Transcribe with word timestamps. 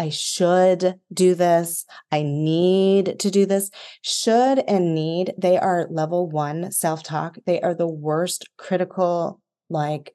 I 0.00 0.10
should 0.10 1.00
do 1.12 1.34
this. 1.34 1.84
I 2.12 2.22
need 2.22 3.18
to 3.18 3.30
do 3.32 3.46
this. 3.46 3.70
Should 4.02 4.60
and 4.60 4.94
need, 4.94 5.34
they 5.36 5.58
are 5.58 5.88
level 5.90 6.28
one 6.28 6.70
self 6.70 7.02
talk. 7.02 7.36
They 7.46 7.60
are 7.60 7.74
the 7.74 7.88
worst 7.88 8.48
critical, 8.56 9.40
like 9.68 10.14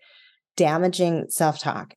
damaging 0.56 1.26
self 1.30 1.60
talk. 1.60 1.96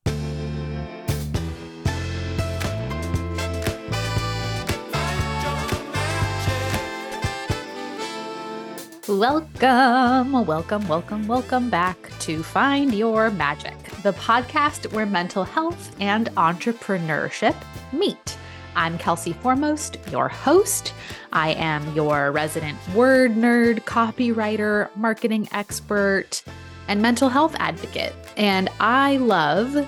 Welcome, 9.07 10.45
welcome, 10.45 10.85
welcome, 10.89 11.27
welcome 11.27 11.69
back 11.69 12.11
to 12.19 12.43
Find 12.43 12.93
Your 12.93 13.31
Magic, 13.31 13.77
the 14.03 14.11
podcast 14.11 14.91
where 14.91 15.05
mental 15.05 15.45
health 15.45 15.95
and 16.01 16.27
entrepreneurship 16.35 17.55
meet. 17.91 18.37
I'm 18.75 18.97
Kelsey 18.97 19.33
Foremost, 19.33 19.97
your 20.11 20.29
host. 20.29 20.93
I 21.33 21.53
am 21.53 21.95
your 21.95 22.31
resident 22.31 22.77
word 22.93 23.31
nerd, 23.31 23.79
copywriter, 23.85 24.95
marketing 24.95 25.47
expert, 25.51 26.43
and 26.87 27.01
mental 27.01 27.29
health 27.29 27.55
advocate. 27.59 28.13
And 28.37 28.69
I 28.79 29.17
love 29.17 29.87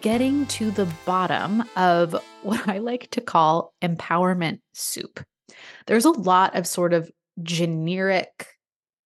getting 0.00 0.46
to 0.46 0.70
the 0.70 0.90
bottom 1.04 1.64
of 1.76 2.16
what 2.42 2.68
I 2.68 2.78
like 2.78 3.10
to 3.10 3.20
call 3.20 3.74
empowerment 3.82 4.60
soup. 4.72 5.24
There's 5.86 6.04
a 6.04 6.10
lot 6.10 6.56
of 6.56 6.66
sort 6.66 6.94
of 6.94 7.10
generic 7.42 8.46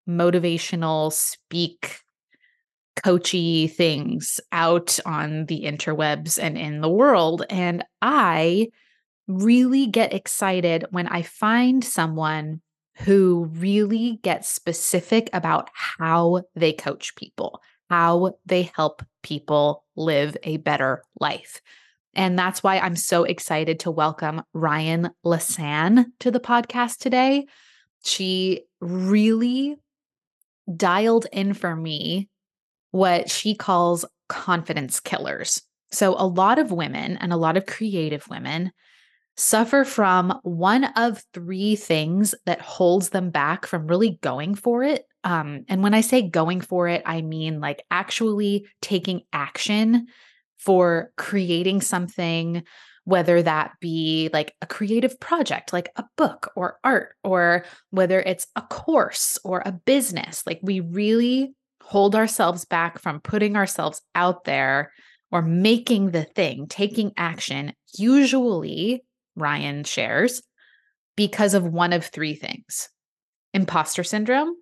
motivational 0.09 1.12
speak 1.12 2.00
coachy 2.96 3.68
things 3.68 4.41
out 4.52 4.98
on 5.06 5.46
the 5.46 5.62
interwebs 5.62 6.38
and 6.42 6.59
in 6.59 6.80
the 6.80 6.91
world. 6.91 7.45
And 7.50 7.84
I 8.02 8.68
really 9.28 9.87
get 9.87 10.12
excited 10.12 10.87
when 10.91 11.06
I 11.09 11.23
find 11.23 11.84
someone 11.84 12.60
who 12.98 13.51
really 13.52 14.18
gets 14.23 14.48
specific 14.48 15.29
about 15.32 15.68
how 15.74 16.45
they 16.54 16.73
coach 16.73 17.15
people, 17.16 17.60
how 17.90 18.35
they 18.46 18.70
help 18.74 19.02
people 19.23 19.85
live 19.96 20.37
a 20.42 20.57
better 20.59 21.02
life. 21.20 21.60
And 22.15 22.38
that's 22.38 22.63
why 22.63 22.79
I'm 22.79 22.96
so 22.96 23.24
excited 23.24 23.80
to 23.80 23.90
welcome 23.90 24.42
Ryane 24.54 25.10
LeCesne 25.24 26.07
to 26.20 26.30
the 26.30 26.40
podcast 26.40 26.98
today. 26.98 27.46
She 28.02 28.63
really 28.80 29.76
dialed 30.74 31.26
in 31.32 31.52
for 31.52 31.76
me 31.76 32.30
what 32.90 33.30
she 33.30 33.54
calls 33.54 34.04
confidence 34.29 35.01
killers. 35.01 35.62
So, 35.90 36.15
a 36.18 36.26
lot 36.26 36.59
of 36.59 36.73
women 36.73 37.16
and 37.16 37.32
a 37.32 37.37
lot 37.37 37.56
of 37.56 37.66
creative 37.66 38.29
women 38.29 38.73
suffer 39.37 39.84
from 39.84 40.38
one 40.42 40.84
of 40.84 41.23
three 41.34 41.76
things 41.76 42.34
that 42.46 42.60
holds 42.60 43.10
them 43.10 43.30
back 43.30 43.66
from 43.66 43.87
really 43.87 44.18
going 44.23 44.54
for 44.54 44.82
it. 44.82 45.04
Um, 45.24 45.64
and 45.68 45.82
when 45.82 45.95
I 45.95 46.01
say 46.01 46.23
going 46.23 46.60
for 46.60 46.88
it, 46.88 47.02
I 47.04 47.20
mean 47.20 47.60
like 47.60 47.82
actually 47.90 48.66
taking 48.80 49.23
action 49.32 50.07
for 50.59 51.10
creating 51.16 51.82
something, 51.82 52.62
whether 53.04 53.42
that 53.42 53.73
be 53.80 54.30
like 54.32 54.54
a 54.62 54.66
creative 54.66 55.20
project, 55.20 55.73
like 55.73 55.90
a 55.96 56.04
book 56.16 56.51
or 56.57 56.79
art, 56.82 57.14
or 57.23 57.64
whether 57.90 58.20
it's 58.20 58.46
a 58.57 58.62
course 58.62 59.38
or 59.45 59.62
a 59.64 59.73
business. 59.73 60.42
Like 60.46 60.60
we 60.62 60.80
really 60.80 61.54
hold 61.87 62.16
ourselves 62.16 62.65
back 62.65 62.98
from 62.98 63.20
putting 63.20 63.54
ourselves 63.54 64.03
out 64.16 64.42
there 64.42 64.91
or 65.31 65.41
making 65.41 66.10
the 66.10 66.25
thing, 66.25 66.66
taking 66.66 67.12
action, 67.16 67.72
usually, 67.97 69.04
Ryane 69.38 69.87
shares, 69.87 70.42
because 71.14 71.54
of 71.54 71.64
one 71.64 71.92
of 71.92 72.04
three 72.04 72.34
things 72.34 72.88
imposter 73.54 74.03
syndrome, 74.03 74.53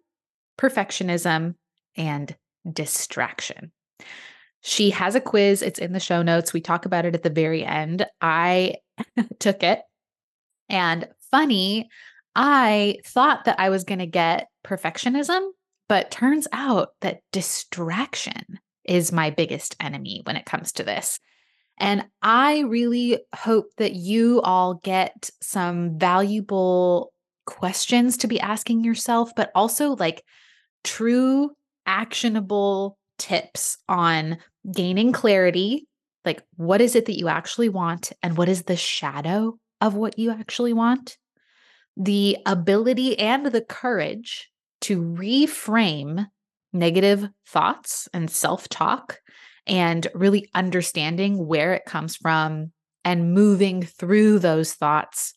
perfectionism, 0.58 1.54
and 1.96 2.36
distraction. 2.70 3.72
She 4.60 4.90
has 4.90 5.14
a 5.14 5.20
quiz. 5.20 5.62
It's 5.62 5.78
in 5.78 5.94
the 5.94 6.00
show 6.00 6.22
notes. 6.22 6.52
We 6.52 6.60
talk 6.60 6.84
about 6.84 7.06
it 7.06 7.14
at 7.14 7.22
the 7.22 7.30
very 7.30 7.64
end. 7.64 8.06
I 8.20 8.74
took 9.38 9.62
it. 9.62 9.80
And 10.68 11.08
funny, 11.30 11.88
I 12.36 12.98
thought 13.06 13.46
that 13.46 13.58
I 13.58 13.70
was 13.70 13.84
going 13.84 14.00
to 14.00 14.06
get 14.06 14.48
perfectionism 14.62 15.48
but 15.88 16.10
turns 16.10 16.48
out 16.52 16.90
that 17.00 17.20
distraction 17.32 18.58
is 18.84 19.12
my 19.12 19.30
biggest 19.30 19.76
enemy 19.80 20.22
when 20.24 20.36
it 20.36 20.46
comes 20.46 20.72
to 20.72 20.82
this. 20.82 21.20
And 21.78 22.04
I 22.22 22.60
really 22.60 23.18
hope 23.34 23.66
that 23.78 23.94
you 23.94 24.40
all 24.42 24.74
get 24.74 25.30
some 25.42 25.98
valuable 25.98 27.12
questions 27.46 28.16
to 28.18 28.26
be 28.26 28.40
asking 28.40 28.84
yourself, 28.84 29.32
but 29.34 29.50
also 29.54 29.96
like 29.96 30.22
true 30.84 31.50
actionable 31.86 32.96
tips 33.18 33.78
on 33.88 34.38
gaining 34.72 35.12
clarity. 35.12 35.86
Like, 36.24 36.42
what 36.56 36.80
is 36.80 36.94
it 36.94 37.06
that 37.06 37.18
you 37.18 37.28
actually 37.28 37.68
want? 37.68 38.12
And 38.22 38.36
what 38.36 38.48
is 38.48 38.62
the 38.62 38.76
shadow 38.76 39.58
of 39.80 39.94
what 39.94 40.18
you 40.18 40.30
actually 40.30 40.72
want? 40.72 41.18
The 41.96 42.38
ability 42.46 43.18
and 43.18 43.46
the 43.46 43.60
courage 43.60 44.50
to 44.84 45.00
reframe 45.00 46.26
negative 46.74 47.26
thoughts 47.46 48.06
and 48.12 48.30
self 48.30 48.68
talk 48.68 49.18
and 49.66 50.06
really 50.14 50.48
understanding 50.54 51.46
where 51.46 51.72
it 51.72 51.86
comes 51.86 52.16
from 52.16 52.70
and 53.02 53.32
moving 53.32 53.82
through 53.82 54.38
those 54.38 54.74
thoughts 54.74 55.32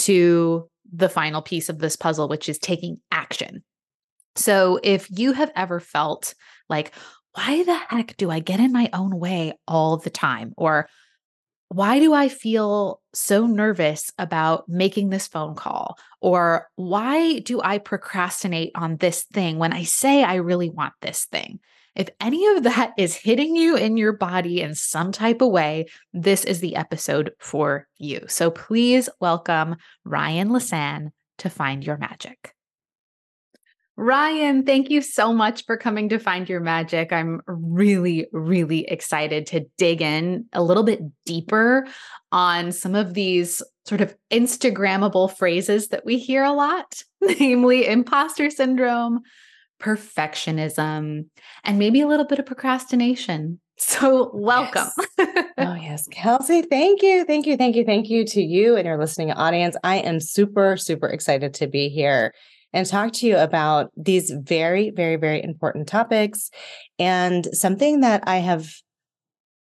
to 0.00 0.68
the 0.92 1.08
final 1.08 1.40
piece 1.40 1.70
of 1.70 1.78
this 1.78 1.96
puzzle, 1.96 2.28
which 2.28 2.46
is 2.48 2.58
taking 2.58 2.98
action. 3.10 3.64
So, 4.36 4.80
if 4.82 5.08
you 5.10 5.32
have 5.32 5.52
ever 5.56 5.80
felt 5.80 6.34
like, 6.68 6.92
why 7.32 7.64
the 7.64 7.74
heck 7.88 8.16
do 8.18 8.30
I 8.30 8.40
get 8.40 8.60
in 8.60 8.72
my 8.72 8.90
own 8.92 9.18
way 9.18 9.54
all 9.66 9.96
the 9.96 10.10
time? 10.10 10.52
Or 10.58 10.88
why 11.74 11.98
do 11.98 12.14
I 12.14 12.28
feel 12.28 13.00
so 13.14 13.48
nervous 13.48 14.12
about 14.16 14.68
making 14.68 15.10
this 15.10 15.26
phone 15.26 15.56
call? 15.56 15.98
Or 16.20 16.68
why 16.76 17.40
do 17.40 17.60
I 17.60 17.78
procrastinate 17.78 18.70
on 18.76 18.96
this 18.96 19.24
thing 19.24 19.58
when 19.58 19.72
I 19.72 19.82
say 19.82 20.22
I 20.22 20.36
really 20.36 20.70
want 20.70 20.92
this 21.00 21.24
thing? 21.24 21.58
If 21.96 22.10
any 22.20 22.46
of 22.46 22.62
that 22.62 22.92
is 22.98 23.16
hitting 23.16 23.56
you 23.56 23.76
in 23.76 23.96
your 23.96 24.12
body 24.12 24.60
in 24.60 24.76
some 24.76 25.10
type 25.10 25.42
of 25.42 25.50
way, 25.50 25.86
this 26.12 26.44
is 26.44 26.60
the 26.60 26.76
episode 26.76 27.32
for 27.40 27.88
you. 27.98 28.20
So 28.28 28.52
please 28.52 29.08
welcome 29.20 29.74
Ryane 30.06 30.50
LeCesne 30.50 31.10
to 31.38 31.50
Find 31.50 31.84
Your 31.84 31.96
Magic. 31.96 32.53
Ryane, 33.98 34.66
thank 34.66 34.90
you 34.90 35.00
so 35.00 35.32
much 35.32 35.64
for 35.66 35.76
coming 35.76 36.08
to 36.08 36.18
Find 36.18 36.48
Your 36.48 36.60
Magic. 36.60 37.12
I'm 37.12 37.40
really, 37.46 38.26
really 38.32 38.84
excited 38.86 39.46
to 39.46 39.66
dig 39.78 40.02
in 40.02 40.46
a 40.52 40.64
little 40.64 40.82
bit 40.82 41.00
deeper 41.24 41.86
on 42.32 42.72
some 42.72 42.96
of 42.96 43.14
these 43.14 43.62
sort 43.86 44.00
of 44.00 44.16
Instagrammable 44.32 45.36
phrases 45.36 45.88
that 45.88 46.04
we 46.04 46.18
hear 46.18 46.42
a 46.42 46.52
lot, 46.52 47.02
namely 47.38 47.86
imposter 47.86 48.50
syndrome, 48.50 49.20
perfectionism, 49.80 51.26
and 51.62 51.78
maybe 51.78 52.00
a 52.00 52.08
little 52.08 52.26
bit 52.26 52.40
of 52.40 52.46
procrastination. 52.46 53.60
So, 53.76 54.30
welcome. 54.34 54.88
Yes. 55.18 55.46
oh, 55.58 55.74
yes. 55.74 56.08
Kelsey, 56.08 56.62
thank 56.62 57.02
you. 57.02 57.24
Thank 57.24 57.46
you. 57.46 57.56
Thank 57.56 57.76
you. 57.76 57.84
Thank 57.84 58.08
you 58.08 58.24
to 58.24 58.42
you 58.42 58.76
and 58.76 58.86
your 58.86 58.98
listening 58.98 59.32
audience. 59.32 59.76
I 59.84 59.96
am 59.96 60.20
super, 60.20 60.76
super 60.76 61.08
excited 61.08 61.54
to 61.54 61.66
be 61.66 61.88
here 61.88 62.32
and 62.74 62.86
talk 62.86 63.12
to 63.14 63.26
you 63.26 63.38
about 63.38 63.90
these 63.96 64.30
very, 64.30 64.90
very, 64.90 65.16
very 65.16 65.42
important 65.42 65.88
topics. 65.88 66.50
And 66.98 67.46
something 67.52 68.00
that 68.00 68.24
I 68.26 68.38
have 68.38 68.68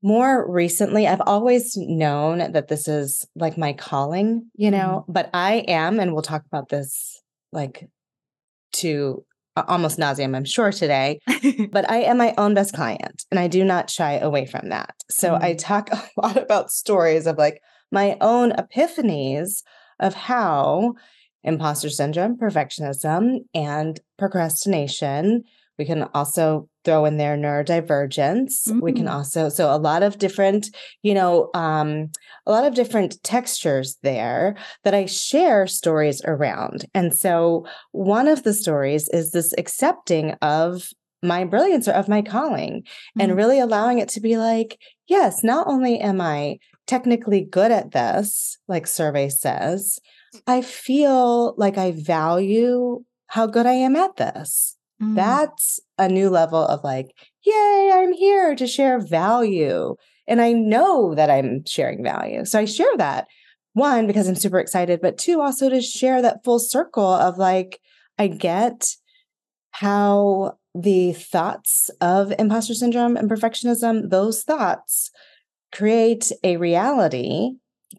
more 0.03 0.51
recently, 0.51 1.07
I've 1.07 1.23
always 1.25 1.77
known 1.77 2.53
that 2.53 2.69
this 2.69 2.89
is 2.89 3.27
like 3.37 3.57
my 3.57 3.73
calling, 3.73 4.51
you 4.57 4.71
know, 4.71 5.03
mm-hmm. 5.03 5.13
but 5.13 5.31
I 5.33 5.65
am, 5.69 6.01
and 6.01 6.13
we'll 6.13 6.23
talk 6.23 6.45
about 6.47 6.69
this 6.69 7.23
like 7.53 7.89
to 8.75 9.25
almost 9.57 9.99
nauseum, 9.99 10.37
I'm 10.37 10.45
sure 10.45 10.71
today, 10.73 11.21
but 11.71 11.89
I 11.89 11.99
am 11.99 12.19
my 12.19 12.35
own 12.37 12.55
best 12.55 12.75
client 12.75 13.25
and 13.31 13.41
I 13.41 13.47
do 13.47 13.65
not 13.65 13.89
shy 13.89 14.15
away 14.15 14.47
from 14.47 14.69
that. 14.69 14.95
So 15.09 15.31
mm-hmm. 15.31 15.45
I 15.45 15.55
talk 15.55 15.91
a 15.93 16.03
lot 16.21 16.37
about 16.37 16.73
stories 16.73 17.27
of 17.27 17.39
like 17.39 17.63
my 17.91 18.17
own 18.21 18.53
epiphanies 18.53 19.63
of 20.01 20.13
how 20.15 20.95
imposter 21.47 21.89
syndrome, 21.89 22.37
perfectionism, 22.37 23.39
and 23.55 24.01
procrastination. 24.19 25.45
We 25.79 25.85
can 25.85 26.05
also 26.15 26.69
throw 26.85 27.05
in 27.05 27.19
there 27.19 27.37
neurodivergence. 27.37 28.69
Mm-hmm. 28.69 28.81
We 28.81 28.93
can 28.93 29.07
mm. 29.07 29.13
also, 29.13 29.49
so 29.49 29.75
a 29.75 29.79
lot 29.79 30.03
of 30.03 30.19
different, 30.19 30.75
you 31.03 31.15
know, 31.15 31.51
um, 31.55 32.11
a 32.47 32.51
lot 32.51 32.65
of 32.65 32.75
different 32.75 33.23
textures 33.23 33.99
there 34.03 34.57
that 34.85 34.95
I 34.95 35.07
share 35.07 35.67
stories 35.67 36.23
around. 36.25 36.87
And 36.95 37.17
so 37.17 37.67
one 37.93 38.27
of 38.29 38.43
the 38.43 38.55
stories 38.55 39.09
is 39.09 39.33
this 39.33 39.53
accepting 39.59 40.33
of 40.43 40.89
my 41.23 41.45
brilliance 41.45 41.89
or 41.89 41.93
of 41.93 42.09
my 42.09 42.23
calling 42.23 42.83
mm-hmm. 42.83 43.21
and 43.21 43.37
really 43.37 43.61
allowing 43.61 43.99
it 43.99 44.09
to 44.11 44.21
be 44.21 44.39
like, 44.39 44.79
yes, 45.09 45.45
not 45.45 45.67
only 45.67 45.99
am 45.99 46.21
I 46.21 46.59
technically 46.87 47.43
good 47.43 47.71
at 47.71 47.93
this, 47.93 48.59
like 48.69 48.87
survey 48.87 49.29
says, 49.29 49.99
I 50.47 50.63
feel 50.63 51.55
like 51.57 51.79
I 51.79 51.93
value 51.93 53.05
how 53.29 53.47
good 53.47 53.67
I 53.67 53.73
am 53.73 53.97
at 53.97 54.17
this. 54.17 54.77
Mm. 55.03 55.17
That's 55.17 55.81
a 55.99 56.09
new 56.09 56.31
level 56.31 56.65
of 56.65 56.85
like, 56.85 57.15
yay, 57.45 57.91
I'm 57.93 58.13
here 58.13 58.55
to 58.55 58.67
share 58.67 58.99
value. 58.99 59.97
And 60.27 60.41
I 60.41 60.53
know 60.53 61.15
that 61.15 61.31
I'm 61.31 61.65
sharing 61.67 62.03
value. 62.03 62.45
So 62.45 62.59
I 62.59 62.65
share 62.65 62.97
that 62.97 63.27
one, 63.75 64.07
because 64.07 64.27
I'm 64.27 64.37
super 64.37 64.59
excited, 64.59 65.01
but 65.03 65.19
two, 65.19 65.41
also 65.41 65.69
to 65.69 65.83
share 65.83 66.23
that 66.23 66.43
full 66.45 66.59
circle 66.59 67.05
of 67.05 67.37
like, 67.37 67.79
I 68.19 68.29
get 68.29 68.97
how 69.71 70.57
the 70.75 71.13
thoughts 71.13 71.91
of 72.01 72.33
imposter 72.39 72.75
syndrome 72.75 73.17
and 73.17 73.31
perfectionism, 73.31 74.09
those 74.09 74.43
thoughts 74.43 75.11
create 75.73 76.33
a 76.43 76.57
reality 76.57 77.51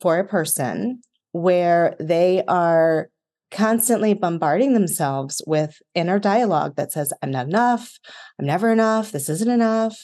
for 0.02 0.18
a 0.18 0.28
person 0.28 1.02
where 1.38 1.96
they 2.00 2.44
are 2.48 3.10
constantly 3.52 4.14
bombarding 4.14 4.74
themselves 4.74 5.42
with 5.48 5.82
inner 5.96 6.20
dialogue 6.20 6.76
that 6.76 6.92
says 6.92 7.14
i'm 7.22 7.32
not 7.32 7.48
enough. 7.48 7.98
I'm 8.40 8.46
never 8.46 8.72
enough. 8.72 9.12
This 9.12 9.30
isn't 9.30 9.50
enough. 9.50 9.98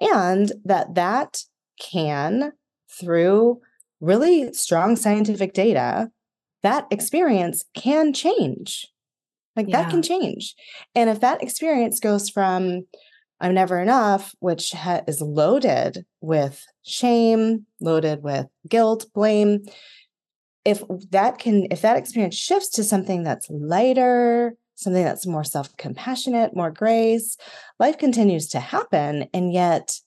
And 0.00 0.52
that 0.64 0.94
that 0.94 1.42
can 1.80 2.52
through 3.00 3.60
really 4.00 4.52
strong 4.52 4.96
scientific 4.96 5.54
data 5.54 6.10
that 6.62 6.86
experience 6.90 7.64
can 7.74 8.12
change. 8.12 8.88
Like 9.56 9.68
yeah. 9.68 9.82
that 9.82 9.90
can 9.90 10.02
change. 10.02 10.54
And 10.94 11.08
if 11.10 11.20
that 11.20 11.42
experience 11.42 12.00
goes 12.00 12.28
from 12.28 12.86
i'm 13.42 13.54
never 13.54 13.80
enough 13.80 14.34
which 14.38 14.70
ha- 14.70 15.02
is 15.08 15.20
loaded 15.20 16.06
with 16.20 16.64
shame 16.84 17.66
loaded 17.80 18.22
with 18.22 18.46
guilt 18.68 19.06
blame 19.12 19.64
if 20.64 20.82
that 21.10 21.38
can 21.38 21.66
if 21.70 21.82
that 21.82 21.96
experience 21.96 22.34
shifts 22.34 22.68
to 22.70 22.84
something 22.84 23.22
that's 23.22 23.48
lighter 23.50 24.56
something 24.74 25.04
that's 25.04 25.26
more 25.26 25.44
self-compassionate 25.44 26.54
more 26.54 26.70
grace 26.70 27.36
life 27.78 27.98
continues 27.98 28.48
to 28.48 28.60
happen 28.60 29.28
and 29.32 29.52
yet 29.52 29.98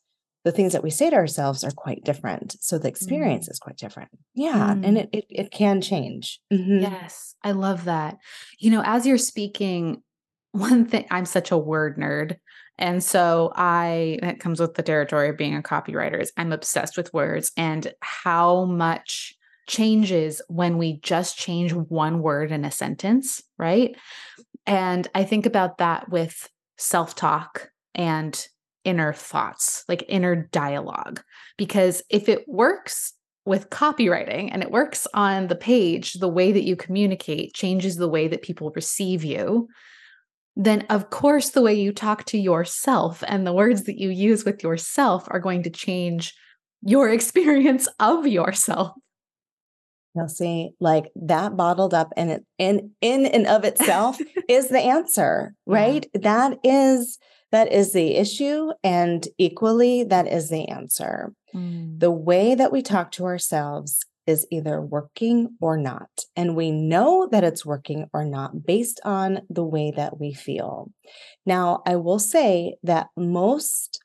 the 0.43 0.51
things 0.51 0.73
that 0.73 0.83
we 0.83 0.91
say 0.91 1.09
to 1.09 1.15
ourselves 1.15 1.63
are 1.63 1.71
quite 1.71 2.03
different 2.03 2.55
so 2.59 2.77
the 2.77 2.87
experience 2.87 3.47
mm. 3.47 3.51
is 3.51 3.59
quite 3.59 3.77
different 3.77 4.09
yeah 4.33 4.73
mm. 4.73 4.85
and 4.85 4.97
it, 4.97 5.09
it, 5.11 5.25
it 5.29 5.51
can 5.51 5.81
change 5.81 6.39
mm-hmm. 6.51 6.79
yes 6.79 7.35
i 7.43 7.51
love 7.51 7.85
that 7.85 8.17
you 8.59 8.71
know 8.71 8.83
as 8.85 9.05
you're 9.05 9.17
speaking 9.17 10.01
one 10.51 10.85
thing 10.85 11.05
i'm 11.11 11.25
such 11.25 11.51
a 11.51 11.57
word 11.57 11.97
nerd 11.97 12.37
and 12.77 13.03
so 13.03 13.53
I, 13.55 14.19
that 14.21 14.39
comes 14.39 14.59
with 14.59 14.73
the 14.73 14.83
territory 14.83 15.29
of 15.29 15.37
being 15.37 15.55
a 15.55 15.61
copywriter, 15.61 16.21
is 16.21 16.33
I'm 16.35 16.51
obsessed 16.51 16.97
with 16.97 17.13
words 17.13 17.51
and 17.55 17.93
how 18.01 18.65
much 18.65 19.34
changes 19.67 20.41
when 20.47 20.77
we 20.77 20.99
just 20.99 21.37
change 21.37 21.73
one 21.73 22.21
word 22.21 22.51
in 22.51 22.65
a 22.65 22.71
sentence, 22.71 23.41
right? 23.57 23.95
And 24.65 25.07
I 25.13 25.23
think 25.23 25.45
about 25.45 25.77
that 25.77 26.09
with 26.09 26.49
self 26.77 27.15
talk 27.15 27.69
and 27.93 28.47
inner 28.83 29.13
thoughts, 29.13 29.83
like 29.87 30.05
inner 30.07 30.35
dialogue. 30.35 31.21
Because 31.57 32.01
if 32.09 32.29
it 32.29 32.47
works 32.47 33.13
with 33.45 33.69
copywriting 33.69 34.49
and 34.51 34.63
it 34.63 34.71
works 34.71 35.07
on 35.13 35.47
the 35.47 35.55
page, 35.55 36.13
the 36.13 36.27
way 36.27 36.51
that 36.51 36.63
you 36.63 36.75
communicate 36.75 37.53
changes 37.53 37.95
the 37.95 38.09
way 38.09 38.27
that 38.27 38.41
people 38.41 38.71
receive 38.75 39.23
you, 39.23 39.67
then 40.55 40.85
of 40.89 41.09
course 41.09 41.49
the 41.49 41.61
way 41.61 41.73
you 41.73 41.91
talk 41.91 42.23
to 42.25 42.37
yourself 42.37 43.23
and 43.27 43.45
the 43.45 43.53
words 43.53 43.83
that 43.83 43.99
you 43.99 44.09
use 44.09 44.45
with 44.45 44.63
yourself 44.63 45.27
are 45.29 45.39
going 45.39 45.63
to 45.63 45.69
change 45.69 46.33
your 46.81 47.09
experience 47.13 47.87
of 47.99 48.25
yourself. 48.25 48.93
Now, 50.15 50.27
see, 50.27 50.71
like 50.79 51.11
that 51.15 51.57
bottled 51.57 51.93
up 51.93 52.13
and 52.15 52.31
it 52.31 52.45
in 52.57 52.91
in 53.01 53.25
and 53.25 53.45
of 53.47 53.65
itself 53.65 54.17
is 54.49 54.69
the 54.69 54.79
answer, 54.79 55.53
right? 55.65 56.05
Yeah. 56.13 56.21
That 56.21 56.59
is 56.63 57.19
that 57.51 57.71
is 57.71 57.93
the 57.93 58.15
issue, 58.15 58.71
and 58.83 59.27
equally 59.37 60.03
that 60.05 60.27
is 60.27 60.49
the 60.49 60.67
answer. 60.67 61.33
Mm. 61.53 61.99
The 61.99 62.11
way 62.11 62.55
that 62.55 62.71
we 62.71 62.81
talk 62.81 63.11
to 63.13 63.25
ourselves 63.25 64.05
is 64.27 64.47
either 64.51 64.81
working 64.81 65.55
or 65.61 65.77
not. 65.77 66.09
And 66.35 66.55
we 66.55 66.71
know 66.71 67.27
that 67.31 67.43
it's 67.43 67.65
working 67.65 68.09
or 68.13 68.25
not 68.25 68.65
based 68.65 68.99
on 69.05 69.41
the 69.49 69.63
way 69.63 69.91
that 69.95 70.19
we 70.19 70.33
feel. 70.33 70.91
Now, 71.45 71.83
I 71.85 71.95
will 71.97 72.19
say 72.19 72.75
that 72.83 73.07
most 73.15 74.03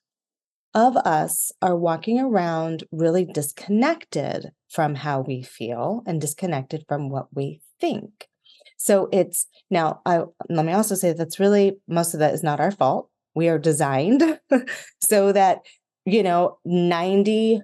of 0.74 0.96
us 0.96 1.52
are 1.60 1.76
walking 1.76 2.20
around 2.20 2.84
really 2.92 3.24
disconnected 3.24 4.52
from 4.68 4.94
how 4.94 5.20
we 5.20 5.42
feel 5.42 6.02
and 6.06 6.20
disconnected 6.20 6.84
from 6.88 7.08
what 7.10 7.26
we 7.34 7.60
think. 7.80 8.28
So 8.76 9.08
it's 9.12 9.46
now, 9.70 10.00
I, 10.06 10.22
let 10.48 10.64
me 10.64 10.72
also 10.72 10.94
say 10.94 11.12
that's 11.12 11.40
really 11.40 11.76
most 11.86 12.14
of 12.14 12.20
that 12.20 12.34
is 12.34 12.42
not 12.42 12.60
our 12.60 12.70
fault. 12.70 13.10
We 13.34 13.48
are 13.48 13.58
designed 13.58 14.40
so 15.02 15.32
that, 15.32 15.58
you 16.06 16.22
know, 16.22 16.58
95% 16.66 17.62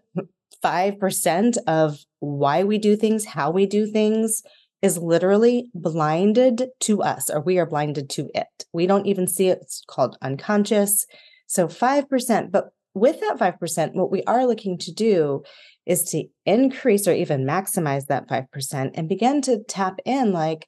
of 1.67 1.99
why 2.21 2.65
we 2.65 2.79
do 2.79 2.97
things, 2.97 3.25
how 3.25 3.51
we 3.51 3.67
do 3.67 3.87
things 3.87 4.43
is 4.83 4.99
literally 4.99 5.71
blinded 5.75 6.69
to 6.81 7.03
us, 7.03 7.31
or 7.31 7.41
we 7.41 7.59
are 7.59 7.67
blinded 7.67 8.11
to 8.11 8.29
it. 8.35 8.67
We 8.73 8.87
don't 8.87 9.07
even 9.07 9.27
see 9.27 9.49
it. 9.49 9.59
It's 9.63 9.83
called 9.87 10.19
unconscious. 10.21 11.07
So 11.47 11.67
5%, 11.67 12.51
but 12.51 12.71
with 12.97 13.21
that 13.21 13.37
5%, 13.39 13.93
what 13.93 14.11
we 14.11 14.23
are 14.23 14.47
looking 14.47 14.79
to 14.79 14.91
do 14.91 15.43
is 15.85 16.03
to 16.05 16.25
increase 16.47 17.07
or 17.07 17.13
even 17.13 17.45
maximize 17.45 18.07
that 18.07 18.27
5% 18.27 18.91
and 18.95 19.09
begin 19.09 19.43
to 19.43 19.63
tap 19.69 19.99
in 20.07 20.33
like, 20.33 20.67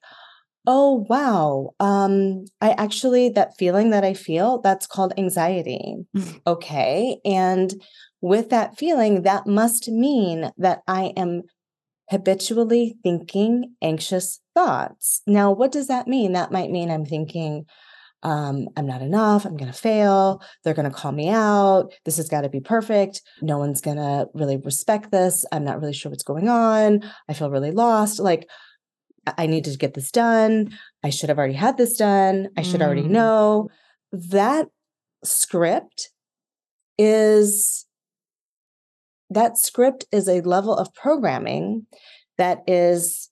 oh, 0.66 1.06
wow, 1.08 1.70
um, 1.80 2.44
I 2.60 2.72
actually, 2.72 3.30
that 3.30 3.56
feeling 3.58 3.88
that 3.90 4.04
I 4.04 4.12
feel, 4.12 4.60
that's 4.60 4.86
called 4.86 5.14
anxiety. 5.16 5.96
Mm. 6.14 6.40
okay. 6.46 7.18
And 7.24 7.72
with 8.20 8.50
that 8.50 8.76
feeling, 8.76 9.22
that 9.22 9.46
must 9.46 9.88
mean 9.88 10.50
that 10.58 10.80
I 10.86 11.14
am 11.16 11.44
habitually 12.10 12.96
thinking 13.02 13.74
anxious 13.80 14.40
thoughts. 14.54 15.22
Now, 15.26 15.50
what 15.50 15.72
does 15.72 15.86
that 15.86 16.06
mean? 16.06 16.32
That 16.32 16.52
might 16.52 16.70
mean 16.70 16.90
I'm 16.90 17.06
thinking, 17.06 17.64
um, 18.22 18.68
I'm 18.76 18.86
not 18.86 19.02
enough. 19.02 19.44
I'm 19.44 19.56
going 19.56 19.70
to 19.70 19.78
fail. 19.78 20.42
They're 20.64 20.74
going 20.74 20.90
to 20.90 20.96
call 20.96 21.12
me 21.12 21.28
out. 21.28 21.92
This 22.04 22.16
has 22.16 22.28
got 22.28 22.42
to 22.42 22.48
be 22.48 22.60
perfect. 22.60 23.22
No 23.42 23.58
one's 23.58 23.80
going 23.80 23.96
to 23.96 24.26
really 24.34 24.56
respect 24.56 25.10
this. 25.10 25.44
I'm 25.52 25.64
not 25.64 25.80
really 25.80 25.92
sure 25.92 26.10
what's 26.10 26.24
going 26.24 26.48
on. 26.48 27.02
I 27.28 27.34
feel 27.34 27.50
really 27.50 27.70
lost. 27.70 28.18
Like, 28.18 28.48
I 29.36 29.46
need 29.46 29.64
to 29.64 29.76
get 29.76 29.94
this 29.94 30.10
done. 30.10 30.76
I 31.04 31.10
should 31.10 31.28
have 31.28 31.38
already 31.38 31.54
had 31.54 31.76
this 31.76 31.96
done. 31.96 32.48
I 32.56 32.62
should 32.62 32.80
mm. 32.80 32.86
already 32.86 33.02
know. 33.02 33.68
That 34.12 34.68
script 35.22 36.10
is 36.96 37.86
that 39.30 39.58
script 39.58 40.06
is 40.10 40.28
a 40.28 40.40
level 40.40 40.74
of 40.74 40.94
programming 40.94 41.86
that 42.38 42.62
is 42.66 43.28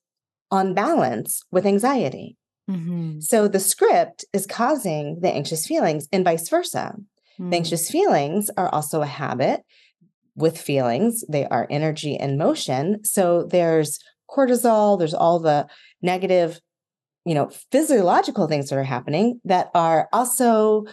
on 0.50 0.74
balance 0.74 1.42
with 1.50 1.64
anxiety. 1.64 2.36
Mm-hmm. 2.70 3.20
So 3.20 3.48
the 3.48 3.60
script 3.60 4.24
is 4.32 4.46
causing 4.46 5.20
the 5.20 5.30
anxious 5.30 5.66
feelings 5.66 6.08
and 6.12 6.24
vice 6.24 6.48
versa. 6.48 6.94
Mm-hmm. 6.96 7.50
The 7.50 7.56
mm. 7.56 7.58
anxious 7.58 7.90
feelings 7.90 8.50
are 8.56 8.68
also 8.68 9.02
a 9.02 9.06
habit 9.06 9.62
with 10.34 10.60
feelings, 10.60 11.24
they 11.28 11.46
are 11.46 11.66
energy 11.70 12.16
and 12.16 12.38
motion. 12.38 13.02
So 13.04 13.44
there's 13.44 13.98
cortisol, 14.30 14.98
there's 14.98 15.14
all 15.14 15.40
the 15.40 15.66
negative, 16.02 16.60
you 17.24 17.34
know, 17.34 17.50
physiological 17.72 18.46
things 18.46 18.68
that 18.68 18.78
are 18.78 18.84
happening 18.84 19.40
that 19.44 19.70
are 19.74 20.08
also 20.12 20.84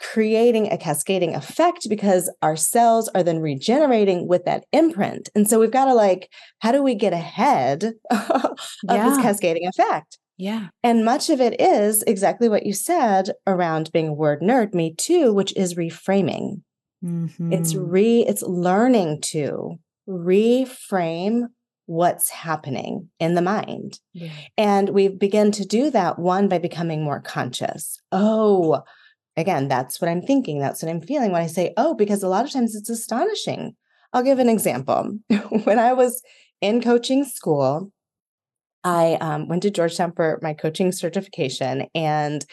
creating 0.00 0.72
a 0.72 0.78
cascading 0.78 1.34
effect 1.34 1.86
because 1.88 2.32
our 2.40 2.56
cells 2.56 3.08
are 3.08 3.22
then 3.22 3.40
regenerating 3.40 4.26
with 4.26 4.44
that 4.46 4.64
imprint. 4.72 5.28
And 5.34 5.48
so 5.48 5.60
we've 5.60 5.70
got 5.70 5.86
to 5.86 5.94
like, 5.94 6.30
how 6.60 6.72
do 6.72 6.82
we 6.82 6.94
get 6.94 7.12
ahead 7.12 7.84
of 8.10 8.56
yeah. 8.88 9.08
this 9.08 9.18
cascading 9.18 9.66
effect? 9.66 10.18
Yeah. 10.40 10.68
And 10.82 11.04
much 11.04 11.28
of 11.28 11.38
it 11.38 11.60
is 11.60 12.02
exactly 12.06 12.48
what 12.48 12.64
you 12.64 12.72
said 12.72 13.32
around 13.46 13.92
being 13.92 14.08
a 14.08 14.12
word 14.14 14.40
nerd, 14.40 14.72
me 14.72 14.94
too, 14.94 15.34
which 15.34 15.54
is 15.54 15.74
reframing. 15.74 16.62
Mm-hmm. 17.04 17.52
It's 17.52 17.74
re 17.74 18.20
it's 18.20 18.42
learning 18.42 19.20
to 19.32 19.78
reframe 20.08 21.48
what's 21.84 22.30
happening 22.30 23.10
in 23.18 23.34
the 23.34 23.42
mind. 23.42 24.00
Yeah. 24.14 24.32
And 24.56 24.88
we 24.90 25.08
begin 25.08 25.52
to 25.52 25.66
do 25.66 25.90
that 25.90 26.18
one 26.18 26.48
by 26.48 26.58
becoming 26.58 27.04
more 27.04 27.20
conscious. 27.20 28.00
Oh, 28.10 28.82
again, 29.36 29.68
that's 29.68 30.00
what 30.00 30.08
I'm 30.08 30.22
thinking. 30.22 30.58
That's 30.58 30.82
what 30.82 30.90
I'm 30.90 31.02
feeling 31.02 31.32
when 31.32 31.42
I 31.42 31.48
say, 31.48 31.74
oh, 31.76 31.94
because 31.94 32.22
a 32.22 32.28
lot 32.28 32.46
of 32.46 32.50
times 32.50 32.74
it's 32.74 32.88
astonishing. 32.88 33.76
I'll 34.14 34.22
give 34.22 34.38
an 34.38 34.48
example. 34.48 35.18
when 35.64 35.78
I 35.78 35.92
was 35.92 36.22
in 36.62 36.80
coaching 36.80 37.24
school, 37.24 37.92
I 38.84 39.14
um, 39.20 39.48
went 39.48 39.62
to 39.62 39.70
Georgetown 39.70 40.12
for 40.12 40.38
my 40.42 40.54
coaching 40.54 40.92
certification, 40.92 41.86
and 41.94 42.44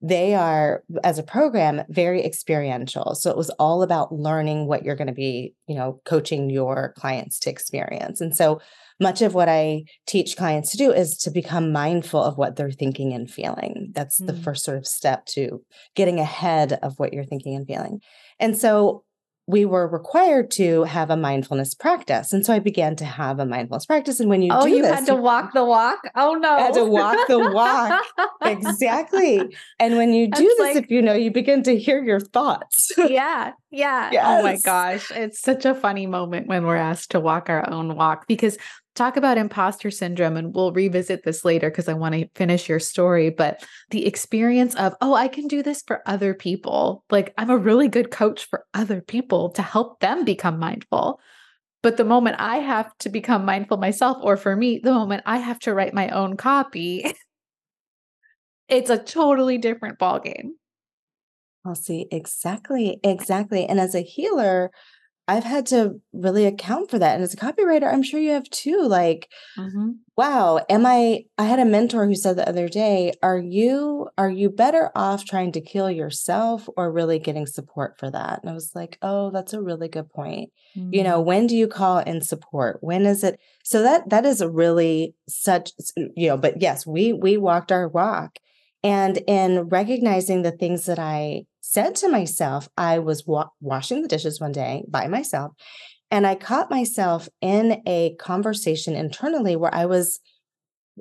they 0.00 0.34
are 0.34 0.82
as 1.04 1.18
a 1.18 1.22
program 1.22 1.82
very 1.88 2.24
experiential. 2.24 3.14
So 3.14 3.30
it 3.30 3.36
was 3.36 3.50
all 3.50 3.82
about 3.82 4.12
learning 4.12 4.66
what 4.66 4.84
you're 4.84 4.96
going 4.96 5.06
to 5.06 5.12
be 5.12 5.54
you 5.68 5.76
know 5.76 6.00
coaching 6.04 6.50
your 6.50 6.92
clients 6.96 7.38
to 7.40 7.50
experience. 7.50 8.20
And 8.20 8.36
so 8.36 8.60
much 9.00 9.20
of 9.20 9.34
what 9.34 9.48
i 9.48 9.82
teach 10.06 10.36
clients 10.36 10.70
to 10.70 10.76
do 10.76 10.92
is 10.92 11.16
to 11.18 11.30
become 11.30 11.72
mindful 11.72 12.22
of 12.22 12.36
what 12.36 12.56
they're 12.56 12.70
thinking 12.70 13.12
and 13.12 13.30
feeling. 13.30 13.90
That's 13.94 14.20
mm-hmm. 14.20 14.26
the 14.26 14.42
first 14.42 14.64
sort 14.64 14.76
of 14.76 14.86
step 14.86 15.26
to 15.26 15.62
getting 15.96 16.20
ahead 16.20 16.78
of 16.82 16.98
what 16.98 17.12
you're 17.12 17.24
thinking 17.24 17.54
and 17.56 17.66
feeling. 17.66 18.00
And 18.38 18.56
so 18.56 19.04
we 19.46 19.64
were 19.64 19.88
required 19.88 20.50
to 20.52 20.84
have 20.84 21.10
a 21.10 21.16
mindfulness 21.16 21.74
practice. 21.74 22.32
And 22.32 22.46
so 22.46 22.52
I 22.52 22.60
began 22.60 22.94
to 22.96 23.04
have 23.04 23.40
a 23.40 23.46
mindfulness 23.46 23.86
practice. 23.86 24.20
And 24.20 24.28
when 24.28 24.40
you 24.40 24.52
oh, 24.52 24.66
you 24.66 24.82
this, 24.82 24.94
had 24.94 25.06
to 25.06 25.16
walk 25.16 25.52
the 25.52 25.64
walk. 25.64 25.98
Oh 26.14 26.34
no. 26.34 26.58
Had 26.58 26.74
to 26.74 26.84
walk 26.84 27.26
the 27.26 27.38
walk. 27.38 28.04
exactly. 28.42 29.42
And 29.80 29.96
when 29.96 30.12
you 30.12 30.26
do 30.26 30.30
That's 30.30 30.42
this, 30.42 30.58
like, 30.58 30.84
if 30.84 30.90
you 30.90 31.02
know, 31.02 31.14
you 31.14 31.32
begin 31.32 31.64
to 31.64 31.76
hear 31.76 32.02
your 32.02 32.20
thoughts. 32.20 32.92
yeah. 32.96 33.52
Yeah. 33.72 34.10
Yes. 34.12 34.26
Oh 34.26 34.42
my 34.42 34.58
gosh. 34.64 35.10
It's 35.10 35.40
such 35.40 35.64
a 35.64 35.74
funny 35.74 36.06
moment 36.06 36.46
when 36.46 36.64
we're 36.64 36.76
asked 36.76 37.10
to 37.10 37.20
walk 37.20 37.50
our 37.50 37.68
own 37.68 37.96
walk 37.96 38.28
because 38.28 38.58
talk 38.94 39.16
about 39.16 39.38
imposter 39.38 39.90
syndrome 39.90 40.36
and 40.36 40.54
we'll 40.54 40.72
revisit 40.72 41.24
this 41.24 41.44
later 41.44 41.70
because 41.70 41.88
I 41.88 41.94
want 41.94 42.14
to 42.14 42.28
finish 42.34 42.68
your 42.68 42.78
story 42.78 43.30
but 43.30 43.64
the 43.90 44.06
experience 44.06 44.74
of 44.74 44.94
oh 45.00 45.14
I 45.14 45.28
can 45.28 45.46
do 45.48 45.62
this 45.62 45.82
for 45.82 46.02
other 46.06 46.34
people. 46.34 47.04
Like 47.10 47.32
I'm 47.38 47.50
a 47.50 47.56
really 47.56 47.88
good 47.88 48.10
coach 48.10 48.44
for 48.44 48.64
other 48.74 49.00
people 49.00 49.50
to 49.50 49.62
help 49.62 50.00
them 50.00 50.24
become 50.24 50.58
mindful. 50.58 51.20
But 51.82 51.96
the 51.96 52.04
moment 52.04 52.36
I 52.38 52.56
have 52.58 52.96
to 52.98 53.08
become 53.08 53.44
mindful 53.44 53.78
myself 53.78 54.18
or 54.20 54.36
for 54.36 54.54
me 54.54 54.78
the 54.78 54.92
moment 54.92 55.22
I 55.26 55.38
have 55.38 55.58
to 55.60 55.74
write 55.74 55.94
my 55.94 56.08
own 56.10 56.36
copy 56.36 57.14
it's 58.68 58.90
a 58.90 58.98
totally 58.98 59.58
different 59.58 59.98
ball 59.98 60.20
game 60.20 60.54
I'll 61.64 61.74
see 61.74 62.06
exactly 62.10 63.00
exactly 63.02 63.66
and 63.66 63.80
as 63.80 63.94
a 63.94 64.00
healer 64.00 64.70
I've 65.28 65.44
had 65.44 65.66
to 65.66 66.00
really 66.12 66.46
account 66.46 66.90
for 66.90 66.98
that. 66.98 67.14
And 67.14 67.22
as 67.22 67.32
a 67.32 67.36
copywriter, 67.36 67.92
I'm 67.92 68.02
sure 68.02 68.18
you 68.18 68.32
have 68.32 68.50
too. 68.50 68.82
Like, 68.82 69.28
mm-hmm. 69.56 69.90
wow, 70.16 70.64
am 70.68 70.84
I 70.84 71.24
I 71.38 71.44
had 71.44 71.60
a 71.60 71.64
mentor 71.64 72.06
who 72.06 72.16
said 72.16 72.36
the 72.36 72.48
other 72.48 72.68
day, 72.68 73.12
are 73.22 73.38
you 73.38 74.08
are 74.18 74.30
you 74.30 74.50
better 74.50 74.90
off 74.96 75.24
trying 75.24 75.52
to 75.52 75.60
kill 75.60 75.90
yourself 75.90 76.68
or 76.76 76.90
really 76.90 77.20
getting 77.20 77.46
support 77.46 77.98
for 77.98 78.10
that? 78.10 78.40
And 78.42 78.50
I 78.50 78.52
was 78.52 78.72
like, 78.74 78.98
oh, 79.00 79.30
that's 79.30 79.52
a 79.52 79.62
really 79.62 79.88
good 79.88 80.10
point. 80.10 80.50
Mm-hmm. 80.76 80.92
You 80.92 81.04
know, 81.04 81.18
mm-hmm. 81.18 81.28
when 81.28 81.46
do 81.46 81.56
you 81.56 81.68
call 81.68 81.98
in 81.98 82.20
support? 82.20 82.78
When 82.80 83.06
is 83.06 83.22
it? 83.22 83.38
So 83.62 83.82
that 83.82 84.10
that 84.10 84.24
is 84.24 84.40
a 84.40 84.50
really 84.50 85.14
such, 85.28 85.70
you 85.96 86.28
know, 86.28 86.36
but 86.36 86.60
yes, 86.60 86.84
we 86.84 87.12
we 87.12 87.36
walked 87.36 87.70
our 87.70 87.88
walk. 87.88 88.38
And 88.84 89.18
in 89.28 89.68
recognizing 89.68 90.42
the 90.42 90.50
things 90.50 90.86
that 90.86 90.98
I 90.98 91.44
said 91.72 91.94
to 91.96 92.08
myself, 92.08 92.68
I 92.76 92.98
was 92.98 93.26
wa- 93.26 93.48
washing 93.60 94.02
the 94.02 94.08
dishes 94.08 94.40
one 94.40 94.52
day 94.52 94.84
by 94.88 95.08
myself, 95.08 95.52
and 96.10 96.26
I 96.26 96.34
caught 96.34 96.70
myself 96.70 97.28
in 97.40 97.82
a 97.86 98.14
conversation 98.16 98.94
internally 98.94 99.56
where 99.56 99.74
I 99.74 99.86
was 99.86 100.20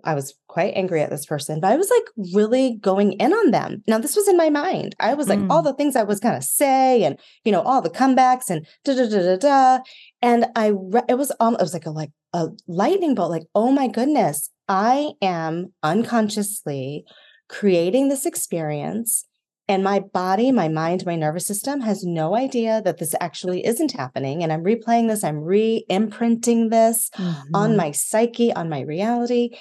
I 0.05 0.15
was 0.15 0.33
quite 0.47 0.73
angry 0.75 1.01
at 1.01 1.09
this 1.09 1.25
person, 1.25 1.59
but 1.59 1.71
I 1.71 1.75
was 1.75 1.89
like 1.89 2.31
really 2.33 2.77
going 2.77 3.13
in 3.13 3.33
on 3.33 3.51
them. 3.51 3.83
Now, 3.87 3.97
this 3.97 4.15
was 4.15 4.27
in 4.27 4.37
my 4.37 4.49
mind. 4.49 4.95
I 5.01 5.15
was 5.15 5.27
like, 5.27 5.39
mm. 5.39 5.49
all 5.49 5.61
the 5.61 5.73
things 5.73 5.95
I 5.97 6.03
was 6.03 6.21
going 6.21 6.39
to 6.39 6.41
say 6.41 7.03
and, 7.03 7.19
you 7.43 7.51
know, 7.51 7.61
all 7.61 7.81
the 7.81 7.89
comebacks 7.89 8.49
and 8.49 8.65
da 8.85 8.95
da 8.95 9.09
da 9.09 9.21
da 9.21 9.35
da. 9.35 9.83
And 10.21 10.45
I, 10.55 10.67
re- 10.67 11.01
it 11.09 11.15
was, 11.15 11.33
um, 11.41 11.55
it 11.55 11.61
was 11.61 11.73
like 11.73 11.85
a, 11.85 11.91
like 11.91 12.11
a 12.33 12.47
lightning 12.67 13.15
bolt, 13.15 13.31
like, 13.31 13.47
oh 13.53 13.71
my 13.71 13.89
goodness, 13.89 14.49
I 14.69 15.11
am 15.21 15.73
unconsciously 15.83 17.03
creating 17.49 18.07
this 18.07 18.25
experience 18.25 19.25
and 19.71 19.85
my 19.85 20.01
body, 20.01 20.51
my 20.51 20.67
mind, 20.67 21.05
my 21.05 21.15
nervous 21.15 21.47
system 21.47 21.79
has 21.79 22.03
no 22.03 22.35
idea 22.35 22.81
that 22.83 22.97
this 22.97 23.15
actually 23.21 23.65
isn't 23.65 23.93
happening. 23.93 24.43
And 24.43 24.51
I'm 24.51 24.65
replaying 24.65 25.07
this, 25.07 25.23
I'm 25.23 25.39
re 25.39 25.85
imprinting 25.87 26.69
this 26.69 27.09
mm-hmm. 27.15 27.55
on 27.55 27.77
my 27.77 27.91
psyche, 27.91 28.53
on 28.53 28.67
my 28.67 28.81
reality. 28.81 29.51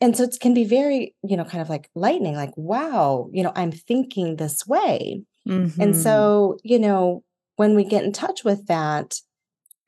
And 0.00 0.16
so 0.16 0.24
it 0.24 0.36
can 0.40 0.54
be 0.54 0.64
very, 0.64 1.14
you 1.22 1.36
know, 1.36 1.44
kind 1.44 1.62
of 1.62 1.70
like 1.70 1.88
lightning, 1.94 2.34
like, 2.34 2.52
wow, 2.56 3.30
you 3.32 3.44
know, 3.44 3.52
I'm 3.54 3.70
thinking 3.70 4.36
this 4.36 4.66
way. 4.66 5.22
Mm-hmm. 5.46 5.80
And 5.80 5.96
so, 5.96 6.56
you 6.64 6.80
know, 6.80 7.22
when 7.54 7.76
we 7.76 7.84
get 7.84 8.02
in 8.02 8.12
touch 8.12 8.42
with 8.42 8.66
that, 8.66 9.20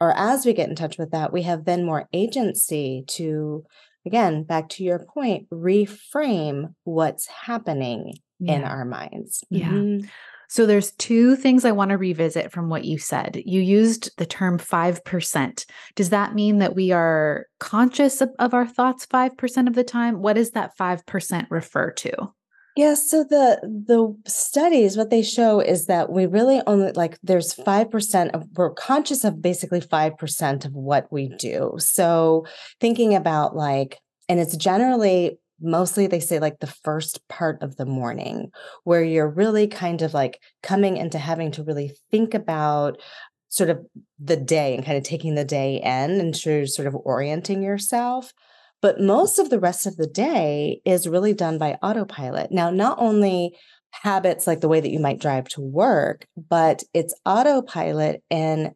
or 0.00 0.16
as 0.16 0.46
we 0.46 0.52
get 0.52 0.68
in 0.68 0.76
touch 0.76 0.96
with 0.96 1.10
that, 1.10 1.32
we 1.32 1.42
have 1.42 1.64
then 1.64 1.84
more 1.84 2.08
agency 2.12 3.02
to, 3.08 3.64
again, 4.06 4.44
back 4.44 4.68
to 4.70 4.84
your 4.84 5.04
point, 5.12 5.50
reframe 5.50 6.74
what's 6.84 7.26
happening 7.26 8.14
yeah. 8.42 8.54
in 8.54 8.64
our 8.64 8.84
minds. 8.84 9.44
Yeah. 9.50 9.70
Mm-hmm. 9.70 10.06
So 10.52 10.66
there's 10.66 10.92
two 10.92 11.34
things 11.34 11.64
I 11.64 11.72
want 11.72 11.92
to 11.92 11.96
revisit 11.96 12.52
from 12.52 12.68
what 12.68 12.84
you 12.84 12.98
said. 12.98 13.42
You 13.46 13.62
used 13.62 14.14
the 14.18 14.26
term 14.26 14.58
5%. 14.58 15.64
Does 15.94 16.10
that 16.10 16.34
mean 16.34 16.58
that 16.58 16.74
we 16.74 16.92
are 16.92 17.46
conscious 17.58 18.20
of, 18.20 18.28
of 18.38 18.52
our 18.52 18.66
thoughts 18.66 19.06
5% 19.06 19.66
of 19.66 19.74
the 19.74 19.82
time? 19.82 20.20
What 20.20 20.34
does 20.34 20.50
that 20.50 20.76
5% 20.76 21.46
refer 21.48 21.90
to? 21.92 22.34
Yeah, 22.76 22.94
so 22.94 23.24
the 23.24 23.60
the 23.62 24.16
studies 24.30 24.96
what 24.96 25.10
they 25.10 25.22
show 25.22 25.60
is 25.60 25.86
that 25.86 26.10
we 26.10 26.24
really 26.24 26.62
only 26.66 26.92
like 26.92 27.18
there's 27.22 27.54
5% 27.54 28.30
of 28.30 28.46
we're 28.54 28.72
conscious 28.72 29.24
of 29.24 29.42
basically 29.42 29.80
5% 29.80 30.64
of 30.64 30.72
what 30.72 31.06
we 31.10 31.28
do. 31.28 31.74
So 31.78 32.46
thinking 32.80 33.14
about 33.14 33.54
like 33.54 33.98
and 34.28 34.40
it's 34.40 34.56
generally 34.56 35.38
mostly 35.62 36.06
they 36.06 36.20
say 36.20 36.38
like 36.38 36.60
the 36.60 36.66
first 36.66 37.26
part 37.28 37.62
of 37.62 37.76
the 37.76 37.86
morning 37.86 38.50
where 38.84 39.02
you're 39.02 39.28
really 39.28 39.66
kind 39.66 40.02
of 40.02 40.14
like 40.14 40.40
coming 40.62 40.96
into 40.96 41.18
having 41.18 41.50
to 41.52 41.62
really 41.62 41.94
think 42.10 42.34
about 42.34 43.00
sort 43.48 43.70
of 43.70 43.78
the 44.18 44.36
day 44.36 44.74
and 44.74 44.84
kind 44.84 44.96
of 44.96 45.04
taking 45.04 45.34
the 45.34 45.44
day 45.44 45.76
in 45.76 46.20
and 46.20 46.36
sort 46.36 46.86
of 46.86 46.94
orienting 47.04 47.62
yourself 47.62 48.32
but 48.80 49.00
most 49.00 49.38
of 49.38 49.50
the 49.50 49.60
rest 49.60 49.86
of 49.86 49.96
the 49.96 50.06
day 50.06 50.80
is 50.84 51.08
really 51.08 51.32
done 51.32 51.58
by 51.58 51.78
autopilot 51.82 52.50
now 52.50 52.70
not 52.70 52.98
only 52.98 53.56
habits 53.90 54.46
like 54.46 54.60
the 54.60 54.68
way 54.68 54.80
that 54.80 54.90
you 54.90 54.98
might 54.98 55.20
drive 55.20 55.46
to 55.48 55.60
work 55.60 56.26
but 56.36 56.82
it's 56.94 57.14
autopilot 57.26 58.22
in 58.30 58.74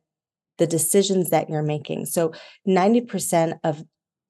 the 0.59 0.67
decisions 0.67 1.31
that 1.31 1.49
you're 1.49 1.63
making. 1.63 2.07
So 2.07 2.33
90% 2.67 3.59
of 3.65 3.83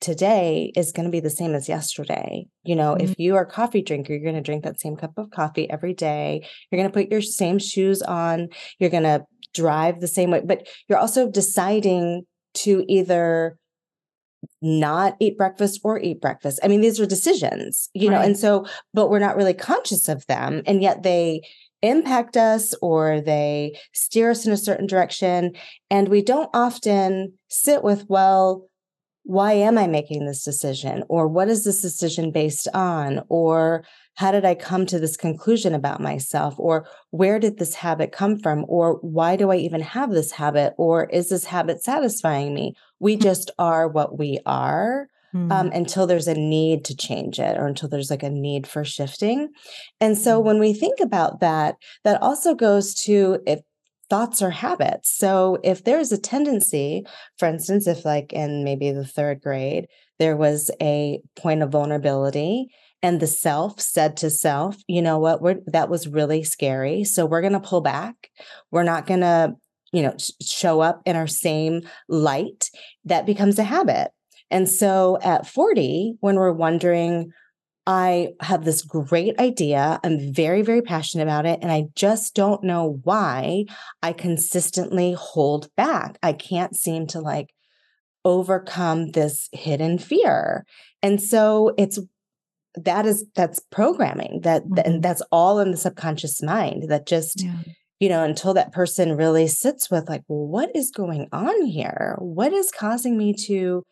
today 0.06 0.72
is 0.76 0.92
going 0.92 1.04
to 1.04 1.10
be 1.10 1.20
the 1.20 1.28
same 1.28 1.54
as 1.54 1.68
yesterday. 1.68 2.46
You 2.62 2.76
know, 2.76 2.94
mm-hmm. 2.94 3.04
if 3.04 3.18
you 3.18 3.34
are 3.34 3.42
a 3.42 3.50
coffee 3.50 3.82
drinker, 3.82 4.12
you're 4.12 4.22
going 4.22 4.36
to 4.36 4.40
drink 4.40 4.62
that 4.62 4.80
same 4.80 4.96
cup 4.96 5.18
of 5.18 5.30
coffee 5.30 5.68
every 5.68 5.94
day. 5.94 6.46
You're 6.70 6.80
going 6.80 6.90
to 6.90 6.94
put 6.94 7.10
your 7.10 7.20
same 7.20 7.58
shoes 7.58 8.00
on. 8.02 8.48
You're 8.78 8.90
going 8.90 9.02
to 9.02 9.24
drive 9.52 10.00
the 10.00 10.08
same 10.08 10.30
way, 10.30 10.42
but 10.44 10.68
you're 10.88 10.98
also 10.98 11.28
deciding 11.28 12.22
to 12.54 12.84
either 12.88 13.58
not 14.62 15.16
eat 15.18 15.36
breakfast 15.36 15.80
or 15.82 15.98
eat 15.98 16.20
breakfast. 16.20 16.60
I 16.62 16.68
mean, 16.68 16.82
these 16.82 17.00
are 17.00 17.06
decisions, 17.06 17.90
you 17.92 18.08
right. 18.08 18.14
know, 18.14 18.22
and 18.22 18.38
so, 18.38 18.64
but 18.94 19.10
we're 19.10 19.18
not 19.18 19.36
really 19.36 19.54
conscious 19.54 20.08
of 20.08 20.24
them. 20.26 20.62
And 20.66 20.82
yet 20.82 21.02
they, 21.02 21.42
impact 21.82 22.38
us 22.38 22.74
or 22.80 23.20
they 23.20 23.78
steer 23.92 24.30
us 24.30 24.46
in 24.46 24.52
a 24.52 24.56
certain 24.56 24.86
direction. 24.86 25.52
And 25.90 26.08
we 26.08 26.22
don't 26.22 26.48
often 26.54 27.34
sit 27.48 27.84
with, 27.84 28.06
well, 28.08 28.66
why 29.26 29.54
am 29.54 29.76
I 29.76 29.88
making 29.88 30.24
this 30.24 30.44
decision? 30.44 31.02
Or 31.08 31.26
what 31.26 31.48
is 31.48 31.64
this 31.64 31.82
decision 31.82 32.30
based 32.30 32.68
on? 32.72 33.24
Or 33.28 33.84
how 34.14 34.30
did 34.30 34.44
I 34.44 34.54
come 34.54 34.86
to 34.86 35.00
this 35.00 35.16
conclusion 35.16 35.74
about 35.74 36.00
myself? 36.00 36.54
Or 36.58 36.86
where 37.10 37.40
did 37.40 37.58
this 37.58 37.74
habit 37.74 38.12
come 38.12 38.38
from? 38.38 38.64
Or 38.68 39.00
why 39.02 39.34
do 39.34 39.50
I 39.50 39.56
even 39.56 39.80
have 39.80 40.12
this 40.12 40.30
habit? 40.30 40.74
Or 40.78 41.06
is 41.10 41.28
this 41.28 41.44
habit 41.44 41.82
satisfying 41.82 42.54
me? 42.54 42.74
We 43.00 43.16
hmm. 43.16 43.22
just 43.22 43.50
are 43.58 43.88
what 43.88 44.16
we 44.16 44.38
are. 44.46 45.08
Um, 45.34 45.66
hmm. 45.66 45.72
until 45.74 46.06
there's 46.06 46.28
a 46.28 46.34
need 46.34 46.86
to 46.86 46.96
change 46.96 47.38
it 47.38 47.58
or 47.58 47.66
until 47.66 47.90
there's 47.90 48.08
like 48.08 48.22
a 48.22 48.30
need 48.30 48.66
for 48.66 48.86
shifting. 48.86 49.50
And 50.00 50.16
so 50.16 50.40
hmm. 50.40 50.46
when 50.46 50.60
we 50.60 50.72
think 50.72 50.98
about 50.98 51.40
that, 51.40 51.74
that 52.04 52.22
also 52.22 52.54
goes 52.54 52.94
to 53.02 53.40
if 53.46 53.60
thoughts 54.08 54.40
or 54.42 54.50
habits. 54.50 55.16
So 55.16 55.58
if 55.64 55.84
there's 55.84 56.12
a 56.12 56.18
tendency, 56.18 57.04
for 57.38 57.48
instance, 57.48 57.86
if 57.86 58.04
like 58.04 58.32
in 58.32 58.64
maybe 58.64 58.92
the 58.92 59.06
third 59.06 59.40
grade, 59.40 59.88
there 60.18 60.36
was 60.36 60.70
a 60.80 61.20
point 61.36 61.62
of 61.62 61.70
vulnerability 61.70 62.70
and 63.02 63.20
the 63.20 63.26
self 63.26 63.80
said 63.80 64.16
to 64.18 64.30
self, 64.30 64.76
you 64.86 65.02
know 65.02 65.18
what, 65.18 65.42
we're, 65.42 65.60
that 65.66 65.88
was 65.88 66.08
really 66.08 66.42
scary. 66.42 67.04
So 67.04 67.26
we're 67.26 67.42
going 67.42 67.52
to 67.52 67.60
pull 67.60 67.80
back. 67.80 68.30
We're 68.70 68.84
not 68.84 69.06
going 69.06 69.20
to, 69.20 69.54
you 69.92 70.02
know, 70.02 70.16
show 70.42 70.80
up 70.80 71.02
in 71.04 71.14
our 71.14 71.26
same 71.26 71.82
light. 72.08 72.70
That 73.04 73.26
becomes 73.26 73.58
a 73.58 73.64
habit. 73.64 74.10
And 74.50 74.68
so 74.68 75.18
at 75.22 75.46
40, 75.46 76.16
when 76.20 76.36
we're 76.36 76.52
wondering, 76.52 77.32
I 77.86 78.30
have 78.40 78.64
this 78.64 78.82
great 78.82 79.38
idea. 79.38 80.00
I'm 80.02 80.32
very, 80.32 80.62
very 80.62 80.82
passionate 80.82 81.22
about 81.22 81.46
it. 81.46 81.60
And 81.62 81.70
I 81.70 81.84
just 81.94 82.34
don't 82.34 82.64
know 82.64 83.00
why 83.04 83.66
I 84.02 84.12
consistently 84.12 85.14
hold 85.16 85.68
back. 85.76 86.18
I 86.22 86.32
can't 86.32 86.74
seem 86.74 87.06
to 87.08 87.20
like 87.20 87.54
overcome 88.24 89.12
this 89.12 89.48
hidden 89.52 89.98
fear. 89.98 90.66
And 91.00 91.22
so 91.22 91.74
it's 91.78 92.00
that 92.76 93.06
is 93.06 93.24
that's 93.34 93.60
programming 93.70 94.40
that 94.42 94.64
mm-hmm. 94.64 94.78
and 94.84 95.02
that's 95.02 95.22
all 95.32 95.60
in 95.60 95.70
the 95.70 95.76
subconscious 95.76 96.42
mind 96.42 96.88
that 96.88 97.06
just 97.06 97.42
yeah. 97.42 97.54
you 98.00 98.08
know 98.08 98.22
until 98.22 98.52
that 98.54 98.72
person 98.72 99.16
really 99.16 99.46
sits 99.46 99.90
with 99.90 100.08
like 100.08 100.22
well, 100.28 100.46
what 100.46 100.70
is 100.76 100.90
going 100.90 101.26
on 101.32 101.64
here 101.64 102.16
what 102.18 102.52
is 102.52 102.70
causing 102.70 103.16
me 103.16 103.32
to 103.32 103.82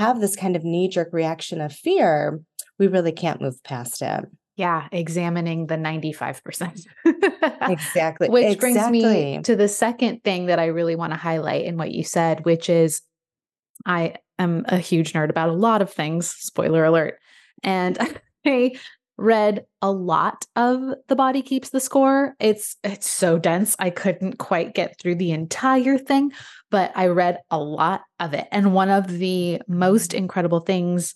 have 0.00 0.20
this 0.20 0.34
kind 0.34 0.56
of 0.56 0.64
knee 0.64 0.88
jerk 0.88 1.10
reaction 1.12 1.60
of 1.60 1.72
fear 1.72 2.40
we 2.78 2.86
really 2.86 3.12
can't 3.12 3.40
move 3.40 3.62
past 3.62 4.02
it 4.02 4.24
yeah, 4.60 4.88
examining 4.92 5.68
the 5.68 5.76
95%. 5.76 6.86
exactly. 7.62 8.28
Which 8.30 8.44
exactly. 8.44 9.00
brings 9.00 9.02
me 9.02 9.42
to 9.42 9.56
the 9.56 9.68
second 9.68 10.22
thing 10.22 10.46
that 10.46 10.58
I 10.58 10.66
really 10.66 10.96
want 10.96 11.14
to 11.14 11.18
highlight 11.18 11.64
in 11.64 11.78
what 11.78 11.92
you 11.92 12.04
said, 12.04 12.44
which 12.44 12.68
is 12.68 13.00
I 13.86 14.16
am 14.38 14.66
a 14.68 14.76
huge 14.76 15.14
nerd 15.14 15.30
about 15.30 15.48
a 15.48 15.54
lot 15.54 15.80
of 15.80 15.90
things, 15.90 16.28
spoiler 16.28 16.84
alert. 16.84 17.18
And 17.62 17.96
I 18.46 18.72
read 19.20 19.64
a 19.82 19.92
lot 19.92 20.46
of 20.56 20.94
The 21.08 21.16
Body 21.16 21.42
Keeps 21.42 21.70
the 21.70 21.80
Score. 21.80 22.34
It's 22.40 22.76
it's 22.82 23.08
so 23.08 23.38
dense. 23.38 23.76
I 23.78 23.90
couldn't 23.90 24.38
quite 24.38 24.74
get 24.74 24.98
through 24.98 25.16
the 25.16 25.32
entire 25.32 25.98
thing, 25.98 26.32
but 26.70 26.92
I 26.94 27.08
read 27.08 27.38
a 27.50 27.58
lot 27.58 28.02
of 28.18 28.34
it. 28.34 28.48
And 28.50 28.74
one 28.74 28.88
of 28.88 29.08
the 29.08 29.60
most 29.68 30.14
incredible 30.14 30.60
things 30.60 31.14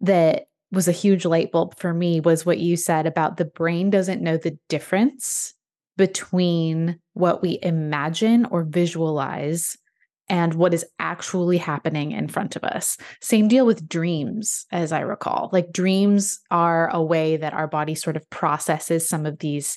that 0.00 0.46
was 0.72 0.88
a 0.88 0.92
huge 0.92 1.24
light 1.24 1.50
bulb 1.50 1.78
for 1.78 1.92
me 1.92 2.20
was 2.20 2.46
what 2.46 2.58
you 2.58 2.76
said 2.76 3.06
about 3.06 3.36
the 3.36 3.44
brain 3.44 3.90
doesn't 3.90 4.22
know 4.22 4.36
the 4.36 4.58
difference 4.68 5.54
between 5.96 6.98
what 7.14 7.42
we 7.42 7.58
imagine 7.62 8.46
or 8.46 8.64
visualize 8.64 9.76
and 10.30 10.54
what 10.54 10.72
is 10.72 10.86
actually 11.00 11.58
happening 11.58 12.12
in 12.12 12.28
front 12.28 12.54
of 12.54 12.62
us. 12.62 12.96
Same 13.20 13.48
deal 13.48 13.66
with 13.66 13.88
dreams, 13.88 14.64
as 14.70 14.92
I 14.92 15.00
recall. 15.00 15.50
Like 15.52 15.72
dreams 15.72 16.38
are 16.52 16.88
a 16.88 17.02
way 17.02 17.36
that 17.36 17.52
our 17.52 17.66
body 17.66 17.96
sort 17.96 18.16
of 18.16 18.30
processes 18.30 19.08
some 19.08 19.26
of 19.26 19.40
these 19.40 19.76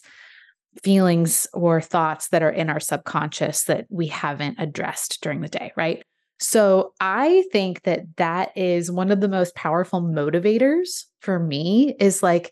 feelings 0.83 1.47
or 1.53 1.81
thoughts 1.81 2.29
that 2.29 2.43
are 2.43 2.51
in 2.51 2.69
our 2.69 2.79
subconscious 2.79 3.63
that 3.63 3.85
we 3.89 4.07
haven't 4.07 4.59
addressed 4.59 5.21
during 5.21 5.41
the 5.41 5.49
day, 5.49 5.71
right? 5.75 6.03
So 6.39 6.93
I 6.99 7.43
think 7.51 7.81
that 7.83 8.01
that 8.17 8.55
is 8.55 8.91
one 8.91 9.11
of 9.11 9.21
the 9.21 9.27
most 9.27 9.55
powerful 9.55 10.01
motivators 10.01 11.05
for 11.19 11.39
me 11.39 11.95
is 11.99 12.21
like 12.21 12.51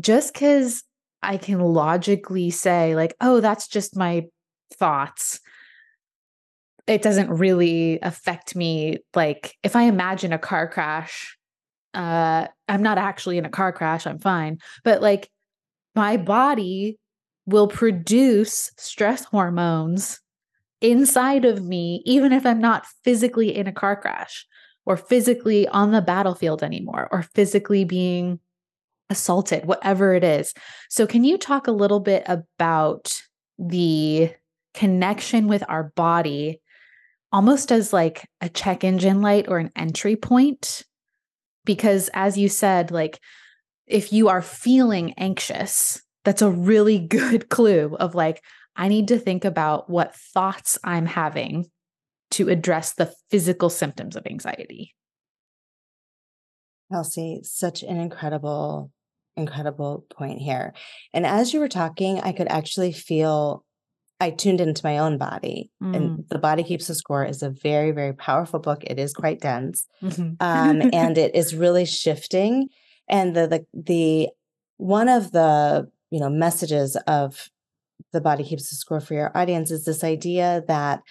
just 0.00 0.34
cuz 0.34 0.82
I 1.22 1.36
can 1.36 1.60
logically 1.60 2.50
say 2.50 2.94
like, 2.94 3.14
"Oh, 3.20 3.40
that's 3.40 3.68
just 3.68 3.96
my 3.96 4.26
thoughts." 4.74 5.40
It 6.86 7.02
doesn't 7.02 7.30
really 7.30 7.98
affect 8.00 8.54
me. 8.54 8.98
Like 9.14 9.56
if 9.62 9.74
I 9.76 9.82
imagine 9.84 10.32
a 10.32 10.38
car 10.38 10.68
crash, 10.68 11.36
uh, 11.94 12.46
I'm 12.68 12.82
not 12.82 12.98
actually 12.98 13.38
in 13.38 13.44
a 13.44 13.50
car 13.50 13.72
crash, 13.72 14.06
I'm 14.06 14.18
fine. 14.18 14.58
But 14.84 15.02
like 15.02 15.30
my 15.94 16.16
body 16.16 16.98
will 17.46 17.68
produce 17.68 18.70
stress 18.76 19.24
hormones 19.24 20.20
inside 20.80 21.44
of 21.44 21.64
me, 21.64 22.02
even 22.04 22.32
if 22.32 22.44
I'm 22.44 22.60
not 22.60 22.86
physically 23.02 23.56
in 23.56 23.66
a 23.66 23.72
car 23.72 23.96
crash 23.96 24.46
or 24.84 24.96
physically 24.96 25.66
on 25.68 25.90
the 25.90 26.02
battlefield 26.02 26.62
anymore 26.62 27.08
or 27.10 27.22
physically 27.22 27.84
being 27.84 28.38
assaulted, 29.08 29.66
whatever 29.66 30.14
it 30.14 30.24
is. 30.24 30.52
So, 30.90 31.06
can 31.06 31.24
you 31.24 31.38
talk 31.38 31.66
a 31.66 31.72
little 31.72 32.00
bit 32.00 32.24
about 32.26 33.20
the 33.58 34.30
connection 34.74 35.48
with 35.48 35.64
our 35.68 35.84
body 35.96 36.60
almost 37.32 37.72
as 37.72 37.92
like 37.92 38.28
a 38.40 38.48
check 38.48 38.84
engine 38.84 39.22
light 39.22 39.46
or 39.48 39.58
an 39.58 39.72
entry 39.76 40.16
point. 40.16 40.84
Because 41.64 42.08
as 42.14 42.38
you 42.38 42.48
said, 42.48 42.90
like 42.90 43.18
if 43.86 44.12
you 44.12 44.28
are 44.28 44.42
feeling 44.42 45.14
anxious, 45.16 46.02
that's 46.24 46.42
a 46.42 46.50
really 46.50 46.98
good 47.06 47.48
clue 47.48 47.96
of 47.98 48.14
like, 48.14 48.42
I 48.76 48.88
need 48.88 49.08
to 49.08 49.18
think 49.18 49.44
about 49.44 49.88
what 49.88 50.14
thoughts 50.14 50.78
I'm 50.84 51.06
having 51.06 51.66
to 52.32 52.48
address 52.48 52.92
the 52.94 53.12
physical 53.30 53.70
symptoms 53.70 54.16
of 54.16 54.26
anxiety. 54.26 54.94
Kelsey, 56.92 57.40
such 57.42 57.82
an 57.82 57.96
incredible, 57.96 58.90
incredible 59.36 60.04
point 60.10 60.40
here. 60.40 60.72
And 61.12 61.26
as 61.26 61.52
you 61.52 61.60
were 61.60 61.68
talking, 61.68 62.20
I 62.20 62.32
could 62.32 62.48
actually 62.48 62.92
feel 62.92 63.64
I 64.18 64.30
tuned 64.30 64.60
into 64.60 64.84
my 64.84 64.98
own 64.98 65.18
body. 65.18 65.70
Mm. 65.82 65.96
And 65.96 66.24
The 66.28 66.38
Body 66.38 66.62
Keeps 66.62 66.86
the 66.86 66.94
Score 66.94 67.24
is 67.24 67.42
a 67.42 67.50
very, 67.50 67.90
very 67.90 68.14
powerful 68.14 68.58
book. 68.58 68.82
It 68.84 68.98
is 68.98 69.12
quite 69.12 69.40
dense. 69.40 69.86
Mm-hmm. 70.02 70.34
um, 70.40 70.90
and 70.92 71.18
it 71.18 71.34
is 71.34 71.54
really 71.54 71.84
shifting. 71.84 72.68
And 73.08 73.36
the 73.36 73.46
the 73.46 73.66
the 73.72 74.28
one 74.78 75.08
of 75.08 75.32
the 75.32 75.90
you 76.10 76.20
know 76.20 76.30
messages 76.30 76.96
of 77.06 77.50
the 78.12 78.20
body 78.20 78.44
keeps 78.44 78.70
the 78.70 78.76
score 78.76 79.00
for 79.00 79.14
your 79.14 79.36
audience 79.36 79.70
is 79.70 79.84
this 79.84 80.02
idea 80.02 80.64
that 80.68 81.02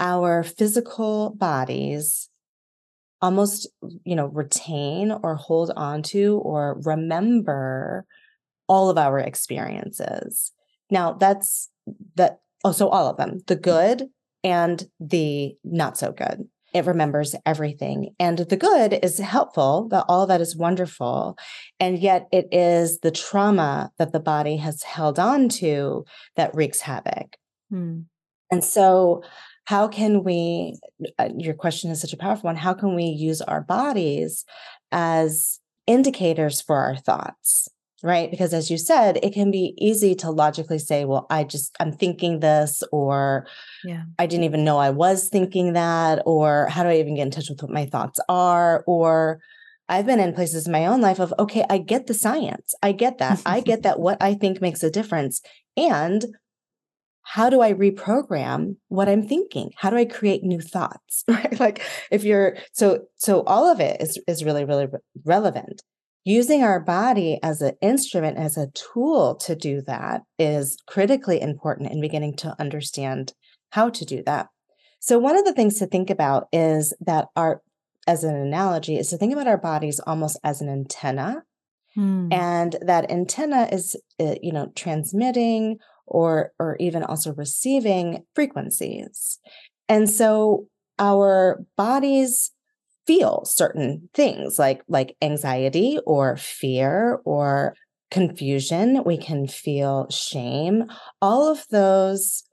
our 0.00 0.42
physical 0.42 1.30
bodies 1.30 2.28
almost 3.20 3.68
you 4.04 4.14
know 4.14 4.26
retain 4.26 5.10
or 5.10 5.34
hold 5.34 5.72
on 5.76 6.02
to 6.02 6.38
or 6.38 6.78
remember 6.84 8.04
all 8.68 8.90
of 8.90 8.98
our 8.98 9.18
experiences 9.18 10.52
now 10.90 11.12
that's 11.12 11.70
that 12.16 12.40
also 12.64 12.88
all 12.88 13.08
of 13.08 13.16
them, 13.16 13.40
the 13.46 13.56
good 13.56 14.08
and 14.42 14.88
the 15.00 15.56
not 15.64 15.98
so 15.98 16.12
good. 16.12 16.48
It 16.72 16.86
remembers 16.86 17.36
everything. 17.46 18.14
And 18.18 18.38
the 18.38 18.56
good 18.56 18.98
is 19.00 19.18
helpful, 19.18 19.86
that 19.90 20.06
all 20.08 20.26
that 20.26 20.40
is 20.40 20.56
wonderful. 20.56 21.38
And 21.78 21.98
yet 21.98 22.26
it 22.32 22.48
is 22.50 22.98
the 22.98 23.12
trauma 23.12 23.92
that 23.98 24.12
the 24.12 24.20
body 24.20 24.56
has 24.56 24.82
held 24.82 25.20
on 25.20 25.48
to 25.50 26.04
that 26.34 26.54
wreaks 26.54 26.80
havoc. 26.80 27.36
Hmm. 27.70 28.00
And 28.50 28.64
so 28.64 29.22
how 29.64 29.88
can 29.88 30.22
we 30.22 30.78
uh, 31.18 31.30
your 31.36 31.54
question 31.54 31.90
is 31.90 32.00
such 32.00 32.12
a 32.12 32.16
powerful 32.16 32.48
one 32.48 32.56
how 32.56 32.74
can 32.74 32.94
we 32.94 33.04
use 33.04 33.40
our 33.40 33.60
bodies 33.60 34.44
as 34.92 35.60
indicators 35.86 36.60
for 36.60 36.76
our 36.76 36.96
thoughts 36.96 37.68
right? 38.04 38.30
Because 38.30 38.52
as 38.52 38.70
you 38.70 38.76
said, 38.76 39.18
it 39.22 39.32
can 39.32 39.50
be 39.50 39.74
easy 39.78 40.14
to 40.16 40.30
logically 40.30 40.78
say, 40.78 41.06
well, 41.06 41.26
I 41.30 41.42
just, 41.42 41.74
I'm 41.80 41.90
thinking 41.90 42.40
this, 42.40 42.82
or 42.92 43.46
yeah. 43.82 44.02
I 44.18 44.26
didn't 44.26 44.44
even 44.44 44.62
know 44.62 44.76
I 44.76 44.90
was 44.90 45.30
thinking 45.30 45.72
that, 45.72 46.22
or 46.26 46.68
how 46.68 46.82
do 46.82 46.90
I 46.90 46.98
even 46.98 47.16
get 47.16 47.22
in 47.22 47.30
touch 47.30 47.48
with 47.48 47.62
what 47.62 47.72
my 47.72 47.86
thoughts 47.86 48.20
are? 48.28 48.84
Or 48.86 49.40
I've 49.88 50.04
been 50.04 50.20
in 50.20 50.34
places 50.34 50.66
in 50.66 50.72
my 50.72 50.84
own 50.84 51.00
life 51.00 51.18
of, 51.18 51.32
okay, 51.38 51.64
I 51.70 51.78
get 51.78 52.06
the 52.06 52.12
science. 52.12 52.74
I 52.82 52.92
get 52.92 53.18
that. 53.18 53.40
I 53.46 53.60
get 53.60 53.84
that 53.84 53.98
what 53.98 54.22
I 54.22 54.34
think 54.34 54.60
makes 54.60 54.82
a 54.82 54.90
difference. 54.90 55.40
And 55.74 56.26
how 57.22 57.48
do 57.48 57.62
I 57.62 57.72
reprogram 57.72 58.76
what 58.88 59.08
I'm 59.08 59.26
thinking? 59.26 59.70
How 59.78 59.88
do 59.88 59.96
I 59.96 60.04
create 60.04 60.44
new 60.44 60.60
thoughts? 60.60 61.24
Right. 61.28 61.58
Like 61.58 61.80
if 62.10 62.22
you're 62.22 62.58
so 62.72 63.06
so 63.16 63.44
all 63.44 63.70
of 63.72 63.80
it 63.80 64.02
is 64.02 64.20
is 64.28 64.44
really, 64.44 64.66
really 64.66 64.88
relevant 65.24 65.82
using 66.24 66.62
our 66.62 66.80
body 66.80 67.38
as 67.42 67.60
an 67.60 67.74
instrument, 67.80 68.38
as 68.38 68.56
a 68.56 68.68
tool 68.68 69.36
to 69.36 69.54
do 69.54 69.82
that 69.82 70.22
is 70.38 70.78
critically 70.86 71.40
important 71.40 71.92
in 71.92 72.00
beginning 72.00 72.34
to 72.36 72.56
understand 72.58 73.34
how 73.70 73.90
to 73.90 74.04
do 74.04 74.22
that. 74.24 74.48
So, 75.00 75.18
one 75.18 75.36
of 75.36 75.44
the 75.44 75.52
things 75.52 75.78
to 75.78 75.86
think 75.86 76.08
about 76.08 76.48
is 76.52 76.94
that 77.00 77.26
our, 77.36 77.60
as 78.06 78.24
an 78.24 78.34
analogy, 78.34 78.96
is 78.96 79.10
to 79.10 79.18
think 79.18 79.32
about 79.32 79.48
our 79.48 79.58
bodies 79.58 80.00
almost 80.00 80.38
as 80.42 80.60
an 80.60 80.68
antenna. 80.68 81.42
Hmm. 81.94 82.28
And 82.32 82.76
that 82.80 83.10
antenna 83.10 83.68
is, 83.70 83.94
uh, 84.18 84.34
you 84.42 84.52
know, 84.52 84.72
transmitting 84.74 85.78
or 86.06 86.52
or 86.58 86.76
even 86.80 87.02
also 87.02 87.34
receiving 87.34 88.24
frequencies. 88.34 89.38
And 89.88 90.08
so 90.08 90.68
our 90.98 91.62
bodies 91.76 92.50
feel 93.06 93.44
certain 93.44 94.08
things 94.14 94.58
like 94.58 94.82
like 94.88 95.16
anxiety 95.22 95.98
or 96.06 96.36
fear 96.36 97.20
or 97.24 97.74
confusion 98.10 99.02
we 99.04 99.16
can 99.16 99.46
feel 99.46 100.08
shame. 100.10 100.84
All 101.20 101.50
of 101.50 101.66
those 101.70 102.44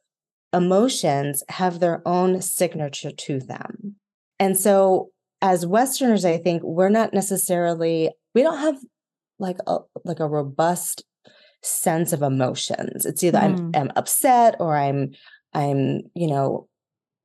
emotions 0.54 1.44
have 1.50 1.80
their 1.80 2.02
own 2.06 2.42
signature 2.42 3.12
to 3.12 3.40
them. 3.40 3.96
And 4.40 4.58
so 4.58 5.12
as 5.42 5.66
westerners 5.66 6.24
i 6.24 6.38
think 6.38 6.62
we're 6.64 6.90
not 6.90 7.14
necessarily 7.14 8.12
we 8.36 8.44
don't 8.44 8.60
have 8.60 8.78
like 9.40 9.58
a 9.68 9.80
like 10.06 10.20
a 10.20 10.28
robust 10.28 11.04
sense 11.64 12.12
of 12.14 12.22
emotions. 12.22 13.06
It's 13.06 13.24
either 13.24 13.40
mm. 13.40 13.44
I'm, 13.44 13.72
I'm 13.76 13.92
upset 13.96 14.56
or 14.60 14.76
i'm 14.76 15.12
i'm 15.54 16.02
you 16.16 16.28
know 16.28 16.68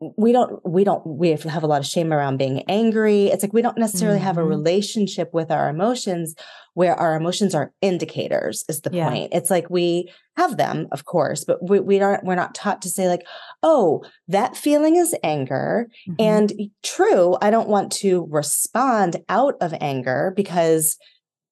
we 0.00 0.30
don't 0.30 0.60
we 0.64 0.84
don't 0.84 1.06
we 1.06 1.30
have 1.30 1.62
a 1.62 1.66
lot 1.66 1.80
of 1.80 1.86
shame 1.86 2.12
around 2.12 2.36
being 2.36 2.62
angry 2.68 3.26
it's 3.26 3.42
like 3.42 3.54
we 3.54 3.62
don't 3.62 3.78
necessarily 3.78 4.18
mm-hmm. 4.18 4.26
have 4.26 4.36
a 4.36 4.40
mm-hmm. 4.40 4.50
relationship 4.50 5.32
with 5.32 5.50
our 5.50 5.70
emotions 5.70 6.34
where 6.74 6.94
our 6.94 7.16
emotions 7.16 7.54
are 7.54 7.72
indicators 7.80 8.62
is 8.68 8.82
the 8.82 8.90
yeah. 8.92 9.08
point 9.08 9.32
it's 9.32 9.50
like 9.50 9.70
we 9.70 10.12
have 10.36 10.58
them 10.58 10.86
of 10.92 11.06
course 11.06 11.44
but 11.44 11.66
we, 11.66 11.80
we 11.80 11.98
aren't 11.98 12.24
we're 12.24 12.34
not 12.34 12.54
taught 12.54 12.82
to 12.82 12.90
say 12.90 13.08
like 13.08 13.26
oh 13.62 14.04
that 14.28 14.54
feeling 14.54 14.96
is 14.96 15.14
anger 15.22 15.88
mm-hmm. 16.06 16.14
and 16.18 16.52
true 16.82 17.36
i 17.40 17.50
don't 17.50 17.68
want 17.68 17.90
to 17.90 18.28
respond 18.30 19.16
out 19.30 19.54
of 19.62 19.72
anger 19.80 20.34
because 20.36 20.98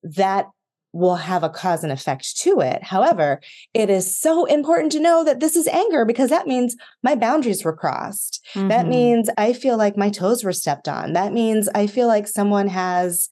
that 0.03 0.49
will 0.95 1.17
have 1.17 1.43
a 1.43 1.51
cause 1.51 1.83
and 1.83 1.93
effect 1.93 2.39
to 2.39 2.61
it. 2.61 2.85
However, 2.85 3.41
it 3.75 3.91
is 3.91 4.17
so 4.17 4.45
important 4.45 4.93
to 4.93 5.01
know 5.01 5.25
that 5.25 5.41
this 5.41 5.57
is 5.57 5.67
anger 5.67 6.05
because 6.05 6.31
that 6.31 6.47
means 6.47 6.77
my 7.03 7.17
boundaries 7.17 7.65
were 7.65 7.77
crossed. 7.77 8.41
Mm-hmm. 8.55 8.69
That 8.69 8.87
means 8.87 9.29
I 9.37 9.55
feel 9.55 9.77
like 9.77 9.97
my 9.97 10.09
toes 10.09 10.45
were 10.45 10.53
stepped 10.53 10.87
on. 10.87 11.13
That 11.13 11.33
means 11.33 11.69
I 11.75 11.89
feel 11.89 12.07
like 12.07 12.29
someone 12.29 12.69
has 12.69 13.29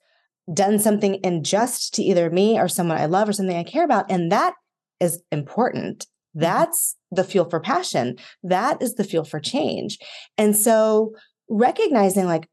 done 0.52 0.80
something 0.80 1.20
unjust 1.22 1.94
to 1.94 2.02
either 2.02 2.28
me 2.30 2.58
or 2.58 2.66
someone 2.66 2.98
I 2.98 3.06
love 3.06 3.28
or 3.28 3.32
something 3.32 3.56
I 3.56 3.62
care 3.62 3.84
about. 3.84 4.10
And 4.10 4.32
that 4.32 4.54
is 4.98 5.22
important. 5.30 6.00
Mm-hmm. 6.00 6.40
That's 6.40 6.96
the 7.12 7.22
fuel 7.22 7.48
for 7.48 7.60
passion. 7.60 8.16
That 8.42 8.82
is 8.82 8.96
the 8.96 9.04
fuel 9.04 9.24
for 9.24 9.38
change. 9.38 9.98
And 10.36 10.56
so 10.56 11.14
recognizing, 11.48 12.26
like, 12.26 12.48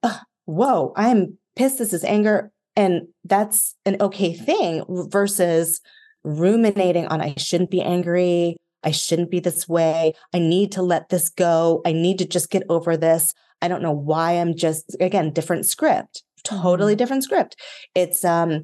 whoa, 0.45 0.93
I'm 0.95 1.39
pissed. 1.55 1.79
This 1.79 1.93
is 1.93 2.03
anger. 2.03 2.51
And 2.79 3.09
that's 3.25 3.75
an 3.85 3.97
okay 3.99 4.33
thing 4.33 4.85
versus 4.87 5.81
ruminating 6.23 7.07
on, 7.07 7.19
I 7.19 7.33
shouldn't 7.37 7.71
be 7.71 7.81
angry. 7.81 8.55
I 8.83 8.91
shouldn't 8.91 9.29
be 9.29 9.41
this 9.41 9.67
way. 9.67 10.13
I 10.33 10.39
need 10.39 10.71
to 10.71 10.81
let 10.81 11.09
this 11.09 11.27
go. 11.27 11.81
I 11.85 11.91
need 11.91 12.19
to 12.19 12.25
just 12.25 12.49
get 12.49 12.63
over 12.69 12.95
this. 12.95 13.33
I 13.61 13.67
don't 13.67 13.81
know 13.81 13.91
why 13.91 14.31
I'm 14.31 14.55
just, 14.55 14.95
again, 15.01 15.33
different 15.33 15.65
script, 15.65 16.23
totally 16.45 16.93
mm-hmm. 16.93 16.99
different 16.99 17.23
script. 17.25 17.57
It's, 17.93 18.23
um, 18.23 18.63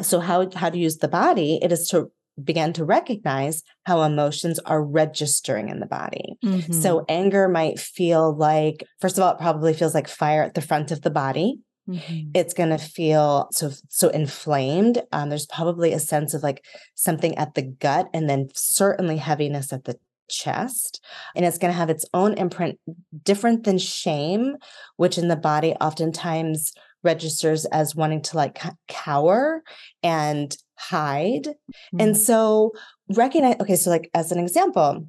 so 0.00 0.20
how, 0.20 0.48
how 0.54 0.70
to 0.70 0.78
use 0.78 0.96
the 0.96 1.08
body? 1.08 1.58
It 1.62 1.70
is 1.72 1.88
to 1.90 2.10
begin 2.42 2.72
to 2.72 2.84
recognize 2.86 3.62
how 3.84 4.00
emotions 4.00 4.58
are 4.60 4.82
registering 4.82 5.68
in 5.68 5.80
the 5.80 5.86
body. 6.00 6.36
Mm-hmm. 6.42 6.72
So 6.72 7.04
anger 7.06 7.48
might 7.48 7.78
feel 7.78 8.34
like, 8.34 8.82
first 9.02 9.18
of 9.18 9.24
all, 9.24 9.32
it 9.32 9.38
probably 9.38 9.74
feels 9.74 9.94
like 9.94 10.08
fire 10.08 10.42
at 10.42 10.54
the 10.54 10.62
front 10.62 10.90
of 10.90 11.02
the 11.02 11.10
body. 11.10 11.60
Mm-hmm. 11.88 12.30
It's 12.34 12.54
going 12.54 12.70
to 12.70 12.78
feel 12.78 13.48
so 13.52 13.70
so 13.88 14.08
inflamed. 14.08 15.02
Um, 15.12 15.28
there's 15.28 15.46
probably 15.46 15.92
a 15.92 16.00
sense 16.00 16.34
of 16.34 16.42
like 16.42 16.64
something 16.94 17.36
at 17.38 17.54
the 17.54 17.62
gut, 17.62 18.08
and 18.12 18.28
then 18.28 18.48
certainly 18.54 19.16
heaviness 19.18 19.72
at 19.72 19.84
the 19.84 19.96
chest. 20.28 21.02
And 21.34 21.44
it's 21.44 21.58
going 21.58 21.72
to 21.72 21.78
have 21.78 21.90
its 21.90 22.04
own 22.12 22.34
imprint, 22.34 22.78
different 23.22 23.64
than 23.64 23.78
shame, 23.78 24.56
which 24.96 25.18
in 25.18 25.28
the 25.28 25.36
body 25.36 25.74
oftentimes 25.74 26.72
registers 27.04 27.64
as 27.66 27.94
wanting 27.94 28.22
to 28.22 28.36
like 28.36 28.60
cower 28.88 29.62
and 30.02 30.56
hide. 30.76 31.44
Mm-hmm. 31.44 32.00
And 32.00 32.16
so 32.16 32.72
recognize. 33.14 33.56
Okay, 33.60 33.76
so 33.76 33.90
like 33.90 34.10
as 34.14 34.32
an 34.32 34.38
example, 34.38 35.06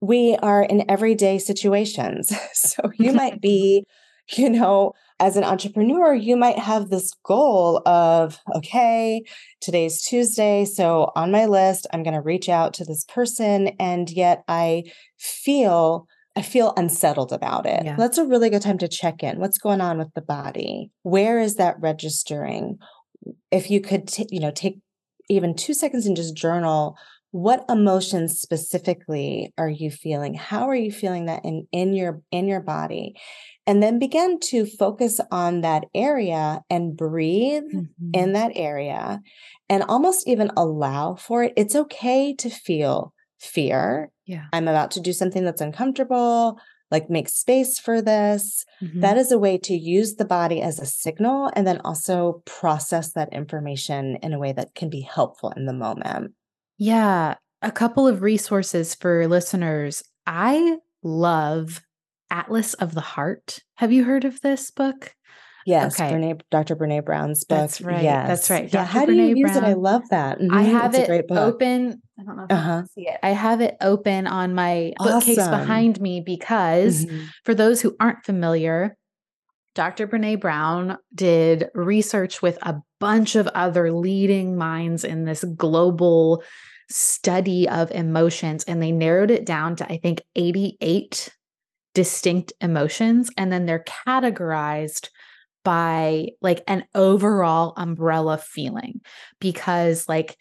we 0.00 0.36
are 0.42 0.62
in 0.62 0.88
everyday 0.90 1.38
situations. 1.38 2.32
So 2.52 2.92
you 2.98 3.12
might 3.12 3.40
be, 3.50 3.84
you 4.36 4.50
know 4.50 4.92
as 5.20 5.36
an 5.36 5.44
entrepreneur, 5.44 6.14
you 6.14 6.36
might 6.36 6.58
have 6.58 6.88
this 6.88 7.12
goal 7.24 7.86
of, 7.86 8.40
okay, 8.56 9.22
today's 9.60 10.02
Tuesday. 10.02 10.64
So 10.64 11.12
on 11.14 11.30
my 11.30 11.44
list, 11.44 11.86
I'm 11.92 12.02
going 12.02 12.14
to 12.14 12.22
reach 12.22 12.48
out 12.48 12.74
to 12.74 12.84
this 12.84 13.04
person. 13.04 13.68
And 13.78 14.10
yet 14.10 14.42
I 14.48 14.84
feel, 15.18 16.08
I 16.34 16.42
feel 16.42 16.72
unsettled 16.76 17.32
about 17.32 17.66
it. 17.66 17.84
Yeah. 17.84 17.96
That's 17.96 18.18
a 18.18 18.24
really 18.24 18.50
good 18.50 18.62
time 18.62 18.78
to 18.78 18.88
check 18.88 19.22
in. 19.22 19.38
What's 19.38 19.58
going 19.58 19.82
on 19.82 19.98
with 19.98 20.12
the 20.14 20.22
body? 20.22 20.90
Where 21.02 21.38
is 21.38 21.56
that 21.56 21.76
registering? 21.78 22.78
If 23.50 23.70
you 23.70 23.80
could, 23.80 24.08
t- 24.08 24.28
you 24.30 24.40
know, 24.40 24.50
take 24.50 24.78
even 25.28 25.54
two 25.54 25.74
seconds 25.74 26.06
and 26.06 26.16
just 26.16 26.34
journal 26.34 26.96
what 27.32 27.64
emotions 27.68 28.40
specifically 28.40 29.52
are 29.56 29.68
you 29.68 29.90
feeling? 29.90 30.34
How 30.34 30.68
are 30.68 30.74
you 30.74 30.90
feeling 30.90 31.26
that 31.26 31.44
in 31.44 31.66
in 31.72 31.92
your 31.94 32.22
in 32.30 32.48
your 32.48 32.60
body? 32.60 33.14
And 33.66 33.82
then 33.82 33.98
begin 33.98 34.40
to 34.40 34.66
focus 34.66 35.20
on 35.30 35.60
that 35.60 35.84
area 35.94 36.62
and 36.68 36.96
breathe 36.96 37.64
mm-hmm. 37.72 38.10
in 38.14 38.32
that 38.32 38.52
area 38.54 39.20
and 39.68 39.84
almost 39.84 40.26
even 40.26 40.50
allow 40.56 41.14
for 41.14 41.44
it. 41.44 41.52
It's 41.56 41.76
okay 41.76 42.34
to 42.36 42.50
feel 42.50 43.12
fear. 43.38 44.10
Yeah. 44.26 44.46
I'm 44.52 44.66
about 44.66 44.90
to 44.92 45.00
do 45.00 45.12
something 45.12 45.44
that's 45.44 45.60
uncomfortable 45.60 46.58
like 46.90 47.08
make 47.08 47.28
space 47.28 47.78
for 47.78 48.02
this. 48.02 48.64
Mm-hmm. 48.82 49.00
that 49.00 49.18
is 49.18 49.30
a 49.30 49.38
way 49.38 49.58
to 49.58 49.74
use 49.74 50.14
the 50.14 50.24
body 50.24 50.62
as 50.62 50.78
a 50.78 50.86
signal 50.86 51.50
and 51.54 51.66
then 51.66 51.80
also 51.84 52.42
process 52.46 53.12
that 53.12 53.32
information 53.32 54.16
in 54.22 54.32
a 54.32 54.38
way 54.38 54.52
that 54.52 54.74
can 54.74 54.88
be 54.88 55.02
helpful 55.02 55.52
in 55.54 55.66
the 55.66 55.72
moment 55.72 56.32
yeah, 56.80 57.34
a 57.60 57.70
couple 57.70 58.08
of 58.08 58.22
resources 58.22 58.94
for 58.94 59.28
listeners. 59.28 60.02
I 60.26 60.78
love 61.02 61.82
Atlas 62.30 62.72
of 62.72 62.94
the 62.94 63.02
Heart. 63.02 63.58
Have 63.74 63.92
you 63.92 64.04
heard 64.04 64.24
of 64.24 64.40
this 64.40 64.70
book? 64.70 65.14
Yes, 65.66 66.00
okay. 66.00 66.10
Brene, 66.10 66.40
Dr. 66.50 66.76
Brene 66.76 67.04
Brown's 67.04 67.44
book. 67.44 67.58
That's 67.58 67.82
right. 67.82 68.02
Yes. 68.02 68.28
That's 68.28 68.50
right. 68.50 68.72
Yeah. 68.72 68.86
How 68.86 69.04
do 69.04 69.12
you 69.12 69.36
use 69.36 69.54
it? 69.54 69.62
I 69.62 69.74
love 69.74 70.08
that. 70.08 70.38
Mm-hmm. 70.38 70.54
I 70.54 70.62
have 70.62 70.94
it's 70.94 71.10
it 71.10 71.26
open. 71.28 72.00
I 72.18 72.22
don't 72.22 72.36
know 72.38 72.44
if 72.44 72.50
uh-huh. 72.50 72.70
you 72.70 72.78
can 72.78 72.88
see 72.88 73.08
it. 73.08 73.20
I 73.22 73.30
have 73.30 73.60
it 73.60 73.76
open 73.82 74.26
on 74.26 74.54
my 74.54 74.94
awesome. 74.98 75.18
bookcase 75.18 75.48
behind 75.48 76.00
me 76.00 76.22
because 76.24 77.04
mm-hmm. 77.04 77.26
for 77.44 77.54
those 77.54 77.82
who 77.82 77.94
aren't 78.00 78.24
familiar, 78.24 78.96
Dr. 79.74 80.08
Brene 80.08 80.40
Brown 80.40 80.96
did 81.14 81.68
research 81.74 82.40
with 82.40 82.58
a 82.62 82.80
bunch 83.00 83.36
of 83.36 83.46
other 83.48 83.92
leading 83.92 84.56
minds 84.56 85.04
in 85.04 85.26
this 85.26 85.44
global 85.44 86.42
study 86.90 87.68
of 87.68 87.90
emotions 87.92 88.64
and 88.64 88.82
they 88.82 88.92
narrowed 88.92 89.30
it 89.30 89.46
down 89.46 89.76
to, 89.76 89.90
I 89.90 89.96
think, 89.98 90.22
88 90.36 91.30
distinct 91.94 92.52
emotions. 92.60 93.30
And 93.36 93.52
then 93.52 93.66
they're 93.66 93.84
categorized 94.06 95.08
by 95.64 96.28
like 96.40 96.62
an 96.66 96.84
overall 96.94 97.74
umbrella 97.76 98.38
feeling 98.38 99.00
because, 99.40 100.08
like, 100.08 100.36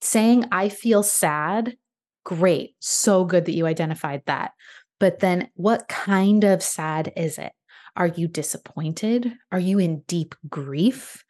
saying 0.00 0.46
I 0.50 0.68
feel 0.68 1.02
sad, 1.02 1.76
great. 2.24 2.74
So 2.80 3.24
good 3.24 3.44
that 3.44 3.54
you 3.54 3.66
identified 3.66 4.22
that. 4.26 4.52
But 4.98 5.18
then 5.18 5.48
what 5.54 5.88
kind 5.88 6.44
of 6.44 6.62
sad 6.62 7.12
is 7.16 7.38
it? 7.38 7.52
Are 7.96 8.06
you 8.06 8.26
disappointed? 8.26 9.32
Are 9.50 9.58
you 9.58 9.78
in 9.78 10.00
deep 10.06 10.34
grief? 10.48 11.24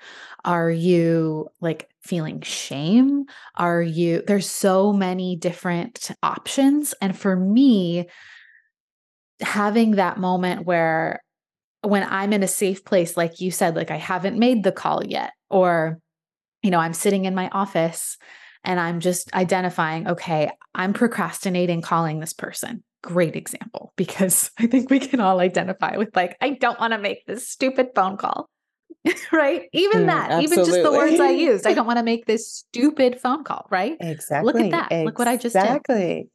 Are 0.44 0.70
you 0.70 1.48
like 1.60 1.88
feeling 2.02 2.40
shame? 2.40 3.24
Are 3.56 3.82
you, 3.82 4.22
there's 4.26 4.48
so 4.48 4.92
many 4.92 5.36
different 5.36 6.10
options. 6.22 6.94
And 7.00 7.18
for 7.18 7.34
me, 7.34 8.06
having 9.40 9.92
that 9.92 10.18
moment 10.18 10.64
where 10.66 11.22
when 11.82 12.06
I'm 12.08 12.32
in 12.32 12.44
a 12.44 12.48
safe 12.48 12.84
place, 12.84 13.16
like 13.16 13.40
you 13.40 13.50
said, 13.50 13.74
like 13.74 13.90
I 13.90 13.96
haven't 13.96 14.38
made 14.38 14.62
the 14.62 14.70
call 14.70 15.04
yet, 15.04 15.32
or, 15.50 15.98
you 16.62 16.70
know, 16.70 16.78
I'm 16.78 16.94
sitting 16.94 17.24
in 17.24 17.34
my 17.34 17.48
office 17.48 18.18
and 18.62 18.78
I'm 18.78 19.00
just 19.00 19.34
identifying, 19.34 20.06
okay, 20.06 20.52
I'm 20.76 20.92
procrastinating 20.92 21.82
calling 21.82 22.20
this 22.20 22.32
person 22.32 22.84
great 23.02 23.36
example 23.36 23.92
because 23.96 24.50
I 24.58 24.66
think 24.66 24.90
we 24.90 24.98
can 24.98 25.20
all 25.20 25.40
identify 25.40 25.96
with 25.96 26.14
like, 26.16 26.36
I 26.40 26.50
don't 26.50 26.78
want 26.80 26.92
to 26.92 26.98
make 27.08 27.26
this 27.26 27.48
stupid 27.48 27.90
phone 27.94 28.16
call. 28.16 28.48
right? 29.32 29.68
Even 29.72 30.02
mm, 30.02 30.06
that, 30.06 30.30
absolutely. 30.30 30.44
even 30.44 30.64
just 30.64 30.82
the 30.82 30.92
words 30.92 31.20
I 31.20 31.30
used. 31.30 31.66
I 31.66 31.74
don't 31.74 31.86
want 31.86 31.98
to 31.98 32.04
make 32.04 32.24
this 32.26 32.48
stupid 32.48 33.20
phone 33.20 33.42
call, 33.42 33.66
right? 33.70 33.96
Exactly. 33.98 34.46
Look 34.46 34.60
at 34.60 34.70
that. 34.70 34.86
Exactly. 34.86 35.04
Look 35.04 35.18
what 35.18 35.28
I 35.28 35.36
just 35.36 35.54
did. 35.54 35.62
Exactly. 35.62 36.28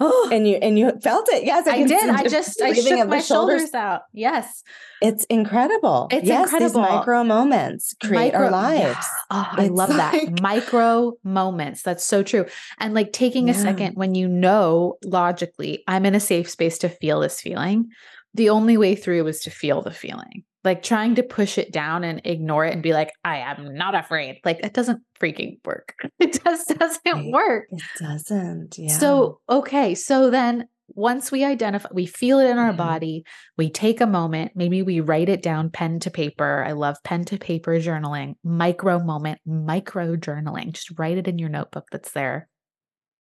Oh, 0.00 0.28
and 0.32 0.48
you 0.48 0.56
and 0.56 0.78
you 0.78 0.92
felt 1.02 1.28
it. 1.28 1.44
Yes, 1.44 1.66
I, 1.66 1.76
I 1.76 1.86
did. 1.86 2.08
I 2.08 2.26
just 2.26 2.60
I 2.60 2.72
shook 2.72 3.08
my 3.08 3.20
shoulders. 3.20 3.26
shoulders. 3.26 3.74
out. 3.74 4.02
Yes, 4.12 4.64
it's 5.02 5.24
incredible. 5.24 6.08
It's 6.10 6.26
yes, 6.26 6.44
incredible. 6.44 6.82
These 6.82 6.90
micro 6.90 7.24
moments 7.24 7.94
create 8.02 8.32
micro, 8.32 8.46
our 8.46 8.50
lives. 8.50 8.82
Yeah. 8.82 9.02
Oh, 9.30 9.48
I 9.50 9.68
love 9.68 9.90
like... 9.90 10.26
that 10.26 10.40
micro 10.42 11.12
moments. 11.22 11.82
That's 11.82 12.04
so 12.04 12.22
true. 12.22 12.46
And 12.78 12.94
like 12.94 13.12
taking 13.12 13.48
yeah. 13.48 13.54
a 13.54 13.56
second 13.56 13.94
when 13.94 14.14
you 14.14 14.26
know 14.26 14.96
logically, 15.04 15.84
I'm 15.86 16.06
in 16.06 16.14
a 16.14 16.20
safe 16.20 16.50
space 16.50 16.78
to 16.78 16.88
feel 16.88 17.20
this 17.20 17.40
feeling. 17.40 17.90
The 18.34 18.50
only 18.50 18.76
way 18.76 18.94
through 18.94 19.24
was 19.24 19.40
to 19.40 19.50
feel 19.50 19.82
the 19.82 19.90
feeling 19.90 20.44
like 20.64 20.82
trying 20.82 21.14
to 21.14 21.22
push 21.22 21.58
it 21.58 21.72
down 21.72 22.04
and 22.04 22.20
ignore 22.24 22.66
it 22.66 22.74
and 22.74 22.82
be 22.82 22.92
like 22.92 23.12
i 23.24 23.38
am 23.38 23.74
not 23.74 23.94
afraid. 23.94 24.40
Like 24.44 24.60
it 24.62 24.74
doesn't 24.74 25.02
freaking 25.20 25.58
work. 25.64 25.94
It 26.20 26.38
just 26.44 26.68
doesn't 26.78 27.30
work. 27.32 27.66
It 27.70 27.82
doesn't. 27.98 28.76
Yeah. 28.78 28.98
So 28.98 29.40
okay 29.48 29.94
so 29.94 30.30
then 30.30 30.68
once 30.88 31.30
we 31.30 31.44
identify 31.44 31.88
we 31.92 32.04
feel 32.04 32.40
it 32.40 32.50
in 32.50 32.58
our 32.58 32.70
mm-hmm. 32.70 32.76
body 32.76 33.24
we 33.56 33.70
take 33.70 34.00
a 34.00 34.06
moment 34.06 34.52
maybe 34.54 34.82
we 34.82 35.00
write 35.00 35.28
it 35.28 35.42
down 35.42 35.70
pen 35.70 36.00
to 36.00 36.10
paper. 36.10 36.64
I 36.66 36.72
love 36.72 36.96
pen 37.04 37.24
to 37.26 37.38
paper 37.38 37.72
journaling 37.78 38.34
micro 38.44 38.98
moment 38.98 39.40
micro 39.46 40.16
journaling. 40.16 40.72
Just 40.72 40.98
write 40.98 41.18
it 41.18 41.28
in 41.28 41.38
your 41.38 41.48
notebook 41.48 41.86
that's 41.90 42.12
there. 42.12 42.48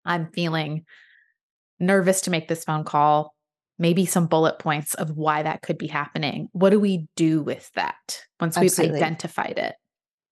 I'm 0.05 0.31
feeling 0.33 0.85
nervous 1.79 2.23
to 2.23 2.31
make 2.31 2.49
this 2.49 2.65
phone 2.65 2.85
call 2.85 3.35
maybe 3.79 4.07
some 4.07 4.27
bullet 4.27 4.59
points 4.59 4.95
of 4.95 5.11
why 5.11 5.43
that 5.43 5.63
could 5.63 5.79
be 5.79 5.87
happening. 5.87 6.49
What 6.53 6.71
do 6.71 6.81
we 6.81 7.07
do 7.17 7.43
with 7.43 7.71
that 7.75 8.23
once 8.41 8.57
Absolutely. 8.57 8.95
we've 8.95 9.03
identified 9.03 9.59
it? 9.59 9.75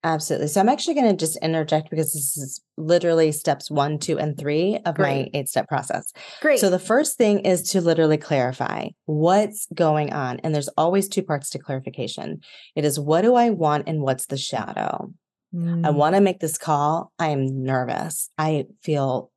Absolutely. 0.03 0.47
So 0.47 0.61
I'm 0.61 0.69
actually 0.69 0.93
going 0.93 1.09
to 1.09 1.17
just 1.17 1.37
interject 1.41 1.89
because 1.89 2.13
this 2.13 2.37
is 2.37 2.61
literally 2.77 3.31
steps 3.31 3.71
one, 3.71 3.97
two, 3.97 4.19
and 4.19 4.37
three 4.37 4.77
of 4.85 4.95
Great. 4.95 5.33
my 5.33 5.39
eight 5.39 5.49
step 5.49 5.67
process. 5.67 6.13
Great. 6.39 6.59
So 6.59 6.69
the 6.69 6.79
first 6.79 7.17
thing 7.17 7.39
is 7.39 7.71
to 7.71 7.81
literally 7.81 8.17
clarify 8.17 8.89
what's 9.05 9.67
going 9.73 10.13
on. 10.13 10.39
And 10.43 10.53
there's 10.53 10.69
always 10.69 11.09
two 11.09 11.23
parts 11.23 11.49
to 11.51 11.59
clarification 11.59 12.41
it 12.75 12.85
is 12.85 12.99
what 12.99 13.23
do 13.23 13.35
I 13.35 13.49
want 13.49 13.87
and 13.87 14.01
what's 14.01 14.27
the 14.27 14.37
shadow? 14.37 15.11
Mm. 15.53 15.85
I 15.85 15.89
want 15.89 16.15
to 16.15 16.21
make 16.21 16.39
this 16.39 16.57
call. 16.57 17.11
I 17.17 17.29
am 17.29 17.63
nervous. 17.63 18.29
I 18.37 18.65
feel 18.83 19.31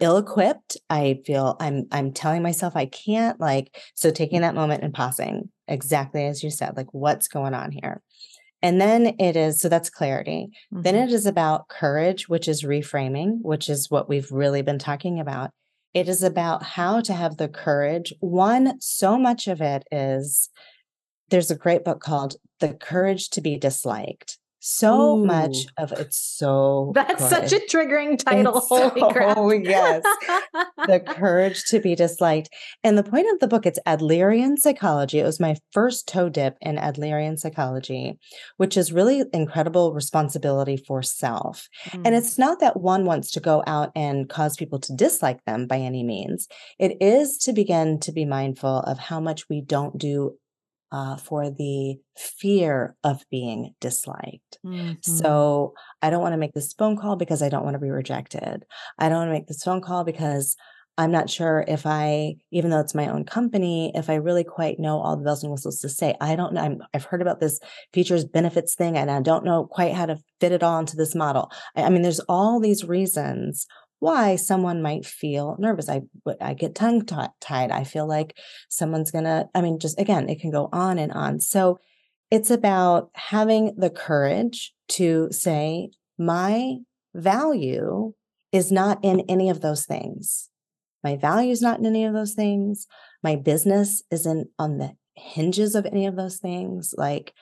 ill-equipped. 0.00 0.76
I 0.88 1.20
feel 1.24 1.56
I'm 1.60 1.86
I'm 1.92 2.12
telling 2.12 2.42
myself 2.42 2.74
I 2.76 2.86
can't 2.86 3.38
like 3.40 3.80
so 3.94 4.10
taking 4.10 4.40
that 4.40 4.54
moment 4.54 4.82
and 4.82 4.92
pausing 4.94 5.50
exactly 5.68 6.26
as 6.26 6.42
you 6.42 6.50
said 6.50 6.76
like 6.76 6.92
what's 6.92 7.28
going 7.28 7.54
on 7.54 7.70
here. 7.70 8.02
And 8.62 8.80
then 8.80 9.14
it 9.18 9.36
is 9.36 9.60
so 9.60 9.68
that's 9.68 9.90
clarity. 9.90 10.48
Mm-hmm. 10.72 10.82
Then 10.82 10.96
it 10.96 11.10
is 11.10 11.26
about 11.26 11.68
courage, 11.68 12.28
which 12.28 12.48
is 12.48 12.64
reframing, 12.64 13.38
which 13.42 13.68
is 13.68 13.90
what 13.90 14.08
we've 14.08 14.30
really 14.30 14.62
been 14.62 14.78
talking 14.78 15.20
about. 15.20 15.50
It 15.94 16.08
is 16.08 16.22
about 16.22 16.62
how 16.62 17.00
to 17.00 17.12
have 17.12 17.36
the 17.36 17.48
courage. 17.48 18.12
One, 18.20 18.80
so 18.80 19.18
much 19.18 19.48
of 19.48 19.60
it 19.60 19.84
is 19.90 20.50
there's 21.30 21.50
a 21.50 21.56
great 21.56 21.84
book 21.84 22.00
called 22.00 22.36
The 22.60 22.74
Courage 22.74 23.30
to 23.30 23.40
be 23.40 23.56
Disliked 23.56 24.38
so 24.62 25.16
Ooh. 25.16 25.24
much 25.24 25.66
of 25.78 25.90
it's 25.92 26.18
so 26.18 26.92
that's 26.94 27.18
good. 27.18 27.48
such 27.48 27.52
a 27.52 27.64
triggering 27.64 28.22
title 28.22 28.58
it's 28.58 28.68
holy 28.68 29.00
so, 29.00 29.10
crap 29.10 29.36
oh 29.38 29.50
yes 29.64 30.02
the 30.86 31.00
courage 31.06 31.64
to 31.64 31.80
be 31.80 31.94
disliked 31.94 32.50
and 32.84 32.98
the 32.98 33.02
point 33.02 33.26
of 33.32 33.40
the 33.40 33.48
book 33.48 33.64
it's 33.64 33.78
adlerian 33.86 34.58
psychology 34.58 35.18
it 35.18 35.24
was 35.24 35.40
my 35.40 35.56
first 35.72 36.06
toe 36.06 36.28
dip 36.28 36.58
in 36.60 36.76
adlerian 36.76 37.38
psychology 37.38 38.18
which 38.58 38.76
is 38.76 38.92
really 38.92 39.24
incredible 39.32 39.94
responsibility 39.94 40.76
for 40.76 41.02
self 41.02 41.66
mm. 41.88 42.02
and 42.04 42.14
it's 42.14 42.38
not 42.38 42.60
that 42.60 42.78
one 42.78 43.06
wants 43.06 43.30
to 43.30 43.40
go 43.40 43.64
out 43.66 43.90
and 43.96 44.28
cause 44.28 44.56
people 44.56 44.78
to 44.78 44.94
dislike 44.94 45.42
them 45.46 45.66
by 45.66 45.78
any 45.78 46.02
means 46.02 46.48
it 46.78 46.98
is 47.00 47.38
to 47.38 47.54
begin 47.54 47.98
to 47.98 48.12
be 48.12 48.26
mindful 48.26 48.80
of 48.80 48.98
how 48.98 49.18
much 49.20 49.48
we 49.48 49.62
don't 49.62 49.96
do 49.96 50.36
uh, 50.92 51.16
for 51.16 51.50
the 51.50 51.96
fear 52.16 52.96
of 53.04 53.24
being 53.30 53.74
disliked. 53.80 54.58
Mm-hmm. 54.64 54.94
So 55.02 55.74
I 56.02 56.10
don't 56.10 56.22
want 56.22 56.32
to 56.32 56.38
make 56.38 56.54
this 56.54 56.72
phone 56.72 56.96
call 56.96 57.16
because 57.16 57.42
I 57.42 57.48
don't 57.48 57.64
want 57.64 57.74
to 57.74 57.80
be 57.80 57.90
rejected. 57.90 58.64
I 58.98 59.08
don't 59.08 59.18
want 59.18 59.28
to 59.28 59.32
make 59.32 59.46
this 59.46 59.62
phone 59.62 59.80
call 59.80 60.04
because 60.04 60.56
I'm 60.98 61.12
not 61.12 61.30
sure 61.30 61.64
if 61.66 61.86
I, 61.86 62.34
even 62.50 62.70
though 62.70 62.80
it's 62.80 62.94
my 62.94 63.08
own 63.08 63.24
company, 63.24 63.90
if 63.94 64.10
I 64.10 64.16
really 64.16 64.44
quite 64.44 64.78
know 64.78 65.00
all 65.00 65.16
the 65.16 65.24
bells 65.24 65.42
and 65.42 65.50
whistles 65.50 65.80
to 65.80 65.88
say. 65.88 66.14
I 66.20 66.36
don't 66.36 66.52
know. 66.52 66.60
i 66.60 66.76
have 66.92 67.04
heard 67.04 67.22
about 67.22 67.40
this 67.40 67.58
features 67.94 68.26
benefits 68.26 68.74
thing, 68.74 68.98
and 68.98 69.10
I 69.10 69.22
don't 69.22 69.44
know 69.44 69.64
quite 69.64 69.94
how 69.94 70.04
to 70.04 70.18
fit 70.40 70.52
it 70.52 70.62
all 70.62 70.78
into 70.78 70.96
this 70.96 71.14
model. 71.14 71.50
I, 71.74 71.84
I 71.84 71.88
mean, 71.88 72.02
there's 72.02 72.20
all 72.20 72.60
these 72.60 72.84
reasons 72.84 73.66
why 74.00 74.34
someone 74.36 74.82
might 74.82 75.06
feel 75.06 75.56
nervous. 75.58 75.88
I 75.88 76.02
I 76.40 76.54
get 76.54 76.74
tongue 76.74 77.06
tied. 77.06 77.70
I 77.70 77.84
feel 77.84 78.08
like 78.08 78.36
someone's 78.68 79.10
gonna. 79.10 79.48
I 79.54 79.60
mean, 79.60 79.78
just 79.78 80.00
again, 80.00 80.28
it 80.28 80.40
can 80.40 80.50
go 80.50 80.68
on 80.72 80.98
and 80.98 81.12
on. 81.12 81.40
So 81.40 81.78
it's 82.30 82.50
about 82.50 83.10
having 83.14 83.74
the 83.76 83.90
courage 83.90 84.74
to 84.88 85.28
say 85.30 85.90
my 86.18 86.78
value 87.14 88.14
is 88.52 88.72
not 88.72 88.98
in 89.02 89.20
any 89.28 89.50
of 89.50 89.60
those 89.60 89.84
things. 89.84 90.48
My 91.04 91.16
value 91.16 91.52
is 91.52 91.62
not 91.62 91.78
in 91.78 91.86
any 91.86 92.04
of 92.04 92.14
those 92.14 92.34
things. 92.34 92.86
My 93.22 93.36
business 93.36 94.02
isn't 94.10 94.48
on 94.58 94.78
the 94.78 94.92
hinges 95.14 95.74
of 95.74 95.86
any 95.86 96.06
of 96.06 96.16
those 96.16 96.38
things. 96.38 96.94
Like 96.96 97.32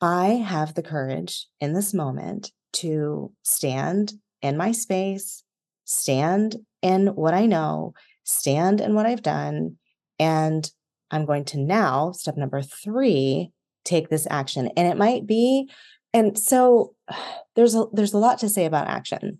I 0.00 0.26
have 0.26 0.74
the 0.74 0.82
courage 0.82 1.46
in 1.60 1.72
this 1.72 1.94
moment 1.94 2.52
to 2.74 3.32
stand 3.42 4.14
in 4.42 4.56
my 4.56 4.72
space 4.72 5.44
stand 5.88 6.56
in 6.82 7.08
what 7.08 7.34
I 7.34 7.46
know, 7.46 7.94
stand 8.24 8.80
in 8.80 8.94
what 8.94 9.06
I've 9.06 9.22
done. 9.22 9.76
And 10.18 10.70
I'm 11.10 11.24
going 11.24 11.46
to 11.46 11.58
now, 11.58 12.12
step 12.12 12.36
number 12.36 12.60
three, 12.60 13.50
take 13.84 14.10
this 14.10 14.26
action. 14.30 14.70
And 14.76 14.86
it 14.86 14.98
might 14.98 15.26
be, 15.26 15.70
and 16.12 16.38
so 16.38 16.94
there's 17.56 17.74
a 17.74 17.86
there's 17.92 18.12
a 18.12 18.18
lot 18.18 18.38
to 18.40 18.48
say 18.48 18.66
about 18.66 18.86
action. 18.86 19.38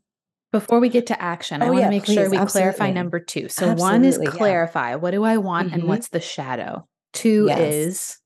Before 0.50 0.80
we 0.80 0.88
get 0.88 1.06
to 1.08 1.22
action, 1.22 1.62
oh, 1.62 1.66
I 1.66 1.68
want 1.68 1.78
to 1.78 1.82
yeah, 1.82 1.90
make 1.90 2.04
please, 2.04 2.14
sure 2.14 2.30
we 2.30 2.38
absolutely. 2.38 2.72
clarify 2.72 2.90
number 2.90 3.20
two. 3.20 3.50
So 3.50 3.68
absolutely, 3.68 3.82
one 3.82 4.04
is 4.06 4.18
clarify 4.26 4.90
yeah. 4.90 4.96
what 4.96 5.10
do 5.10 5.22
I 5.22 5.36
want 5.36 5.68
mm-hmm. 5.68 5.80
and 5.80 5.88
what's 5.88 6.08
the 6.08 6.20
shadow? 6.20 6.88
Two 7.12 7.46
yes. 7.48 7.74
is 7.74 8.18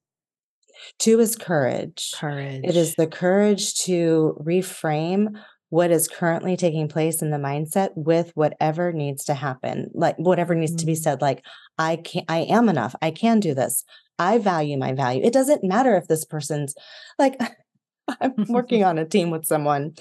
Two 0.99 1.21
is 1.21 1.37
courage. 1.37 2.13
Courage. 2.17 2.63
It 2.65 2.77
is 2.77 2.95
the 2.95 3.07
courage 3.07 3.75
to 3.85 4.37
reframe 4.45 5.37
what 5.73 5.91
is 5.91 6.07
currently 6.07 6.55
taking 6.55 6.87
place 6.87 7.23
in 7.23 7.31
the 7.31 7.39
mindset 7.39 7.89
with 7.95 8.31
whatever 8.35 8.93
needs 8.93 9.25
to 9.25 9.33
happen 9.33 9.91
like 9.95 10.15
whatever 10.19 10.55
needs 10.55 10.73
mm-hmm. 10.73 10.81
to 10.81 10.85
be 10.87 10.93
mm. 10.93 10.99
said 10.99 11.23
like 11.23 11.43
i 11.79 11.97
can 11.97 12.23
i 12.29 12.41
am 12.41 12.69
enough 12.69 12.95
i 13.01 13.11
can 13.11 13.41
do 13.41 13.55
this 13.55 13.83
i 14.19 14.37
value 14.37 14.77
my 14.77 14.93
value 14.93 15.23
it 15.25 15.33
doesn't 15.33 15.65
matter 15.65 15.97
if 15.97 16.07
this 16.09 16.27
person's 16.27 16.75
like 17.19 17.41
i'm 18.21 18.35
working 18.49 18.85
on 18.91 18.99
a 18.99 19.07
team 19.07 19.31
with 19.31 19.47
someone 19.47 19.95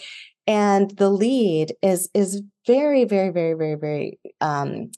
and 0.46 0.92
the 0.98 1.10
lead 1.10 1.74
is 1.82 2.10
is 2.14 2.42
very 2.68 3.06
very 3.06 3.30
very 3.30 3.54
very 3.54 3.76
very 3.76 4.20
um 4.42 4.92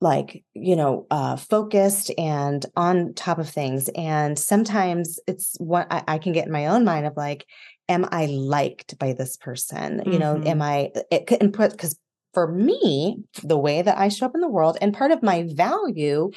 like 0.00 0.42
you 0.54 0.74
know 0.74 1.06
uh 1.12 1.36
focused 1.36 2.10
and 2.18 2.66
on 2.76 3.14
top 3.14 3.38
of 3.38 3.48
things 3.48 3.88
and 3.94 4.36
sometimes 4.36 5.20
it's 5.28 5.54
what 5.58 5.86
I, 5.92 6.02
I, 6.08 6.18
can 6.18 6.32
get 6.32 6.46
in 6.46 6.52
my 6.52 6.66
own 6.66 6.84
mind 6.84 7.06
of 7.06 7.16
like 7.16 7.46
am 7.88 8.06
I 8.10 8.26
liked 8.26 8.98
by 8.98 9.12
this 9.12 9.36
person? 9.36 9.98
Mm-hmm. 9.98 10.12
You 10.12 10.18
know, 10.18 10.36
am 10.36 10.42
mm-hmm. 10.42 10.62
I 10.62 10.90
it 11.10 11.26
could 11.26 11.42
input 11.42 11.72
because 11.72 11.98
for 12.32 12.48
me, 12.48 13.22
the 13.42 13.58
way 13.58 13.80
that 13.80 13.96
I 13.96 14.08
show 14.08 14.26
up 14.26 14.34
in 14.34 14.40
the 14.40 14.48
world, 14.48 14.76
and 14.80 14.92
part 14.92 15.12
of 15.12 15.22
my 15.22 15.46
value 15.54 16.30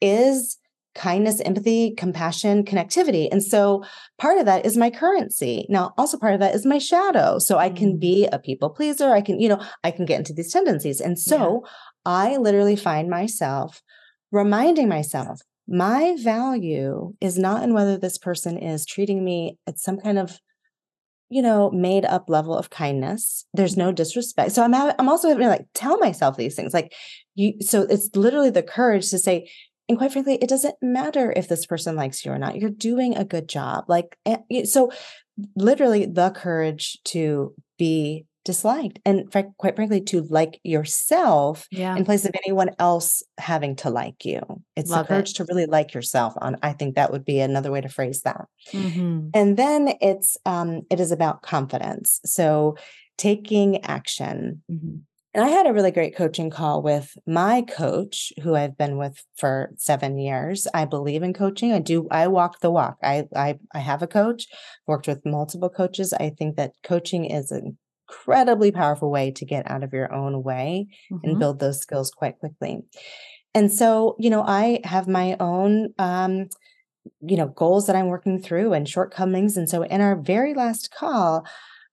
is 0.00 0.58
kindness, 0.94 1.40
empathy, 1.40 1.92
compassion, 1.96 2.64
connectivity. 2.64 3.28
And 3.30 3.42
so 3.42 3.84
part 4.18 4.38
of 4.38 4.46
that 4.46 4.64
is 4.64 4.76
my 4.76 4.90
currency. 4.90 5.66
Now, 5.68 5.92
also 5.98 6.18
part 6.18 6.34
of 6.34 6.40
that 6.40 6.54
is 6.54 6.64
my 6.64 6.78
shadow. 6.78 7.38
So 7.38 7.58
I 7.58 7.68
can 7.68 7.90
mm-hmm. 7.90 7.98
be 7.98 8.26
a 8.26 8.38
people 8.38 8.70
pleaser. 8.70 9.12
I 9.12 9.20
can, 9.20 9.40
you 9.40 9.48
know, 9.48 9.60
I 9.82 9.90
can 9.90 10.04
get 10.04 10.18
into 10.18 10.32
these 10.32 10.52
tendencies. 10.52 11.00
And 11.00 11.18
so 11.18 11.62
yeah. 11.64 11.70
I 12.06 12.36
literally 12.36 12.76
find 12.76 13.08
myself 13.08 13.82
reminding 14.30 14.88
myself 14.88 15.40
my 15.66 16.16
value 16.20 17.14
is 17.20 17.38
not 17.38 17.62
in 17.62 17.72
whether 17.72 17.96
this 17.96 18.18
person 18.18 18.58
is 18.58 18.84
treating 18.84 19.24
me 19.24 19.58
at 19.66 19.78
some 19.78 19.98
kind 19.98 20.18
of 20.18 20.38
you 21.34 21.42
know, 21.42 21.68
made 21.72 22.04
up 22.04 22.30
level 22.30 22.56
of 22.56 22.70
kindness. 22.70 23.44
There's 23.52 23.76
no 23.76 23.90
disrespect. 23.90 24.52
So 24.52 24.62
I'm 24.62 24.72
I'm 24.72 25.08
also 25.08 25.26
having 25.26 25.42
to 25.42 25.48
like 25.48 25.66
tell 25.74 25.98
myself 25.98 26.36
these 26.36 26.54
things. 26.54 26.72
Like 26.72 26.92
you 27.34 27.54
so 27.60 27.82
it's 27.90 28.08
literally 28.14 28.50
the 28.50 28.62
courage 28.62 29.10
to 29.10 29.18
say, 29.18 29.50
and 29.88 29.98
quite 29.98 30.12
frankly, 30.12 30.38
it 30.40 30.48
doesn't 30.48 30.76
matter 30.80 31.32
if 31.34 31.48
this 31.48 31.66
person 31.66 31.96
likes 31.96 32.24
you 32.24 32.30
or 32.30 32.38
not. 32.38 32.56
You're 32.56 32.70
doing 32.70 33.16
a 33.16 33.24
good 33.24 33.48
job. 33.48 33.86
Like 33.88 34.16
eh, 34.24 34.62
so 34.62 34.92
literally 35.56 36.06
the 36.06 36.30
courage 36.30 36.98
to 37.06 37.52
be 37.78 38.26
disliked 38.44 39.00
and 39.06 39.30
quite 39.56 39.74
frankly 39.74 40.00
to 40.02 40.22
like 40.22 40.60
yourself 40.62 41.66
yeah. 41.70 41.96
in 41.96 42.04
place 42.04 42.24
of 42.26 42.34
anyone 42.44 42.70
else 42.78 43.22
having 43.38 43.74
to 43.74 43.88
like 43.88 44.24
you 44.24 44.40
it's 44.76 44.90
Love 44.90 45.06
the 45.06 45.14
courage 45.14 45.30
it. 45.30 45.36
to 45.36 45.46
really 45.48 45.66
like 45.66 45.94
yourself 45.94 46.34
on 46.40 46.56
i 46.62 46.72
think 46.72 46.94
that 46.94 47.10
would 47.10 47.24
be 47.24 47.40
another 47.40 47.72
way 47.72 47.80
to 47.80 47.88
phrase 47.88 48.20
that 48.22 48.46
mm-hmm. 48.70 49.28
and 49.32 49.56
then 49.56 49.94
it's 50.00 50.36
um 50.44 50.82
it 50.90 51.00
is 51.00 51.10
about 51.10 51.42
confidence 51.42 52.20
so 52.26 52.76
taking 53.16 53.82
action 53.84 54.62
mm-hmm. 54.70 54.96
and 55.32 55.44
i 55.44 55.48
had 55.48 55.66
a 55.66 55.72
really 55.72 55.90
great 55.90 56.14
coaching 56.14 56.50
call 56.50 56.82
with 56.82 57.16
my 57.26 57.62
coach 57.62 58.30
who 58.42 58.54
i've 58.54 58.76
been 58.76 58.98
with 58.98 59.24
for 59.38 59.70
seven 59.76 60.18
years 60.18 60.66
i 60.74 60.84
believe 60.84 61.22
in 61.22 61.32
coaching 61.32 61.72
i 61.72 61.78
do 61.78 62.06
i 62.10 62.26
walk 62.26 62.60
the 62.60 62.70
walk 62.70 62.98
i 63.02 63.24
i, 63.34 63.58
I 63.72 63.78
have 63.78 64.02
a 64.02 64.06
coach 64.06 64.48
worked 64.86 65.08
with 65.08 65.24
multiple 65.24 65.70
coaches 65.70 66.12
i 66.12 66.28
think 66.28 66.56
that 66.56 66.72
coaching 66.82 67.24
is 67.24 67.50
a 67.50 67.62
incredibly 68.14 68.72
powerful 68.72 69.10
way 69.10 69.30
to 69.32 69.44
get 69.44 69.70
out 69.70 69.82
of 69.82 69.92
your 69.92 70.12
own 70.12 70.42
way 70.42 70.86
mm-hmm. 71.12 71.28
and 71.28 71.38
build 71.38 71.58
those 71.58 71.80
skills 71.80 72.10
quite 72.10 72.38
quickly. 72.38 72.82
And 73.54 73.72
so, 73.72 74.16
you 74.18 74.30
know, 74.30 74.42
I 74.42 74.80
have 74.84 75.06
my 75.06 75.36
own 75.38 75.94
um, 75.98 76.48
you 77.20 77.36
know, 77.36 77.48
goals 77.48 77.86
that 77.86 77.96
I'm 77.96 78.06
working 78.06 78.40
through 78.40 78.72
and 78.72 78.88
shortcomings. 78.88 79.56
And 79.56 79.68
so 79.68 79.82
in 79.82 80.00
our 80.00 80.16
very 80.16 80.54
last 80.54 80.90
call, 80.90 81.46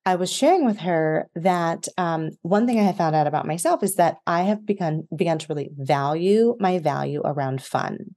I 0.05 0.15
was 0.15 0.31
sharing 0.31 0.65
with 0.65 0.79
her 0.79 1.29
that 1.35 1.87
um, 1.97 2.31
one 2.41 2.65
thing 2.65 2.79
I 2.79 2.83
have 2.83 2.97
found 2.97 3.15
out 3.15 3.27
about 3.27 3.45
myself 3.45 3.83
is 3.83 3.95
that 3.95 4.17
I 4.25 4.43
have 4.43 4.65
begun 4.65 5.07
begun 5.15 5.37
to 5.37 5.45
really 5.47 5.69
value 5.77 6.55
my 6.59 6.79
value 6.79 7.21
around 7.23 7.61
fun 7.61 8.15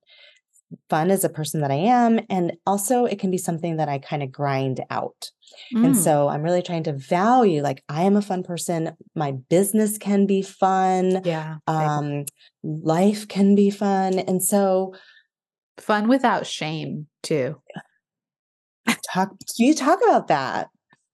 fun 0.88 1.10
as 1.10 1.24
a 1.24 1.28
person 1.28 1.60
that 1.60 1.70
I 1.70 1.76
am. 1.76 2.20
And 2.28 2.54
also, 2.66 3.04
it 3.04 3.18
can 3.18 3.30
be 3.30 3.38
something 3.38 3.76
that 3.76 3.88
I 3.88 3.98
kind 3.98 4.22
of 4.22 4.32
grind 4.32 4.80
out. 4.90 5.30
Mm. 5.74 5.86
And 5.86 5.96
so 5.96 6.28
I'm 6.28 6.42
really 6.42 6.62
trying 6.62 6.84
to 6.84 6.92
value 6.92 7.62
like, 7.62 7.82
I 7.88 8.02
am 8.02 8.16
a 8.16 8.22
fun 8.22 8.42
person. 8.42 8.96
My 9.14 9.32
business 9.50 9.98
can 9.98 10.26
be 10.26 10.42
fun. 10.42 11.22
Yeah. 11.24 11.56
Um, 11.66 12.24
life 12.62 13.28
can 13.28 13.54
be 13.54 13.70
fun. 13.70 14.18
And 14.18 14.42
so, 14.42 14.94
fun 15.78 16.08
without 16.08 16.46
shame, 16.46 17.06
too. 17.22 17.60
Talk, 19.12 19.30
you 19.56 19.74
talk 19.74 20.00
about 20.06 20.28
that? 20.28 20.68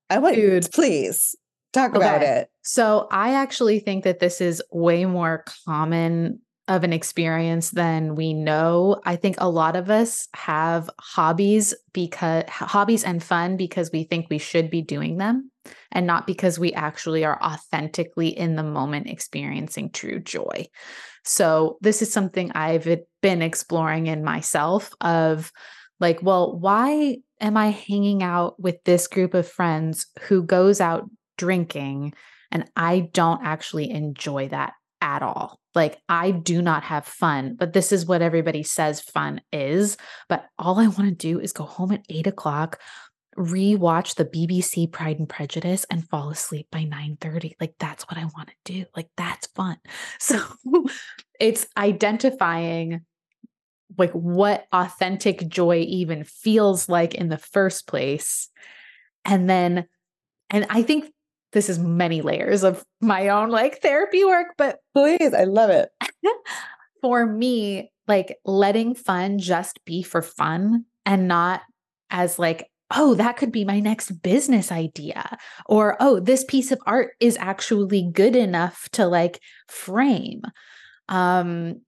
I 0.08 0.18
want 0.18 0.36
you, 0.36 0.60
please 0.72 1.34
talk 1.72 1.94
okay. 1.94 1.98
about 1.98 2.22
it. 2.22 2.48
So, 2.62 3.06
I 3.10 3.34
actually 3.34 3.80
think 3.80 4.04
that 4.04 4.20
this 4.20 4.40
is 4.40 4.62
way 4.70 5.04
more 5.06 5.44
common 5.66 6.40
of 6.70 6.84
an 6.84 6.92
experience 6.92 7.70
than 7.70 8.14
we 8.14 8.32
know. 8.32 9.00
I 9.04 9.16
think 9.16 9.34
a 9.38 9.50
lot 9.50 9.74
of 9.74 9.90
us 9.90 10.28
have 10.34 10.88
hobbies 11.00 11.74
because 11.92 12.44
hobbies 12.48 13.02
and 13.02 13.20
fun 13.20 13.56
because 13.56 13.90
we 13.92 14.04
think 14.04 14.26
we 14.30 14.38
should 14.38 14.70
be 14.70 14.80
doing 14.80 15.18
them 15.18 15.50
and 15.90 16.06
not 16.06 16.28
because 16.28 16.60
we 16.60 16.72
actually 16.72 17.24
are 17.24 17.42
authentically 17.42 18.28
in 18.28 18.54
the 18.54 18.62
moment 18.62 19.08
experiencing 19.08 19.90
true 19.90 20.20
joy. 20.20 20.66
So, 21.24 21.76
this 21.80 22.02
is 22.02 22.12
something 22.12 22.52
I've 22.52 22.88
been 23.20 23.42
exploring 23.42 24.06
in 24.06 24.22
myself 24.22 24.92
of 25.00 25.50
like, 25.98 26.22
well, 26.22 26.56
why 26.56 27.18
am 27.40 27.56
I 27.56 27.70
hanging 27.70 28.22
out 28.22 28.60
with 28.60 28.76
this 28.84 29.08
group 29.08 29.34
of 29.34 29.48
friends 29.48 30.06
who 30.20 30.44
goes 30.44 30.80
out 30.80 31.10
drinking 31.36 32.14
and 32.52 32.70
I 32.76 33.10
don't 33.12 33.44
actually 33.44 33.90
enjoy 33.90 34.48
that 34.48 34.74
at 35.00 35.22
all? 35.22 35.59
Like, 35.74 35.98
I 36.08 36.30
do 36.32 36.62
not 36.62 36.82
have 36.84 37.06
fun, 37.06 37.56
but 37.58 37.72
this 37.72 37.92
is 37.92 38.06
what 38.06 38.22
everybody 38.22 38.62
says 38.62 39.00
fun 39.00 39.40
is. 39.52 39.96
But 40.28 40.46
all 40.58 40.78
I 40.78 40.88
want 40.88 41.08
to 41.08 41.14
do 41.14 41.38
is 41.40 41.52
go 41.52 41.64
home 41.64 41.92
at 41.92 42.04
eight 42.08 42.26
o'clock, 42.26 42.80
rewatch 43.38 44.16
the 44.16 44.24
BBC 44.24 44.90
Pride 44.90 45.18
and 45.18 45.28
Prejudice 45.28 45.86
and 45.90 46.08
fall 46.08 46.30
asleep 46.30 46.66
by 46.72 46.84
9 46.84 47.18
30. 47.20 47.56
Like, 47.60 47.74
that's 47.78 48.04
what 48.04 48.18
I 48.18 48.24
want 48.24 48.48
to 48.48 48.72
do. 48.72 48.84
Like, 48.96 49.08
that's 49.16 49.46
fun. 49.48 49.76
So 50.18 50.40
it's 51.38 51.66
identifying 51.76 53.00
like 53.96 54.12
what 54.12 54.66
authentic 54.72 55.48
joy 55.48 55.84
even 55.88 56.24
feels 56.24 56.88
like 56.88 57.14
in 57.14 57.28
the 57.28 57.38
first 57.38 57.86
place. 57.86 58.48
And 59.24 59.48
then, 59.48 59.86
and 60.48 60.66
I 60.68 60.82
think 60.82 61.12
this 61.52 61.68
is 61.68 61.78
many 61.78 62.22
layers 62.22 62.62
of 62.62 62.84
my 63.00 63.28
own 63.28 63.50
like 63.50 63.80
therapy 63.82 64.24
work, 64.24 64.48
but 64.56 64.78
please, 64.94 65.34
I 65.34 65.44
love 65.44 65.70
it. 65.70 65.88
for 67.02 67.26
me, 67.26 67.90
like 68.06 68.36
letting 68.44 68.94
fun 68.94 69.38
just 69.38 69.84
be 69.84 70.02
for 70.02 70.22
fun 70.22 70.84
and 71.06 71.28
not 71.28 71.62
as 72.10 72.38
like, 72.38 72.68
oh, 72.94 73.14
that 73.14 73.36
could 73.36 73.52
be 73.52 73.64
my 73.64 73.80
next 73.80 74.10
business 74.22 74.72
idea. 74.72 75.38
Or, 75.66 75.96
oh, 76.00 76.20
this 76.20 76.44
piece 76.44 76.72
of 76.72 76.80
art 76.86 77.12
is 77.20 77.36
actually 77.40 78.10
good 78.12 78.34
enough 78.34 78.88
to 78.92 79.06
like 79.06 79.40
frame. 79.68 80.42
Um, 81.08 81.82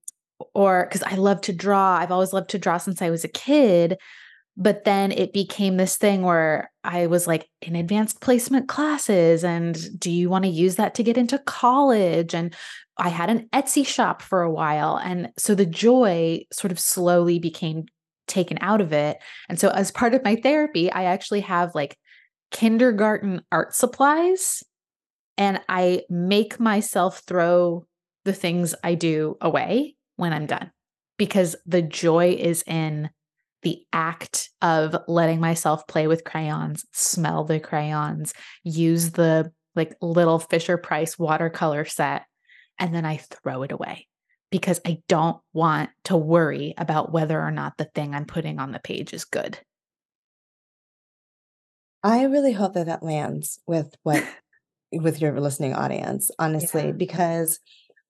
or 0.54 0.86
because 0.88 1.02
I 1.02 1.14
love 1.16 1.40
to 1.42 1.52
draw. 1.52 1.96
I've 1.96 2.12
always 2.12 2.32
loved 2.32 2.50
to 2.50 2.58
draw 2.58 2.78
since 2.78 3.02
I 3.02 3.10
was 3.10 3.24
a 3.24 3.28
kid. 3.28 3.98
But 4.56 4.84
then 4.84 5.12
it 5.12 5.32
became 5.32 5.76
this 5.76 5.96
thing 5.96 6.22
where 6.22 6.71
I 6.84 7.06
was 7.06 7.26
like 7.26 7.48
in 7.60 7.76
advanced 7.76 8.20
placement 8.20 8.68
classes. 8.68 9.44
And 9.44 9.78
do 9.98 10.10
you 10.10 10.28
want 10.28 10.44
to 10.44 10.50
use 10.50 10.76
that 10.76 10.94
to 10.96 11.02
get 11.02 11.16
into 11.16 11.38
college? 11.38 12.34
And 12.34 12.54
I 12.98 13.08
had 13.08 13.30
an 13.30 13.48
Etsy 13.52 13.86
shop 13.86 14.20
for 14.22 14.42
a 14.42 14.50
while. 14.50 14.98
And 14.98 15.30
so 15.38 15.54
the 15.54 15.66
joy 15.66 16.44
sort 16.52 16.72
of 16.72 16.80
slowly 16.80 17.38
became 17.38 17.86
taken 18.26 18.58
out 18.60 18.80
of 18.80 18.92
it. 18.92 19.18
And 19.48 19.58
so, 19.58 19.68
as 19.70 19.90
part 19.90 20.14
of 20.14 20.24
my 20.24 20.36
therapy, 20.36 20.90
I 20.90 21.04
actually 21.04 21.40
have 21.40 21.74
like 21.74 21.96
kindergarten 22.50 23.42
art 23.50 23.74
supplies. 23.74 24.62
And 25.38 25.60
I 25.68 26.02
make 26.10 26.60
myself 26.60 27.22
throw 27.26 27.86
the 28.24 28.32
things 28.32 28.74
I 28.84 28.94
do 28.94 29.36
away 29.40 29.96
when 30.16 30.32
I'm 30.32 30.46
done 30.46 30.70
because 31.16 31.56
the 31.66 31.82
joy 31.82 32.36
is 32.38 32.62
in 32.66 33.10
the 33.62 33.82
act 33.92 34.50
of 34.60 34.96
letting 35.06 35.40
myself 35.40 35.86
play 35.86 36.06
with 36.06 36.24
crayons, 36.24 36.84
smell 36.92 37.44
the 37.44 37.60
crayons, 37.60 38.34
use 38.64 39.12
the 39.12 39.52
like 39.74 39.94
little 40.00 40.38
Fisher 40.38 40.76
Price 40.76 41.18
watercolor 41.18 41.84
set, 41.84 42.24
and 42.78 42.94
then 42.94 43.04
I 43.04 43.16
throw 43.16 43.62
it 43.62 43.72
away 43.72 44.08
because 44.50 44.80
I 44.86 44.98
don't 45.08 45.40
want 45.52 45.90
to 46.04 46.16
worry 46.16 46.74
about 46.76 47.12
whether 47.12 47.40
or 47.40 47.50
not 47.50 47.78
the 47.78 47.86
thing 47.86 48.14
I'm 48.14 48.26
putting 48.26 48.58
on 48.58 48.72
the 48.72 48.80
page 48.80 49.14
is 49.14 49.24
good. 49.24 49.58
I 52.02 52.24
really 52.24 52.52
hope 52.52 52.74
that 52.74 52.86
that 52.86 53.02
lands 53.02 53.60
with 53.66 53.94
what 54.02 54.24
with 54.92 55.22
your 55.22 55.40
listening 55.40 55.74
audience, 55.74 56.30
honestly, 56.38 56.86
yeah. 56.86 56.92
because 56.92 57.58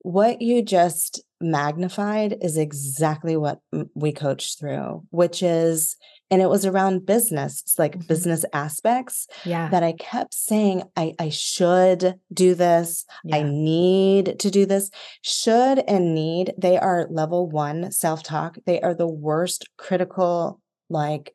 what 0.03 0.43
you 0.43 0.63
just 0.63 1.23
magnified 1.41 2.37
is 2.41 2.57
exactly 2.57 3.37
what 3.37 3.61
we 3.95 4.13
coach 4.13 4.59
through, 4.59 5.03
which 5.11 5.43
is, 5.43 5.97
and 6.31 6.41
it 6.41 6.49
was 6.49 6.65
around 6.65 7.07
business, 7.07 7.63
it's 7.63 7.79
like 7.79 7.93
mm-hmm. 7.93 8.07
business 8.07 8.45
aspects 8.53 9.27
yeah. 9.45 9.69
that 9.69 9.83
I 9.83 9.93
kept 9.93 10.35
saying, 10.35 10.83
I, 10.97 11.15
I 11.19 11.29
should 11.29 12.15
do 12.33 12.55
this. 12.55 13.05
Yeah. 13.25 13.37
I 13.37 13.43
need 13.43 14.39
to 14.41 14.51
do 14.51 14.67
this. 14.67 14.91
Should 15.23 15.81
and 15.81 16.15
need, 16.15 16.55
they 16.59 16.79
are 16.79 17.07
level 17.11 17.49
one 17.49 17.93
self 17.93 18.23
talk. 18.23 18.57
They 18.67 18.81
are 18.81 18.95
the 18.95 19.09
worst 19.09 19.69
critical, 19.77 20.61
like 20.89 21.33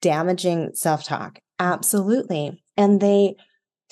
damaging 0.00 0.72
self 0.74 1.04
talk. 1.04 1.38
Absolutely. 1.58 2.62
And 2.76 3.00
they, 3.00 3.36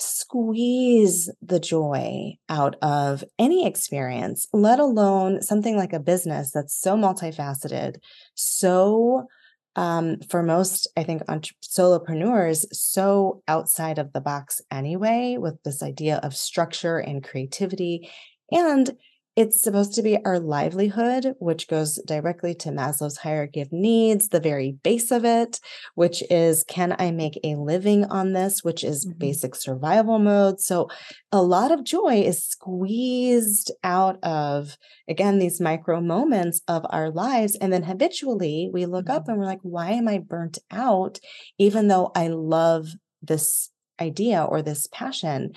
squeeze 0.01 1.29
the 1.41 1.59
joy 1.59 2.33
out 2.49 2.75
of 2.81 3.23
any 3.37 3.65
experience, 3.65 4.47
let 4.53 4.79
alone 4.79 5.41
something 5.41 5.77
like 5.77 5.93
a 5.93 5.99
business 5.99 6.51
that's 6.51 6.75
so 6.79 6.95
multifaceted, 6.95 7.97
so 8.35 9.27
um, 9.75 10.17
for 10.29 10.43
most, 10.43 10.87
I 10.97 11.03
think, 11.03 11.23
entre- 11.29 11.55
solopreneurs, 11.63 12.65
so 12.73 13.41
outside 13.47 13.99
of 13.99 14.11
the 14.11 14.21
box 14.21 14.61
anyway, 14.69 15.37
with 15.39 15.61
this 15.63 15.81
idea 15.81 16.17
of 16.23 16.35
structure 16.35 16.97
and 16.97 17.23
creativity. 17.23 18.09
And 18.51 18.91
it's 19.35 19.61
supposed 19.61 19.93
to 19.93 20.01
be 20.01 20.17
our 20.25 20.39
livelihood, 20.39 21.35
which 21.39 21.69
goes 21.69 21.95
directly 22.05 22.53
to 22.55 22.69
Maslow's 22.69 23.17
hierarchy 23.17 23.61
of 23.61 23.71
needs, 23.71 24.27
the 24.27 24.41
very 24.41 24.73
base 24.83 25.09
of 25.09 25.23
it, 25.23 25.59
which 25.95 26.21
is 26.29 26.65
can 26.65 26.95
I 26.99 27.11
make 27.11 27.39
a 27.43 27.55
living 27.55 28.03
on 28.05 28.33
this, 28.33 28.61
which 28.61 28.83
is 28.83 29.05
mm-hmm. 29.05 29.17
basic 29.17 29.55
survival 29.55 30.19
mode. 30.19 30.59
So 30.59 30.89
a 31.31 31.41
lot 31.41 31.71
of 31.71 31.85
joy 31.85 32.21
is 32.21 32.45
squeezed 32.45 33.71
out 33.85 34.21
of, 34.21 34.77
again, 35.07 35.39
these 35.39 35.61
micro 35.61 36.01
moments 36.01 36.61
of 36.67 36.85
our 36.89 37.09
lives. 37.09 37.55
And 37.55 37.71
then 37.71 37.83
habitually 37.83 38.69
we 38.73 38.85
look 38.85 39.05
mm-hmm. 39.05 39.15
up 39.15 39.29
and 39.29 39.37
we're 39.37 39.45
like, 39.45 39.61
why 39.61 39.91
am 39.91 40.09
I 40.09 40.17
burnt 40.17 40.59
out, 40.71 41.19
even 41.57 41.87
though 41.87 42.11
I 42.15 42.27
love 42.27 42.89
this 43.21 43.69
idea 43.99 44.43
or 44.43 44.61
this 44.61 44.87
passion? 44.91 45.53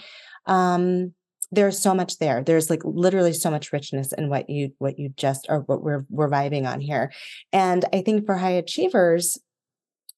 Um, 0.46 1.14
there's 1.54 1.78
so 1.78 1.94
much 1.94 2.18
there. 2.18 2.42
There's 2.42 2.70
like 2.70 2.82
literally 2.84 3.32
so 3.32 3.50
much 3.50 3.72
richness 3.72 4.12
in 4.12 4.28
what 4.28 4.50
you 4.50 4.72
what 4.78 4.98
you 4.98 5.10
just 5.16 5.46
or 5.48 5.60
what 5.60 5.82
we're 5.82 6.04
we're 6.10 6.30
vibing 6.30 6.66
on 6.66 6.80
here. 6.80 7.12
And 7.52 7.84
i 7.92 8.02
think 8.02 8.26
for 8.26 8.36
high 8.36 8.50
achievers 8.50 9.38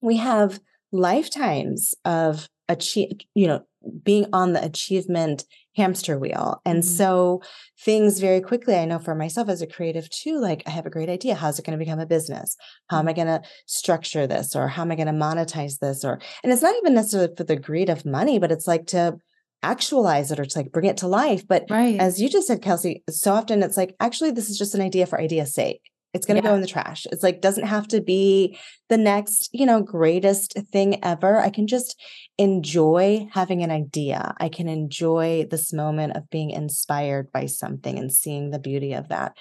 we 0.00 0.16
have 0.16 0.60
lifetimes 0.92 1.94
of 2.04 2.48
achieve 2.68 3.18
you 3.34 3.46
know 3.46 3.62
being 4.02 4.26
on 4.32 4.52
the 4.52 4.64
achievement 4.64 5.44
hamster 5.76 6.18
wheel. 6.18 6.60
And 6.64 6.82
mm-hmm. 6.82 6.96
so 6.96 7.42
things 7.84 8.18
very 8.18 8.40
quickly 8.40 8.74
i 8.74 8.84
know 8.84 8.98
for 8.98 9.14
myself 9.14 9.48
as 9.48 9.62
a 9.62 9.66
creative 9.66 10.08
too 10.10 10.40
like 10.40 10.62
i 10.66 10.70
have 10.70 10.86
a 10.86 10.90
great 10.90 11.08
idea. 11.08 11.34
How's 11.34 11.58
it 11.58 11.66
going 11.66 11.78
to 11.78 11.84
become 11.84 12.00
a 12.00 12.06
business? 12.06 12.56
How 12.88 12.98
am 12.98 13.08
i 13.08 13.12
going 13.12 13.28
to 13.28 13.42
structure 13.66 14.26
this? 14.26 14.56
Or 14.56 14.68
how 14.68 14.82
am 14.82 14.92
i 14.92 14.96
going 14.96 15.06
to 15.06 15.12
monetize 15.12 15.78
this? 15.78 16.04
Or 16.04 16.18
and 16.42 16.52
it's 16.52 16.62
not 16.62 16.76
even 16.76 16.94
necessarily 16.94 17.34
for 17.36 17.44
the 17.44 17.56
greed 17.56 17.90
of 17.90 18.06
money 18.06 18.38
but 18.38 18.50
it's 18.50 18.66
like 18.66 18.86
to 18.88 19.18
actualize 19.62 20.30
it 20.30 20.40
or 20.40 20.44
to 20.44 20.58
like 20.58 20.72
bring 20.72 20.86
it 20.86 20.98
to 20.98 21.08
life. 21.08 21.46
But 21.46 21.64
right. 21.70 21.98
as 21.98 22.20
you 22.20 22.28
just 22.28 22.46
said, 22.46 22.62
Kelsey, 22.62 23.02
so 23.10 23.32
often 23.32 23.62
it's 23.62 23.76
like, 23.76 23.94
actually, 24.00 24.30
this 24.30 24.50
is 24.50 24.58
just 24.58 24.74
an 24.74 24.80
idea 24.80 25.06
for 25.06 25.20
idea's 25.20 25.54
sake. 25.54 25.80
It's 26.14 26.24
going 26.24 26.40
to 26.40 26.44
yeah. 26.46 26.52
go 26.52 26.54
in 26.54 26.62
the 26.62 26.66
trash. 26.66 27.06
It's 27.12 27.22
like, 27.22 27.42
doesn't 27.42 27.66
have 27.66 27.88
to 27.88 28.00
be 28.00 28.58
the 28.88 28.96
next, 28.96 29.50
you 29.52 29.66
know, 29.66 29.82
greatest 29.82 30.54
thing 30.72 31.04
ever. 31.04 31.38
I 31.38 31.50
can 31.50 31.66
just 31.66 32.00
enjoy 32.38 33.28
having 33.32 33.62
an 33.62 33.70
idea. 33.70 34.34
I 34.38 34.48
can 34.48 34.66
enjoy 34.66 35.46
this 35.50 35.74
moment 35.74 36.16
of 36.16 36.30
being 36.30 36.50
inspired 36.50 37.30
by 37.32 37.46
something 37.46 37.98
and 37.98 38.10
seeing 38.10 38.50
the 38.50 38.58
beauty 38.58 38.94
of 38.94 39.08
that. 39.08 39.36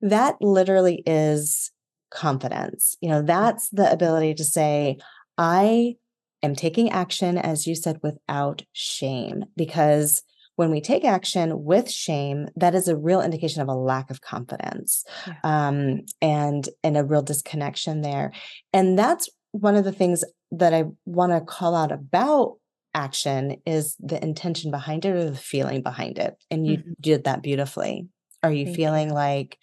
That 0.00 0.36
literally 0.40 1.02
is 1.06 1.72
confidence. 2.10 2.96
You 3.00 3.08
know, 3.08 3.22
mm. 3.22 3.26
that's 3.26 3.68
the 3.70 3.90
ability 3.90 4.34
to 4.34 4.44
say, 4.44 4.98
I 5.38 5.96
am 6.42 6.54
taking 6.54 6.90
action, 6.90 7.38
as 7.38 7.66
you 7.66 7.74
said, 7.74 8.00
without 8.02 8.62
shame. 8.72 9.44
Because 9.56 10.22
when 10.56 10.70
we 10.70 10.80
take 10.80 11.04
action 11.04 11.64
with 11.64 11.90
shame, 11.90 12.48
that 12.56 12.74
is 12.74 12.88
a 12.88 12.96
real 12.96 13.22
indication 13.22 13.62
of 13.62 13.68
a 13.68 13.74
lack 13.74 14.10
of 14.10 14.20
confidence 14.20 15.04
yeah. 15.26 15.34
um, 15.44 16.02
and 16.20 16.68
and 16.82 16.96
a 16.96 17.04
real 17.04 17.22
disconnection 17.22 18.02
there. 18.02 18.32
And 18.72 18.98
that's 18.98 19.28
one 19.52 19.76
of 19.76 19.84
the 19.84 19.92
things 19.92 20.24
that 20.52 20.74
I 20.74 20.84
want 21.04 21.32
to 21.32 21.40
call 21.40 21.74
out 21.74 21.92
about 21.92 22.56
action 22.94 23.56
is 23.64 23.96
the 23.98 24.22
intention 24.22 24.70
behind 24.70 25.04
it 25.04 25.14
or 25.14 25.30
the 25.30 25.36
feeling 25.36 25.82
behind 25.82 26.18
it. 26.18 26.36
And 26.50 26.66
you 26.66 26.78
mm-hmm. 26.78 26.92
did 27.00 27.24
that 27.24 27.42
beautifully. 27.42 28.08
Are 28.42 28.52
you 28.52 28.66
Thank 28.66 28.76
feeling 28.76 29.08
you. 29.08 29.14
like, 29.14 29.58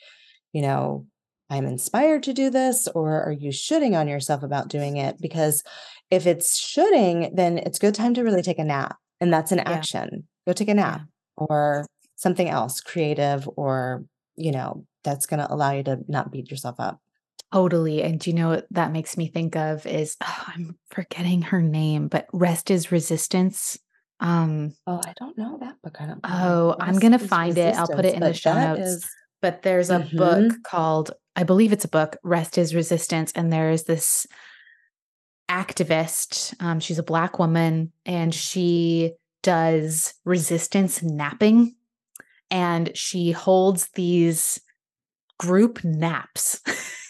you 0.53 0.61
know, 0.61 1.05
I'm 1.49 1.65
inspired 1.65 2.23
to 2.23 2.33
do 2.33 2.49
this, 2.49 2.87
or 2.87 3.23
are 3.23 3.31
you 3.31 3.51
shoulding 3.51 3.95
on 3.95 4.07
yourself 4.07 4.43
about 4.43 4.67
doing 4.67 4.97
it? 4.97 5.19
Because 5.19 5.63
if 6.11 6.27
it's 6.27 6.57
shoulding, 6.57 7.33
then 7.33 7.57
it's 7.57 7.79
good 7.79 7.95
time 7.95 8.13
to 8.15 8.23
really 8.23 8.41
take 8.41 8.59
a 8.59 8.63
nap. 8.63 8.97
And 9.19 9.33
that's 9.33 9.51
an 9.51 9.57
yeah. 9.59 9.69
action. 9.69 10.27
Go 10.47 10.53
take 10.53 10.69
a 10.69 10.73
nap 10.73 11.01
yeah. 11.01 11.05
or 11.35 11.85
something 12.15 12.49
else 12.49 12.81
creative 12.81 13.49
or, 13.55 14.03
you 14.35 14.51
know, 14.51 14.85
that's 15.03 15.25
going 15.25 15.39
to 15.39 15.51
allow 15.51 15.71
you 15.71 15.83
to 15.83 15.99
not 16.07 16.31
beat 16.31 16.51
yourself 16.51 16.79
up. 16.79 16.99
Totally. 17.51 18.03
And 18.03 18.25
you 18.25 18.33
know 18.33 18.49
what 18.49 18.67
that 18.71 18.91
makes 18.91 19.17
me 19.17 19.27
think 19.27 19.55
of 19.55 19.85
is 19.85 20.15
oh, 20.23 20.43
I'm 20.47 20.77
forgetting 20.91 21.43
her 21.43 21.61
name, 21.61 22.07
but 22.07 22.27
Rest 22.31 22.71
is 22.71 22.91
Resistance. 22.91 23.77
Um 24.21 24.73
Oh, 24.85 24.99
I 25.03 25.13
don't 25.17 25.37
know 25.37 25.57
that 25.61 25.81
book. 25.81 25.97
I 25.99 26.05
don't 26.05 26.23
know. 26.23 26.29
Oh, 26.29 26.75
I'm 26.79 26.99
gonna 26.99 27.19
find 27.19 27.57
it. 27.57 27.75
I'll 27.75 27.87
put 27.87 28.05
it 28.05 28.15
in 28.15 28.21
the 28.21 28.33
show 28.33 28.53
notes. 28.53 28.81
Is... 28.81 29.09
But 29.41 29.61
there's 29.61 29.89
a 29.89 29.99
mm-hmm. 29.99 30.17
book 30.17 30.53
called, 30.63 31.11
I 31.39 31.43
believe 31.43 31.71
it's 31.71 31.85
a 31.85 31.89
book, 31.89 32.17
Rest 32.21 32.57
is 32.57 32.75
Resistance. 32.75 33.31
And 33.33 33.49
there 33.49 33.71
is 33.71 33.85
this 33.85 34.27
activist. 35.49 36.53
Um, 36.61 36.81
she's 36.81 36.99
a 36.99 37.03
black 37.03 37.39
woman 37.39 37.93
and 38.05 38.35
she 38.35 39.13
does 39.41 40.15
resistance 40.25 41.01
napping. 41.01 41.75
And 42.51 42.91
she 42.93 43.31
holds 43.31 43.87
these 43.93 44.59
group 45.37 45.81
naps 45.81 46.59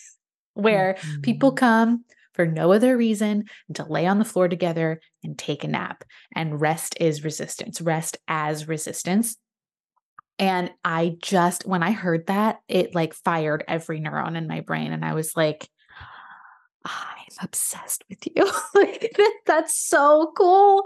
where 0.54 0.94
mm-hmm. 1.00 1.22
people 1.22 1.52
come 1.52 2.06
for 2.34 2.46
no 2.46 2.72
other 2.72 2.96
reason 2.96 3.46
to 3.74 3.84
lay 3.84 4.06
on 4.06 4.20
the 4.20 4.26
floor 4.26 4.48
together 4.48 5.02
and 5.24 5.40
take 5.40 5.64
a 5.64 5.68
nap. 5.68 6.04
And 6.36 6.62
rest 6.62 6.96
is 7.00 7.24
resistance, 7.24 7.82
rest 7.82 8.18
as 8.28 8.68
resistance. 8.68 9.38
And 10.40 10.72
I 10.86 11.18
just, 11.22 11.68
when 11.68 11.84
I 11.84 11.92
heard 11.92 12.28
that, 12.28 12.62
it 12.68 12.96
like 12.96 13.14
fired 13.14 13.64
every 13.68 14.00
neuron 14.00 14.38
in 14.38 14.48
my 14.48 14.62
brain. 14.62 14.94
And 14.94 15.04
I 15.04 15.14
was 15.14 15.36
like, 15.36 15.68
I'm 16.86 17.20
obsessed 17.42 18.04
with 18.10 18.26
you. 18.36 18.50
like, 18.76 19.16
that's 19.46 19.78
so 19.86 20.32
cool. 20.38 20.86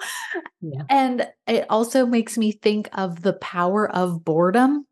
Yeah. 0.61 0.83
And 0.89 1.27
it 1.47 1.65
also 1.69 2.05
makes 2.05 2.37
me 2.37 2.51
think 2.51 2.89
of 2.93 3.21
the 3.21 3.33
power 3.33 3.89
of 3.89 4.25
boredom 4.25 4.85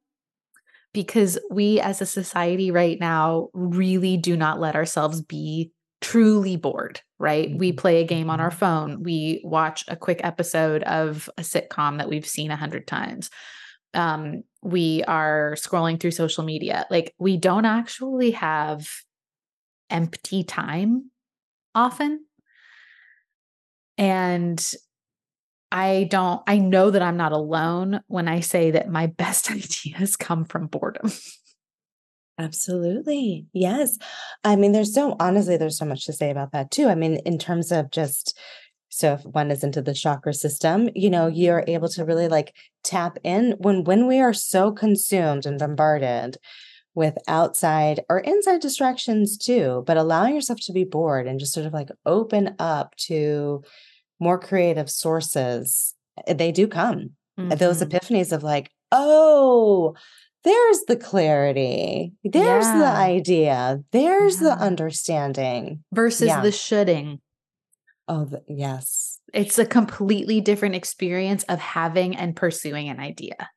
because 0.93 1.39
we 1.49 1.79
as 1.79 2.01
a 2.01 2.05
society 2.05 2.69
right 2.69 2.99
now 2.99 3.49
really 3.53 4.17
do 4.17 4.35
not 4.35 4.59
let 4.59 4.75
ourselves 4.75 5.21
be 5.21 5.71
truly 6.01 6.57
bored, 6.57 6.99
right? 7.19 7.49
Mm-hmm. 7.49 7.57
We 7.57 7.71
play 7.71 8.01
a 8.01 8.07
game 8.07 8.29
on 8.29 8.39
our 8.39 8.49
mm-hmm. 8.49 8.59
phone, 8.59 9.03
we 9.03 9.41
watch 9.43 9.85
a 9.87 9.95
quick 9.95 10.21
episode 10.23 10.83
of 10.83 11.29
a 11.37 11.41
sitcom 11.41 11.97
that 11.97 12.09
we've 12.09 12.27
seen 12.27 12.51
a 12.51 12.55
hundred 12.57 12.87
times. 12.87 13.29
Um, 13.93 14.43
we 14.61 15.03
are 15.03 15.55
scrolling 15.57 15.99
through 15.99 16.11
social 16.11 16.43
media. 16.43 16.85
Like 16.89 17.13
we 17.17 17.37
don't 17.37 17.65
actually 17.65 18.31
have 18.31 18.87
empty 19.89 20.43
time 20.43 21.11
often. 21.75 22.25
And 23.97 24.73
I 25.71 26.07
don't, 26.09 26.41
I 26.47 26.57
know 26.57 26.91
that 26.91 27.01
I'm 27.01 27.17
not 27.17 27.31
alone 27.31 28.01
when 28.07 28.27
I 28.27 28.41
say 28.41 28.71
that 28.71 28.89
my 28.89 29.07
best 29.17 29.51
ideas 29.51 30.15
come 30.15 30.45
from 30.45 30.67
boredom. 30.67 31.11
Absolutely. 32.37 33.45
Yes. 33.53 33.97
I 34.43 34.55
mean, 34.55 34.71
there's 34.71 34.93
so, 34.93 35.15
honestly, 35.19 35.57
there's 35.57 35.77
so 35.77 35.85
much 35.85 36.05
to 36.05 36.13
say 36.13 36.31
about 36.31 36.53
that 36.53 36.71
too. 36.71 36.87
I 36.87 36.95
mean, 36.95 37.17
in 37.17 37.37
terms 37.37 37.71
of 37.71 37.91
just, 37.91 38.37
so 38.91 39.13
if 39.13 39.25
one 39.25 39.51
is 39.51 39.63
into 39.63 39.81
the 39.81 39.93
chakra 39.93 40.33
system, 40.33 40.89
you 40.93 41.09
know, 41.09 41.27
you're 41.27 41.63
able 41.65 41.87
to 41.89 42.03
really 42.03 42.27
like 42.27 42.53
tap 42.83 43.17
in 43.23 43.53
when 43.57 43.85
when 43.85 44.05
we 44.05 44.19
are 44.19 44.33
so 44.33 44.71
consumed 44.71 45.45
and 45.45 45.57
bombarded 45.57 46.37
with 46.93 47.17
outside 47.29 48.01
or 48.09 48.19
inside 48.19 48.59
distractions 48.59 49.37
too, 49.37 49.83
but 49.87 49.95
allowing 49.95 50.35
yourself 50.35 50.59
to 50.63 50.73
be 50.73 50.83
bored 50.83 51.25
and 51.25 51.39
just 51.39 51.53
sort 51.53 51.65
of 51.65 51.73
like 51.73 51.87
open 52.05 52.53
up 52.59 52.93
to 52.97 53.63
more 54.19 54.37
creative 54.37 54.89
sources, 54.89 55.95
eh, 56.27 56.33
they 56.33 56.51
do 56.51 56.67
come. 56.67 57.11
Mm-hmm. 57.39 57.55
Those 57.55 57.81
epiphanies 57.81 58.33
of 58.33 58.43
like, 58.43 58.71
oh, 58.91 59.95
there's 60.43 60.81
the 60.87 60.97
clarity, 60.97 62.11
there's 62.25 62.65
yeah. 62.65 62.77
the 62.79 62.87
idea, 62.87 63.83
there's 63.91 64.41
yeah. 64.41 64.49
the 64.49 64.61
understanding 64.61 65.83
versus 65.93 66.27
yeah. 66.27 66.41
the 66.41 66.51
shoulding. 66.51 67.21
Oh, 68.13 68.25
the, 68.25 68.43
yes. 68.49 69.21
It's 69.33 69.57
a 69.57 69.65
completely 69.65 70.41
different 70.41 70.75
experience 70.75 71.43
of 71.47 71.59
having 71.59 72.13
and 72.17 72.35
pursuing 72.35 72.89
an 72.89 72.99
idea. 72.99 73.49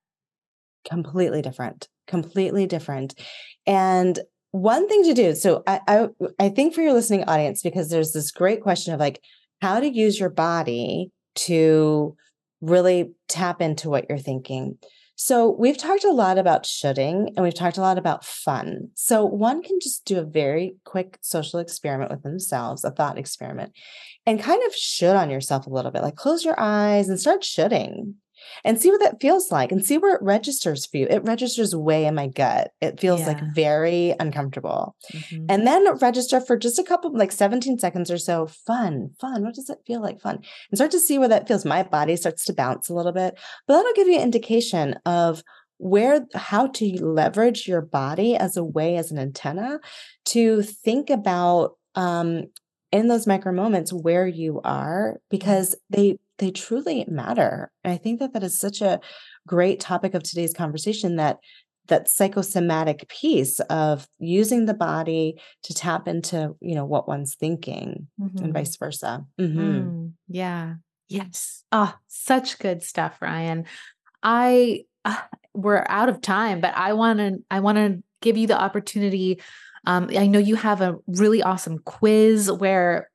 Completely 0.89 1.43
different. 1.43 1.89
Completely 2.07 2.65
different. 2.65 3.19
And 3.67 4.21
one 4.53 4.89
thing 4.89 5.03
to 5.05 5.13
do. 5.13 5.35
So 5.35 5.65
I, 5.67 5.81
I 5.89 6.09
I 6.39 6.49
think 6.51 6.73
for 6.73 6.83
your 6.83 6.93
listening 6.93 7.25
audience, 7.25 7.63
because 7.63 7.91
there's 7.91 8.13
this 8.13 8.31
great 8.31 8.63
question 8.63 8.95
of 8.95 9.01
like, 9.01 9.21
how 9.61 9.81
to 9.81 9.89
use 9.89 10.21
your 10.21 10.31
body 10.31 11.11
to 11.35 12.15
really 12.61 13.11
tap 13.29 13.61
into 13.61 13.91
what 13.91 14.07
you're 14.09 14.19
thinking. 14.19 14.79
So, 15.17 15.55
we've 15.59 15.79
talked 15.79 16.05
a 16.05 16.11
lot 16.11 16.39
about 16.39 16.67
shoulding 16.67 17.31
and 17.37 17.45
we've 17.45 17.55
talked 17.55 17.79
a 17.79 17.83
lot 17.83 17.99
about 17.99 18.25
fun. 18.25 18.91
So, 18.95 19.25
one 19.25 19.63
can 19.63 19.79
just 19.81 20.05
do 20.05 20.19
a 20.19 20.25
very 20.25 20.77
quick 20.85 21.19
social 21.21 21.61
experiment 21.61 22.11
with 22.11 22.23
themselves, 22.23 22.85
a 22.85 22.91
thought 22.91 23.19
experiment, 23.19 23.73
and 24.27 24.43
kind 24.43 24.63
of 24.67 24.75
should 24.75 25.17
on 25.17 25.31
yourself 25.31 25.67
a 25.67 25.71
little 25.71 25.91
bit. 25.91 26.03
Like 26.03 26.17
close 26.17 26.45
your 26.45 26.59
eyes 26.59 27.09
and 27.09 27.21
start 27.21 27.45
shoulding 27.45 28.17
and 28.65 28.81
see 28.81 28.91
what 28.91 29.01
that 29.01 29.21
feels 29.21 29.51
like 29.51 29.73
and 29.73 29.85
see 29.85 29.99
where 29.99 30.15
it 30.15 30.23
registers 30.23 30.87
for 30.87 30.99
you. 30.99 31.07
It 31.09 31.25
registers 31.25 31.75
way 31.75 32.07
in 32.07 32.15
my 32.15 32.27
gut. 32.27 32.71
It 32.81 33.01
feels 33.01 33.21
yeah. 33.21 33.29
like 33.29 33.55
very 33.55 34.15
uncomfortable. 34.19 34.97
Mm-hmm. 35.13 35.47
And 35.49 35.67
then 35.67 35.97
register 35.99 36.41
for 36.41 36.57
just 36.57 36.79
a 36.79 36.85
couple, 36.85 37.17
like 37.17 37.33
17 37.33 37.79
seconds 37.79 38.11
or 38.11 38.19
so. 38.19 38.47
Fun, 38.47 39.11
fun. 39.21 39.45
What 39.45 39.55
does 39.55 39.71
it 39.71 39.79
feel 39.87 40.01
like? 40.01 40.21
Fun. 40.21 40.37
And 40.71 40.79
start 40.79 40.91
to 40.93 41.01
see 41.01 41.19
where 41.19 41.29
that 41.29 41.49
feels. 41.49 41.65
My 41.65 41.83
body 41.83 42.17
starts 42.17 42.45
to 42.47 42.53
bounce 42.53 42.89
a 42.89 42.95
little 42.95 43.13
bit, 43.13 43.39
but 43.67 43.77
that'll 43.77 43.93
give 43.95 44.09
you 44.09 44.17
an 44.17 44.23
indication 44.23 44.97
of 45.05 45.43
where 45.79 46.27
how 46.35 46.69
to 46.69 47.05
leverage 47.05 47.67
your 47.67 47.83
body 47.83 48.37
as 48.37 48.57
a 48.57 48.65
way 48.65 48.97
as 48.97 49.11
an 49.11 49.19
antenna 49.19 49.81
to 50.25 50.63
think 50.63 51.11
about 51.11 51.77
um 51.97 52.45
in 52.93 53.09
those 53.09 53.27
micro 53.27 53.53
moments 53.53 53.93
where 53.93 54.27
you 54.27 54.61
are 54.63 55.21
because 55.29 55.75
they 55.91 56.17
they 56.39 56.51
truly 56.51 57.05
matter. 57.09 57.71
And 57.83 57.93
I 57.93 57.97
think 57.97 58.21
that 58.21 58.33
that 58.33 58.43
is 58.43 58.59
such 58.59 58.81
a 58.81 59.01
great 59.47 59.81
topic 59.81 60.15
of 60.15 60.23
today's 60.23 60.53
conversation 60.53 61.17
that 61.17 61.39
that 61.89 62.09
psychosomatic 62.09 63.09
piece 63.09 63.61
of 63.61 64.09
using 64.19 64.65
the 64.65 64.75
body 64.75 65.39
to 65.63 65.75
tap 65.75 66.09
into 66.09 66.55
you 66.61 66.75
know 66.75 66.85
what 66.85 67.07
one's 67.07 67.35
thinking 67.35 68.09
mm-hmm. 68.21 68.45
and 68.45 68.55
vice 68.55 68.77
versa 68.77 69.25
mm-hmm. 69.39 69.61
mm, 69.61 70.13
yeah 70.29 70.75
yes 71.09 71.63
oh 71.73 71.95
such 72.07 72.59
good 72.59 72.83
stuff 72.83 73.19
Ryane 73.21 73.67
i 74.23 74.85
uh, 75.05 75.21
we're 75.53 75.85
out 75.89 76.09
of 76.09 76.21
time 76.21 76.61
but 76.61 76.75
i 76.75 76.95
want 76.95 77.19
to 77.19 77.39
i 77.51 77.61
want 77.61 77.77
to 77.77 78.03
give 78.23 78.37
you 78.37 78.47
the 78.47 78.59
opportunity 78.59 79.41
um, 79.87 80.09
i 80.17 80.27
know 80.27 80.39
you 80.39 80.57
have 80.57 80.81
a 80.81 80.97
really 81.07 81.43
awesome 81.43 81.79
quiz 81.79 82.51
where 82.51 83.11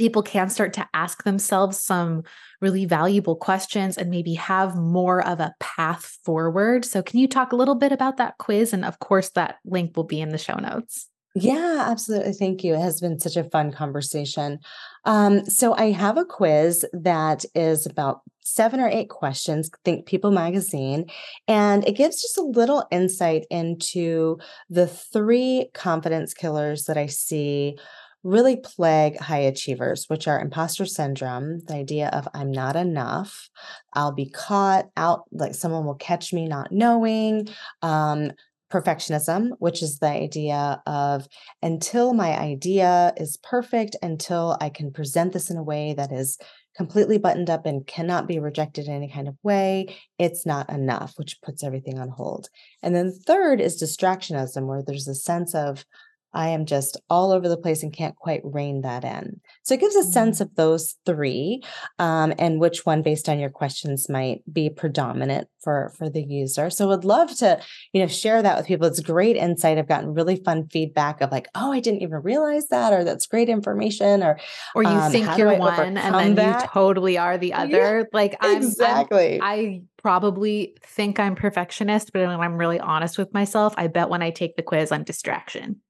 people 0.00 0.22
can 0.22 0.48
start 0.48 0.72
to 0.72 0.88
ask 0.94 1.24
themselves 1.24 1.78
some 1.78 2.22
really 2.62 2.86
valuable 2.86 3.36
questions 3.36 3.98
and 3.98 4.10
maybe 4.10 4.32
have 4.32 4.74
more 4.74 5.24
of 5.26 5.40
a 5.40 5.54
path 5.60 6.18
forward. 6.24 6.86
So, 6.86 7.02
can 7.02 7.20
you 7.20 7.28
talk 7.28 7.52
a 7.52 7.56
little 7.56 7.74
bit 7.74 7.92
about 7.92 8.16
that 8.16 8.38
quiz? 8.38 8.72
And 8.72 8.82
of 8.84 8.98
course, 8.98 9.28
that 9.32 9.56
link 9.64 9.94
will 9.94 10.04
be 10.04 10.20
in 10.22 10.30
the 10.30 10.38
show 10.38 10.54
notes. 10.54 11.06
Yeah, 11.34 11.86
absolutely. 11.86 12.32
Thank 12.32 12.64
you. 12.64 12.74
It 12.74 12.80
has 12.80 13.00
been 13.00 13.20
such 13.20 13.36
a 13.36 13.44
fun 13.44 13.72
conversation. 13.72 14.58
Um, 15.04 15.44
so, 15.44 15.74
I 15.74 15.90
have 15.90 16.16
a 16.16 16.24
quiz 16.24 16.86
that 16.94 17.44
is 17.54 17.84
about 17.84 18.22
seven 18.42 18.80
or 18.80 18.88
eight 18.88 19.10
questions, 19.10 19.70
Think 19.84 20.06
People 20.06 20.30
magazine, 20.30 21.10
and 21.46 21.86
it 21.86 21.92
gives 21.92 22.22
just 22.22 22.38
a 22.38 22.42
little 22.42 22.86
insight 22.90 23.44
into 23.50 24.38
the 24.70 24.86
three 24.86 25.68
confidence 25.74 26.32
killers 26.32 26.84
that 26.84 26.96
I 26.96 27.06
see 27.06 27.76
really 28.22 28.56
plague 28.56 29.18
high 29.18 29.38
achievers, 29.38 30.04
which 30.08 30.28
are 30.28 30.40
imposter 30.40 30.86
syndrome, 30.86 31.60
the 31.66 31.74
idea 31.74 32.08
of 32.08 32.28
I'm 32.34 32.50
not 32.50 32.76
enough, 32.76 33.48
I'll 33.94 34.12
be 34.12 34.28
caught 34.28 34.90
out, 34.96 35.24
like 35.32 35.54
someone 35.54 35.84
will 35.84 35.94
catch 35.94 36.32
me 36.32 36.46
not 36.46 36.72
knowing. 36.72 37.48
Um, 37.82 38.32
perfectionism, 38.70 39.50
which 39.58 39.82
is 39.82 39.98
the 39.98 40.06
idea 40.06 40.80
of 40.86 41.26
until 41.60 42.14
my 42.14 42.38
idea 42.38 43.12
is 43.16 43.36
perfect, 43.38 43.96
until 44.00 44.56
I 44.60 44.68
can 44.68 44.92
present 44.92 45.32
this 45.32 45.50
in 45.50 45.56
a 45.56 45.62
way 45.62 45.92
that 45.94 46.12
is 46.12 46.38
completely 46.76 47.18
buttoned 47.18 47.50
up 47.50 47.66
and 47.66 47.86
cannot 47.86 48.28
be 48.28 48.38
rejected 48.38 48.86
in 48.86 48.92
any 48.92 49.10
kind 49.10 49.26
of 49.28 49.36
way, 49.42 49.94
it's 50.18 50.46
not 50.46 50.70
enough, 50.70 51.14
which 51.16 51.42
puts 51.42 51.64
everything 51.64 51.98
on 51.98 52.08
hold. 52.08 52.48
And 52.82 52.94
then 52.94 53.12
third 53.12 53.60
is 53.60 53.82
distractionism, 53.82 54.66
where 54.66 54.82
there's 54.82 55.08
a 55.08 55.14
sense 55.14 55.54
of 55.54 55.84
I 56.32 56.48
am 56.50 56.64
just 56.66 56.96
all 57.10 57.32
over 57.32 57.48
the 57.48 57.56
place 57.56 57.82
and 57.82 57.92
can't 57.92 58.16
quite 58.16 58.40
rein 58.44 58.82
that 58.82 59.04
in. 59.04 59.40
So 59.64 59.74
it 59.74 59.80
gives 59.80 59.96
a 59.96 60.04
sense 60.04 60.40
Mm-hmm. 60.40 60.42
of 60.42 60.54
those 60.54 60.96
three 61.06 61.62
um, 61.98 62.32
and 62.38 62.60
which 62.60 62.86
one, 62.86 63.02
based 63.02 63.28
on 63.28 63.38
your 63.38 63.50
questions, 63.50 64.08
might 64.08 64.42
be 64.52 64.70
predominant 64.70 65.48
for 65.62 65.92
for 65.98 66.08
the 66.08 66.22
user. 66.22 66.70
So 66.70 66.88
would 66.88 67.04
love 67.04 67.36
to 67.38 67.60
you 67.92 68.00
know 68.00 68.08
share 68.08 68.42
that 68.42 68.56
with 68.56 68.66
people. 68.66 68.86
It's 68.86 69.00
great 69.00 69.36
insight. 69.36 69.78
I've 69.78 69.88
gotten 69.88 70.14
really 70.14 70.36
fun 70.36 70.68
feedback 70.70 71.20
of 71.20 71.30
like, 71.30 71.48
oh, 71.54 71.72
I 71.72 71.80
didn't 71.80 72.02
even 72.02 72.22
realize 72.22 72.68
that, 72.68 72.92
or 72.92 73.04
that's 73.04 73.26
great 73.26 73.48
information, 73.48 74.22
or 74.22 74.38
Or 74.74 74.82
you 74.82 75.00
Um, 75.00 75.12
think 75.12 75.36
you're 75.36 75.54
one 75.54 75.96
and 75.98 76.18
then 76.18 76.36
you 76.36 76.54
totally 76.54 77.18
are 77.18 77.38
the 77.38 77.52
Yeah, 77.54 77.62
other. 77.62 78.08
like 78.12 78.36
I'm, 78.40 78.56
I'm 78.56 78.62
exactly. 78.62 79.38
I 79.40 79.82
probably 79.96 80.76
think 80.82 81.18
I'm 81.18 81.34
perfectionist, 81.34 82.12
but 82.12 82.20
when 82.26 82.40
I'm 82.40 82.56
really 82.56 82.80
honest 82.80 83.18
with 83.18 83.32
myself, 83.34 83.74
I 83.76 83.86
bet 83.88 84.08
when 84.08 84.22
I 84.22 84.30
take 84.30 84.56
the 84.56 84.62
quiz, 84.62 84.92
I'm 84.92 85.04
distraction. 85.04 85.80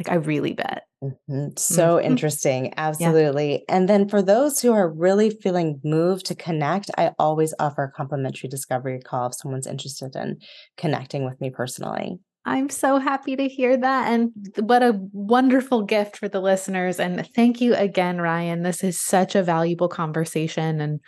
Like 0.00 0.10
I 0.10 0.14
really 0.16 0.54
bet. 0.54 0.84
Mhm. 1.02 1.58
So 1.58 1.98
Mhm. 1.98 2.04
interesting. 2.04 2.72
Absolutely. 2.78 3.64
And 3.68 3.88
then 3.88 4.08
for 4.08 4.22
those 4.22 4.60
who 4.60 4.72
are 4.72 4.88
really 4.88 5.28
feeling 5.28 5.78
moved 5.84 6.24
to 6.26 6.34
connect, 6.34 6.90
I 6.96 7.12
always 7.18 7.52
offer 7.60 7.84
a 7.84 7.92
complimentary 7.92 8.48
discovery 8.48 8.98
call 9.00 9.26
if 9.28 9.34
someone's 9.34 9.66
interested 9.66 10.16
in 10.16 10.38
connecting 10.78 11.24
with 11.26 11.38
me 11.40 11.50
personally. 11.50 12.18
I'm 12.46 12.70
so 12.70 12.98
happy 12.98 13.36
to 13.36 13.48
hear 13.48 13.76
that. 13.76 14.08
And 14.10 14.32
what 14.60 14.82
a 14.82 14.98
wonderful 15.12 15.82
gift 15.82 16.16
for 16.16 16.28
the 16.28 16.40
listeners. 16.40 16.98
And 16.98 17.28
thank 17.34 17.60
you 17.60 17.74
again, 17.74 18.16
Ryane. 18.16 18.62
This 18.62 18.82
is 18.82 18.98
such 18.98 19.34
a 19.34 19.42
valuable 19.42 19.88
conversation. 19.88 20.80
And 20.80 21.00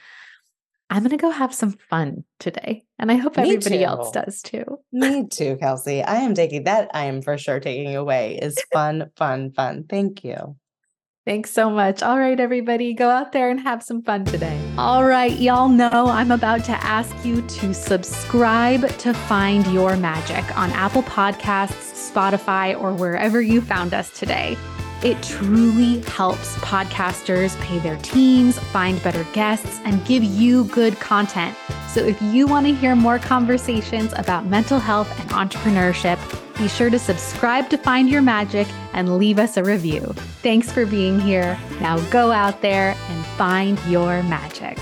I'm 0.93 1.03
going 1.03 1.11
to 1.11 1.17
go 1.17 1.31
have 1.31 1.55
some 1.55 1.73
fun 1.89 2.25
today. 2.39 2.85
And 2.99 3.11
I 3.11 3.15
hope 3.15 3.39
Me 3.39 3.45
everybody 3.45 3.83
else 3.83 4.11
does 4.11 4.43
too. 4.43 4.79
Me 4.93 5.27
too, 5.27 5.57
Kelsey. 5.57 6.03
I 6.03 6.17
am 6.17 6.35
taking 6.35 6.65
that. 6.65 6.91
I 6.93 7.07
am 7.07 7.23
for 7.23 7.39
sure 7.39 7.61
taking 7.61 7.97
away 7.97 8.39
is 8.43 8.59
fun, 8.75 9.11
fun, 9.17 9.53
fun. 9.53 9.85
Thank 9.89 10.23
you. 10.23 10.57
Thanks 11.25 11.51
so 11.51 11.71
much. 11.71 12.03
All 12.03 12.19
right, 12.19 12.39
everybody, 12.39 12.93
go 12.93 13.09
out 13.09 13.33
there 13.33 13.49
and 13.49 13.59
have 13.61 13.83
some 13.83 14.03
fun 14.03 14.27
today. 14.27 14.61
All 14.77 15.05
right, 15.05 15.33
y'all 15.33 15.69
know 15.69 16.09
I'm 16.09 16.31
about 16.31 16.65
to 16.65 16.73
ask 16.73 17.15
you 17.25 17.41
to 17.43 17.73
subscribe 17.73 18.87
to 18.99 19.15
Find 19.15 19.65
Your 19.69 19.97
Magic 19.97 20.59
on 20.59 20.73
Apple 20.73 21.05
Podcasts, 21.05 22.11
Spotify, 22.13 22.79
or 22.79 22.93
wherever 22.93 23.41
you 23.41 23.63
found 23.63 23.95
us 23.95 24.11
today. 24.11 24.59
It 25.03 25.21
truly 25.21 26.01
helps 26.03 26.55
podcasters 26.59 27.61
pay 27.61 27.81
their 27.81 27.97
teams, 27.99 28.57
find 28.59 29.03
better 29.03 29.25
guests, 29.33 29.81
and 29.85 30.05
give 30.07 30.23
you 30.23 30.65
good 30.67 30.95
content. 31.01 31.57
So 31.89 32.01
if 32.01 32.23
you 32.23 32.47
want 32.47 32.67
to 32.67 32.75
hear 32.75 32.95
more 32.95 33.19
conversations 33.19 34.13
about 34.17 34.47
mental 34.47 34.79
health 34.79 35.11
and 35.19 35.29
entrepreneurship, 35.31 36.19
be 36.57 36.69
sure 36.69 36.89
to 36.89 37.01
subscribe 37.01 37.69
to 37.71 37.79
Find 37.79 38.09
Your 38.09 38.23
Magic 38.23 38.69
and 38.93 39.19
leave 39.19 39.41
us 39.41 39.57
a 39.57 39.65
review. 39.65 40.15
Thanks 40.43 40.71
for 40.71 40.87
being 40.87 41.19
here. 41.19 41.59
Now 41.81 41.99
go 42.11 42.31
out 42.31 42.63
there 42.63 42.95
and 43.09 43.27
find 43.27 43.81
your 43.89 44.23
magic. 44.23 44.79